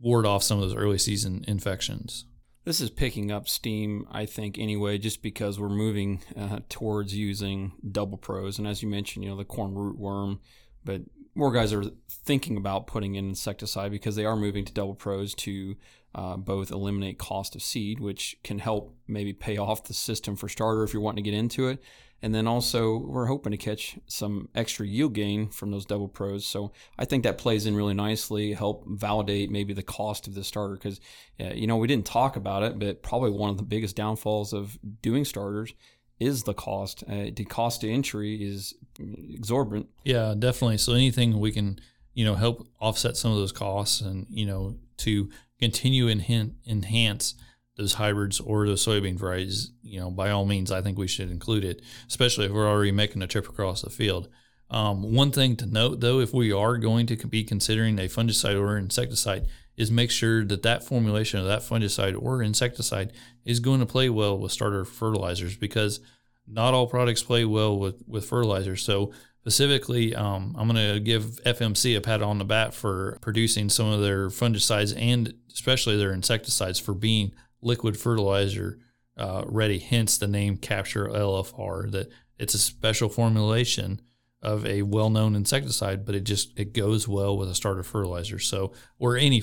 ward 0.00 0.26
off 0.26 0.42
some 0.42 0.58
of 0.58 0.68
those 0.68 0.76
early 0.76 0.98
season 0.98 1.44
infections 1.48 2.26
this 2.64 2.80
is 2.80 2.90
picking 2.90 3.30
up 3.30 3.48
steam 3.48 4.06
i 4.10 4.26
think 4.26 4.58
anyway 4.58 4.98
just 4.98 5.22
because 5.22 5.58
we're 5.58 5.68
moving 5.68 6.20
uh, 6.36 6.60
towards 6.68 7.14
using 7.16 7.72
double 7.90 8.18
pros 8.18 8.58
and 8.58 8.66
as 8.66 8.82
you 8.82 8.88
mentioned 8.88 9.24
you 9.24 9.30
know 9.30 9.36
the 9.36 9.44
corn 9.44 9.74
rootworm 9.74 10.38
but 10.84 11.02
more 11.34 11.52
guys 11.52 11.72
are 11.72 11.84
thinking 12.10 12.56
about 12.56 12.86
putting 12.86 13.14
in 13.14 13.30
insecticide 13.30 13.90
because 13.90 14.16
they 14.16 14.24
are 14.24 14.36
moving 14.36 14.64
to 14.64 14.72
double 14.72 14.94
pros 14.94 15.34
to 15.34 15.76
uh, 16.14 16.36
both 16.36 16.70
eliminate 16.70 17.18
cost 17.18 17.54
of 17.54 17.62
seed, 17.62 18.00
which 18.00 18.36
can 18.44 18.58
help 18.58 18.94
maybe 19.08 19.32
pay 19.32 19.56
off 19.56 19.84
the 19.84 19.94
system 19.94 20.36
for 20.36 20.48
starter 20.48 20.82
if 20.82 20.92
you're 20.92 21.02
wanting 21.02 21.24
to 21.24 21.30
get 21.30 21.36
into 21.36 21.68
it. 21.68 21.82
And 22.22 22.32
then 22.32 22.46
also, 22.46 22.98
we're 22.98 23.26
hoping 23.26 23.50
to 23.50 23.56
catch 23.56 23.98
some 24.06 24.48
extra 24.54 24.86
yield 24.86 25.12
gain 25.12 25.48
from 25.48 25.72
those 25.72 25.84
double 25.84 26.06
pros. 26.06 26.46
So 26.46 26.72
I 26.96 27.04
think 27.04 27.24
that 27.24 27.36
plays 27.36 27.66
in 27.66 27.74
really 27.74 27.94
nicely, 27.94 28.52
help 28.52 28.84
validate 28.86 29.50
maybe 29.50 29.74
the 29.74 29.82
cost 29.82 30.28
of 30.28 30.34
the 30.34 30.44
starter. 30.44 30.74
Because, 30.74 31.00
uh, 31.40 31.52
you 31.52 31.66
know, 31.66 31.76
we 31.76 31.88
didn't 31.88 32.06
talk 32.06 32.36
about 32.36 32.62
it, 32.62 32.78
but 32.78 33.02
probably 33.02 33.32
one 33.32 33.50
of 33.50 33.56
the 33.56 33.64
biggest 33.64 33.96
downfalls 33.96 34.52
of 34.52 34.78
doing 35.02 35.24
starters 35.24 35.74
is 36.20 36.44
the 36.44 36.54
cost. 36.54 37.02
Uh, 37.08 37.30
the 37.34 37.44
cost 37.44 37.80
to 37.80 37.90
entry 37.90 38.36
is 38.36 38.74
exorbitant. 39.00 39.88
Yeah, 40.04 40.34
definitely. 40.38 40.78
So 40.78 40.92
anything 40.92 41.40
we 41.40 41.50
can, 41.50 41.80
you 42.14 42.24
know, 42.24 42.36
help 42.36 42.68
offset 42.80 43.16
some 43.16 43.32
of 43.32 43.38
those 43.38 43.50
costs 43.50 44.00
and, 44.00 44.26
you 44.30 44.46
know, 44.46 44.76
to 44.98 45.28
continue 45.58 46.06
and 46.06 46.54
enhance 46.66 47.34
those 47.76 47.94
hybrids 47.94 48.40
or 48.40 48.66
those 48.66 48.84
soybean 48.84 49.16
varieties, 49.16 49.72
you 49.82 49.98
know, 49.98 50.10
by 50.10 50.30
all 50.30 50.44
means, 50.44 50.70
I 50.70 50.82
think 50.82 50.98
we 50.98 51.08
should 51.08 51.30
include 51.30 51.64
it, 51.64 51.82
especially 52.08 52.46
if 52.46 52.52
we're 52.52 52.68
already 52.68 52.92
making 52.92 53.22
a 53.22 53.26
trip 53.26 53.48
across 53.48 53.82
the 53.82 53.90
field. 53.90 54.28
Um, 54.70 55.14
one 55.14 55.30
thing 55.30 55.56
to 55.56 55.66
note, 55.66 56.00
though, 56.00 56.20
if 56.20 56.32
we 56.32 56.52
are 56.52 56.78
going 56.78 57.06
to 57.06 57.16
be 57.26 57.44
considering 57.44 57.98
a 57.98 58.08
fungicide 58.08 58.60
or 58.60 58.76
insecticide, 58.76 59.46
is 59.76 59.90
make 59.90 60.10
sure 60.10 60.44
that 60.44 60.62
that 60.62 60.84
formulation 60.84 61.40
of 61.40 61.46
that 61.46 61.60
fungicide 61.60 62.20
or 62.20 62.42
insecticide 62.42 63.12
is 63.44 63.60
going 63.60 63.80
to 63.80 63.86
play 63.86 64.08
well 64.08 64.38
with 64.38 64.52
starter 64.52 64.84
fertilizers 64.84 65.56
because 65.56 66.00
not 66.46 66.74
all 66.74 66.86
products 66.86 67.22
play 67.22 67.44
well 67.44 67.78
with, 67.78 68.02
with 68.06 68.26
fertilizers. 68.26 68.82
So 68.82 69.12
specifically, 69.40 70.14
um, 70.14 70.54
I'm 70.58 70.68
going 70.68 70.94
to 70.94 71.00
give 71.00 71.42
FMC 71.44 71.96
a 71.96 72.00
pat 72.00 72.22
on 72.22 72.38
the 72.38 72.44
back 72.44 72.72
for 72.72 73.18
producing 73.22 73.68
some 73.70 73.86
of 73.86 74.02
their 74.02 74.28
fungicides 74.28 74.94
and 74.96 75.32
especially 75.52 75.96
their 75.96 76.12
insecticides, 76.12 76.78
for 76.78 76.94
being 76.94 77.32
liquid 77.62 77.96
fertilizer 77.96 78.78
uh, 79.16 79.44
ready. 79.46 79.78
Hence 79.78 80.18
the 80.18 80.28
name 80.28 80.56
Capture 80.56 81.06
LFR. 81.06 81.90
That 81.90 82.10
it's 82.38 82.54
a 82.54 82.58
special 82.58 83.08
formulation 83.08 84.02
of 84.42 84.66
a 84.66 84.82
well-known 84.82 85.36
insecticide, 85.36 86.04
but 86.04 86.14
it 86.14 86.24
just 86.24 86.58
it 86.58 86.72
goes 86.72 87.06
well 87.06 87.36
with 87.36 87.48
a 87.48 87.54
starter 87.54 87.82
fertilizer. 87.82 88.38
So 88.38 88.72
or 88.98 89.16
any 89.16 89.42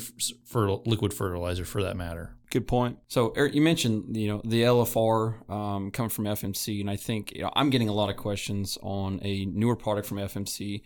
liquid 0.86 1.14
fertilizer 1.14 1.66
for 1.66 1.82
that 1.84 1.96
matter. 1.96 2.36
Good 2.52 2.68
point. 2.68 2.98
So 3.08 3.32
Eric, 3.36 3.54
you 3.54 3.62
mentioned 3.62 4.18
you 4.18 4.28
know 4.28 4.42
the 4.44 4.64
LFR 4.64 5.50
um, 5.50 5.92
coming 5.92 6.10
from 6.10 6.26
FMC, 6.26 6.82
and 6.82 6.90
I 6.90 6.96
think 6.96 7.32
you 7.34 7.44
know, 7.44 7.52
I'm 7.56 7.70
getting 7.70 7.90
a 7.90 7.94
lot 7.94 8.10
of 8.10 8.18
questions 8.18 8.78
on 8.82 9.20
a 9.24 9.46
newer 9.46 9.76
product 9.76 10.08
from 10.08 10.18
FMC. 10.18 10.82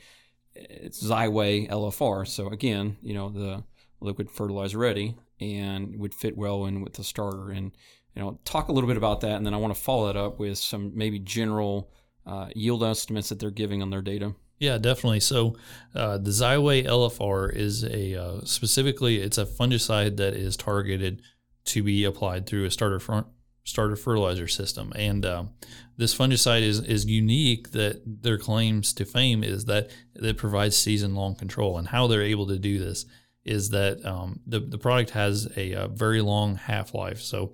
It's 0.55 1.03
Xyway 1.03 1.69
LFR. 1.69 2.27
So 2.27 2.49
again, 2.49 2.97
you 3.01 3.13
know 3.13 3.29
the 3.29 3.63
liquid 4.01 4.29
fertilizer 4.29 4.77
ready 4.77 5.15
and 5.43 5.97
would 5.99 6.13
fit 6.13 6.37
well 6.37 6.65
in 6.65 6.81
with 6.81 6.93
the 6.93 7.03
starter. 7.03 7.49
And 7.51 7.71
you 8.15 8.21
know, 8.21 8.39
talk 8.45 8.67
a 8.67 8.71
little 8.71 8.87
bit 8.87 8.97
about 8.97 9.21
that, 9.21 9.37
and 9.37 9.45
then 9.45 9.53
I 9.53 9.57
want 9.57 9.75
to 9.75 9.81
follow 9.81 10.07
that 10.07 10.17
up 10.17 10.39
with 10.39 10.57
some 10.57 10.91
maybe 10.95 11.19
general 11.19 11.91
uh, 12.25 12.49
yield 12.55 12.83
estimates 12.83 13.29
that 13.29 13.39
they're 13.39 13.51
giving 13.51 13.81
on 13.81 13.89
their 13.89 14.01
data. 14.01 14.35
Yeah, 14.59 14.77
definitely. 14.77 15.19
So 15.19 15.57
uh, 15.93 16.19
the 16.19 16.29
Xyway 16.29 16.85
LFR 16.85 17.53
is 17.53 17.83
a 17.83 18.15
uh, 18.15 18.41
specifically 18.45 19.17
it's 19.17 19.37
a 19.37 19.45
fungicide 19.45 20.17
that 20.17 20.33
is 20.33 20.55
targeted 20.55 21.21
to 21.65 21.83
be 21.83 22.03
applied 22.03 22.45
through 22.45 22.65
a 22.65 22.71
starter 22.71 22.99
front 22.99 23.27
starter 23.63 23.95
fertilizer 23.95 24.47
system. 24.47 24.91
And 24.95 25.25
um, 25.25 25.49
this 25.97 26.15
fungicide 26.15 26.61
is, 26.61 26.79
is 26.81 27.05
unique 27.05 27.71
that 27.71 28.01
their 28.05 28.37
claims 28.37 28.93
to 28.93 29.05
fame 29.05 29.43
is 29.43 29.65
that 29.65 29.89
it 30.15 30.37
provides 30.37 30.75
season 30.75 31.15
long 31.15 31.35
control. 31.35 31.77
And 31.77 31.87
how 31.87 32.07
they're 32.07 32.21
able 32.21 32.47
to 32.47 32.59
do 32.59 32.79
this 32.79 33.05
is 33.45 33.69
that 33.69 34.03
um, 34.05 34.39
the 34.45 34.59
the 34.59 34.77
product 34.77 35.11
has 35.11 35.47
a, 35.57 35.73
a 35.73 35.87
very 35.87 36.21
long 36.21 36.55
half 36.55 36.93
life. 36.93 37.21
So 37.21 37.53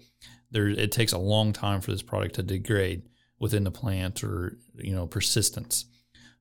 there 0.51 0.67
it 0.67 0.91
takes 0.91 1.11
a 1.11 1.17
long 1.17 1.53
time 1.53 1.81
for 1.81 1.91
this 1.91 2.01
product 2.01 2.35
to 2.35 2.43
degrade 2.43 3.03
within 3.39 3.63
the 3.63 3.71
plant 3.71 4.23
or 4.23 4.57
you 4.75 4.93
know 4.93 5.07
persistence. 5.07 5.85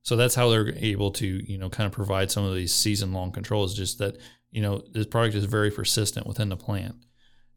So 0.03 0.17
that's 0.17 0.35
how 0.35 0.49
they're 0.49 0.75
able 0.77 1.11
to 1.13 1.27
you 1.27 1.59
know 1.59 1.71
kind 1.71 1.87
of 1.87 1.93
provide 1.93 2.31
some 2.31 2.45
of 2.45 2.55
these 2.55 2.75
season 2.75 3.13
long 3.13 3.33
controls. 3.33 3.75
Just 3.75 3.99
that 3.99 4.19
you 4.51 4.63
know 4.63 4.83
this 4.93 5.07
product 5.07 5.35
is 5.35 5.45
very 5.45 5.71
persistent 5.71 6.27
within 6.27 6.49
the 6.49 6.57
plant. 6.57 6.97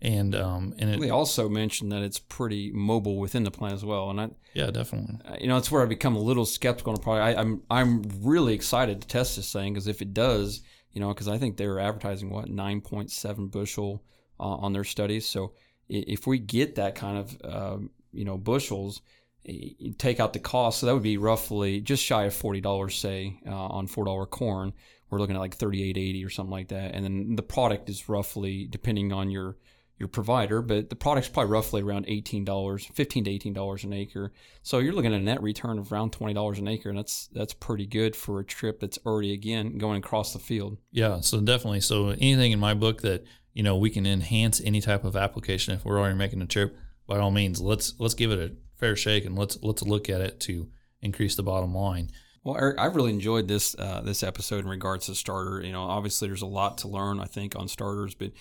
And 0.03 0.33
um, 0.33 0.73
and 0.79 0.89
it, 0.89 0.99
they 0.99 1.11
also 1.11 1.47
mentioned 1.47 1.91
that 1.91 2.01
it's 2.01 2.17
pretty 2.17 2.71
mobile 2.71 3.19
within 3.19 3.43
the 3.43 3.51
plant 3.51 3.75
as 3.75 3.85
well. 3.85 4.09
And 4.09 4.19
I 4.19 4.29
yeah, 4.55 4.71
definitely. 4.71 5.19
You 5.39 5.47
know, 5.47 5.57
it's 5.57 5.71
where 5.71 5.83
I 5.83 5.85
become 5.85 6.15
a 6.15 6.19
little 6.19 6.45
skeptical 6.45 6.91
on 6.91 6.95
the 6.95 7.01
product. 7.01 7.37
I, 7.37 7.39
I'm 7.39 7.61
I'm 7.69 8.03
really 8.21 8.55
excited 8.55 9.01
to 9.01 9.07
test 9.07 9.35
this 9.35 9.53
thing 9.53 9.73
because 9.73 9.87
if 9.87 10.01
it 10.01 10.13
does, 10.13 10.61
you 10.93 11.01
know, 11.01 11.09
because 11.09 11.27
I 11.27 11.37
think 11.37 11.57
they 11.57 11.67
were 11.67 11.79
advertising 11.79 12.29
what 12.29 12.47
9.7 12.47 13.51
bushel 13.51 14.03
uh, 14.39 14.43
on 14.43 14.73
their 14.73 14.83
studies. 14.83 15.25
So 15.25 15.53
if 15.87 16.25
we 16.25 16.39
get 16.39 16.75
that 16.75 16.95
kind 16.95 17.17
of 17.17 17.41
uh, 17.43 17.77
you 18.13 18.25
know 18.25 18.37
bushels, 18.37 19.01
you 19.43 19.93
take 19.93 20.19
out 20.19 20.33
the 20.33 20.39
cost, 20.39 20.79
so 20.79 20.85
that 20.85 20.93
would 20.93 21.03
be 21.03 21.17
roughly 21.17 21.81
just 21.81 22.03
shy 22.03 22.23
of 22.23 22.33
forty 22.33 22.61
dollars, 22.61 22.95
say 22.95 23.39
uh, 23.47 23.51
on 23.51 23.87
four 23.87 24.05
dollar 24.05 24.25
corn. 24.25 24.73
We're 25.09 25.19
looking 25.19 25.35
at 25.35 25.39
like 25.39 25.55
thirty 25.55 25.83
eight 25.83 25.97
eighty 25.97 26.23
or 26.23 26.29
something 26.29 26.51
like 26.51 26.69
that, 26.69 26.95
and 26.95 27.03
then 27.03 27.35
the 27.35 27.43
product 27.43 27.89
is 27.89 28.07
roughly 28.07 28.65
depending 28.65 29.11
on 29.11 29.29
your 29.29 29.57
your 30.01 30.07
provider, 30.07 30.63
but 30.63 30.89
the 30.89 30.95
product's 30.95 31.29
probably 31.29 31.51
roughly 31.51 31.81
around 31.83 32.05
eighteen 32.07 32.43
dollars, 32.43 32.87
fifteen 32.87 33.23
to 33.23 33.29
eighteen 33.29 33.53
dollars 33.53 33.83
an 33.83 33.93
acre. 33.93 34.33
So 34.63 34.79
you're 34.79 34.93
looking 34.93 35.13
at 35.13 35.21
a 35.21 35.23
net 35.23 35.43
return 35.43 35.77
of 35.77 35.93
around 35.93 36.11
twenty 36.11 36.33
dollars 36.33 36.57
an 36.57 36.67
acre, 36.67 36.89
and 36.89 36.97
that's 36.97 37.27
that's 37.27 37.53
pretty 37.53 37.85
good 37.85 38.15
for 38.15 38.39
a 38.39 38.43
trip 38.43 38.79
that's 38.79 38.97
already 39.05 39.31
again 39.31 39.77
going 39.77 39.99
across 39.99 40.33
the 40.33 40.39
field. 40.39 40.79
Yeah, 40.91 41.21
so 41.21 41.39
definitely. 41.39 41.81
So 41.81 42.09
anything 42.09 42.51
in 42.51 42.59
my 42.59 42.73
book 42.73 43.03
that 43.03 43.23
you 43.53 43.61
know 43.61 43.77
we 43.77 43.91
can 43.91 44.07
enhance 44.07 44.59
any 44.59 44.81
type 44.81 45.03
of 45.03 45.15
application 45.15 45.75
if 45.75 45.85
we're 45.85 45.99
already 45.99 46.17
making 46.17 46.41
a 46.41 46.47
trip, 46.47 46.75
by 47.05 47.19
all 47.19 47.29
means, 47.29 47.61
let's 47.61 47.93
let's 47.99 48.15
give 48.15 48.31
it 48.31 48.39
a 48.39 48.55
fair 48.79 48.95
shake 48.95 49.23
and 49.23 49.37
let's 49.37 49.59
let's 49.61 49.83
look 49.83 50.09
at 50.09 50.21
it 50.21 50.39
to 50.41 50.67
increase 51.03 51.35
the 51.35 51.43
bottom 51.43 51.75
line. 51.75 52.09
Well, 52.43 52.57
Eric, 52.57 52.79
I've 52.79 52.95
really 52.95 53.11
enjoyed 53.11 53.47
this 53.47 53.75
uh, 53.77 54.01
this 54.01 54.23
episode 54.23 54.63
in 54.63 54.67
regards 54.67 55.05
to 55.05 55.15
starter. 55.15 55.61
You 55.63 55.71
know, 55.71 55.83
obviously 55.83 56.27
there's 56.27 56.41
a 56.41 56.47
lot 56.47 56.79
to 56.79 56.87
learn, 56.87 57.19
I 57.19 57.25
think, 57.25 57.55
on 57.55 57.67
starters, 57.67 58.15
but 58.15 58.31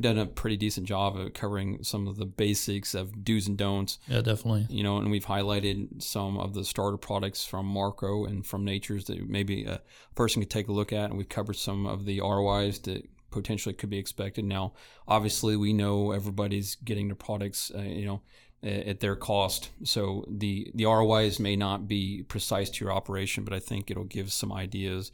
done 0.00 0.18
a 0.18 0.26
pretty 0.26 0.56
decent 0.56 0.86
job 0.86 1.16
of 1.16 1.32
covering 1.34 1.82
some 1.82 2.06
of 2.06 2.16
the 2.16 2.26
basics 2.26 2.94
of 2.94 3.24
do's 3.24 3.46
and 3.46 3.56
don'ts. 3.56 3.98
Yeah, 4.08 4.20
definitely. 4.20 4.66
You 4.68 4.82
know, 4.82 4.98
and 4.98 5.10
we've 5.10 5.26
highlighted 5.26 6.02
some 6.02 6.38
of 6.38 6.54
the 6.54 6.64
starter 6.64 6.96
products 6.96 7.44
from 7.44 7.66
Marco 7.66 8.24
and 8.24 8.44
from 8.46 8.64
Nature's 8.64 9.04
that 9.06 9.28
maybe 9.28 9.64
a 9.64 9.80
person 10.14 10.42
could 10.42 10.50
take 10.50 10.68
a 10.68 10.72
look 10.72 10.92
at, 10.92 11.10
and 11.10 11.16
we've 11.18 11.28
covered 11.28 11.56
some 11.56 11.86
of 11.86 12.04
the 12.04 12.20
ROIs 12.20 12.78
that 12.80 13.08
potentially 13.30 13.74
could 13.74 13.90
be 13.90 13.98
expected. 13.98 14.44
Now, 14.44 14.72
obviously, 15.06 15.56
we 15.56 15.72
know 15.72 16.12
everybody's 16.12 16.76
getting 16.76 17.08
their 17.08 17.16
products, 17.16 17.70
uh, 17.74 17.82
you 17.82 18.06
know, 18.06 18.22
at 18.62 19.00
their 19.00 19.16
cost. 19.16 19.70
So 19.84 20.24
the 20.28 20.70
the 20.74 20.86
ROIs 20.86 21.38
may 21.38 21.56
not 21.56 21.86
be 21.86 22.22
precise 22.22 22.70
to 22.70 22.84
your 22.84 22.92
operation, 22.92 23.44
but 23.44 23.52
I 23.52 23.60
think 23.60 23.90
it'll 23.90 24.04
give 24.04 24.32
some 24.32 24.52
ideas. 24.52 25.12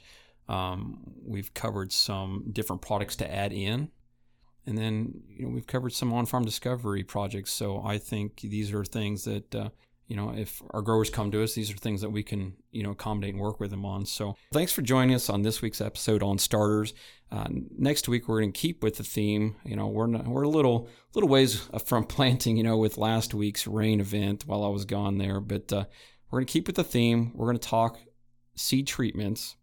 Um, 0.49 1.01
we've 1.25 1.53
covered 1.55 1.93
some 1.93 2.45
different 2.53 2.83
products 2.83 3.17
to 3.17 3.33
add 3.33 3.53
in, 3.53 3.91
and 4.67 4.79
then 4.79 5.23
you 5.29 5.45
know 5.45 5.53
we've 5.53 5.67
covered 5.67 5.93
some 5.93 6.13
on-farm 6.13 6.45
discovery 6.45 7.05
projects. 7.05 7.53
So 7.53 7.83
I 7.85 7.99
think 7.99 8.41
these 8.41 8.73
are 8.73 8.85
things 8.85 9.25
that 9.25 9.55
uh, 9.55 9.69
you 10.13 10.17
know, 10.17 10.31
if 10.37 10.63
our 10.73 10.83
growers 10.83 11.09
come 11.09 11.31
to 11.31 11.43
us, 11.43 11.55
these 11.55 11.71
are 11.71 11.77
things 11.77 12.03
that 12.03 12.11
we 12.11 12.23
can, 12.23 12.55
you 12.71 12.83
know, 12.83 12.91
accommodate 12.91 13.33
and 13.33 13.43
work 13.43 13.61
with 13.61 13.71
them 13.71 13.87
on. 13.87 14.05
So 14.05 14.37
thanks 14.53 14.71
for 14.71 14.83
joining 14.83 15.15
us 15.15 15.31
on 15.31 15.41
this 15.41 15.63
week's 15.63 15.81
episode 15.81 16.23
on 16.23 16.37
starters. 16.37 16.93
Uh, 17.31 17.47
next 17.79 18.09
week 18.09 18.29
we're 18.29 18.41
going 18.41 18.53
to 18.53 18.61
keep 18.61 18.83
with 18.83 18.97
the 18.97 19.05
theme. 19.05 19.57
You 19.65 19.75
know, 19.75 19.87
we're 19.87 20.09
not, 20.09 20.27
we're 20.27 20.43
a 20.43 20.51
little 20.51 20.89
little 21.15 21.31
ways 21.31 21.67
from 21.87 22.05
planting. 22.05 22.59
You 22.59 22.63
know, 22.63 22.77
with 22.77 22.99
last 22.99 23.33
week's 23.33 23.67
rain 23.67 24.01
event 24.01 24.45
while 24.47 24.65
I 24.65 24.69
was 24.69 24.85
gone 24.85 25.17
there, 25.17 25.41
but 25.41 25.73
uh, 25.73 25.85
we're 26.31 26.41
going 26.41 26.47
to 26.47 26.53
keep 26.53 26.67
with 26.67 26.77
the 26.77 26.85
theme. 26.85 27.33
We're 27.35 27.47
going 27.47 27.59
to 27.59 27.69
talk 27.69 27.99
seed 28.55 28.87
treatments. 28.87 29.57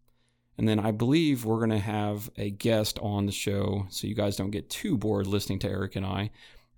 And 0.60 0.68
then 0.68 0.78
I 0.78 0.92
believe 0.92 1.46
we're 1.46 1.60
going 1.60 1.70
to 1.70 1.80
have 1.80 2.30
a 2.38 2.50
guest 2.50 3.00
on 3.00 3.26
the 3.26 3.32
show 3.32 3.86
so 3.90 4.08
you 4.08 4.14
guys 4.14 4.36
don't 4.36 4.52
get 4.52 4.70
too 4.70 4.98
bored 4.98 5.26
listening 5.26 5.58
to 5.60 5.70
Eric 5.70 5.96
and 5.96 6.06
I. 6.06 6.32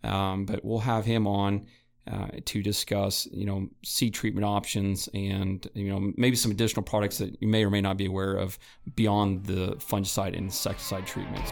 Um, 0.04 0.46
but 0.46 0.64
we'll 0.64 0.80
have 0.80 1.04
him 1.04 1.26
on 1.26 1.66
uh, 2.10 2.28
to 2.46 2.62
discuss, 2.62 3.28
you 3.32 3.48
know, 3.48 3.68
seed 3.84 4.14
treatment 4.14 4.46
options 4.46 5.10
and, 5.16 5.68
you 5.74 5.90
know, 5.90 6.14
maybe 6.16 6.36
some 6.36 6.52
additional 6.52 6.84
products 6.84 7.18
that 7.18 7.42
you 7.42 7.48
may 7.48 7.66
or 7.66 7.72
may 7.72 7.82
not 7.82 7.98
be 7.98 8.06
aware 8.06 8.36
of 8.36 8.60
beyond 8.96 9.48
the 9.48 9.76
fungicide 9.78 10.28
and 10.28 10.46
insecticide 10.46 11.08
treatments. 11.08 11.52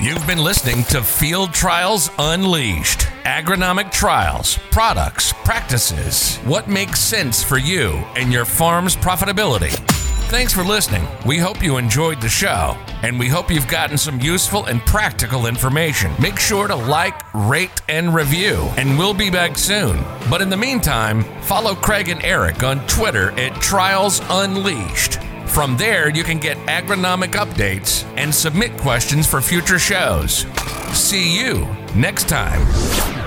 You've 0.00 0.26
been 0.26 0.42
listening 0.42 0.82
to 0.86 1.00
Field 1.00 1.54
Trials 1.54 2.10
Unleashed 2.18 3.06
agronomic 3.24 3.90
trials, 3.90 4.58
products, 4.70 5.32
practices, 5.44 6.38
what 6.38 6.68
makes 6.68 7.00
sense 7.00 7.42
for 7.42 7.58
you 7.58 7.90
and 8.16 8.32
your 8.32 8.44
farm's 8.44 8.94
profitability. 8.96 9.95
Thanks 10.28 10.52
for 10.52 10.64
listening. 10.64 11.06
We 11.24 11.38
hope 11.38 11.62
you 11.62 11.76
enjoyed 11.76 12.20
the 12.20 12.28
show, 12.28 12.76
and 13.02 13.16
we 13.16 13.28
hope 13.28 13.48
you've 13.48 13.68
gotten 13.68 13.96
some 13.96 14.20
useful 14.20 14.64
and 14.66 14.80
practical 14.80 15.46
information. 15.46 16.12
Make 16.20 16.40
sure 16.40 16.66
to 16.66 16.74
like, 16.74 17.14
rate, 17.32 17.80
and 17.88 18.12
review, 18.12 18.68
and 18.76 18.98
we'll 18.98 19.14
be 19.14 19.30
back 19.30 19.56
soon. 19.56 20.02
But 20.28 20.42
in 20.42 20.50
the 20.50 20.56
meantime, 20.56 21.22
follow 21.42 21.76
Craig 21.76 22.08
and 22.08 22.22
Eric 22.24 22.64
on 22.64 22.84
Twitter 22.88 23.30
at 23.38 23.62
Trials 23.62 24.20
Unleashed. 24.28 25.20
From 25.46 25.76
there, 25.76 26.10
you 26.10 26.24
can 26.24 26.38
get 26.38 26.56
agronomic 26.66 27.32
updates 27.34 28.04
and 28.16 28.34
submit 28.34 28.76
questions 28.78 29.28
for 29.28 29.40
future 29.40 29.78
shows. 29.78 30.44
See 30.92 31.40
you 31.40 31.68
next 31.94 32.28
time. 32.28 33.25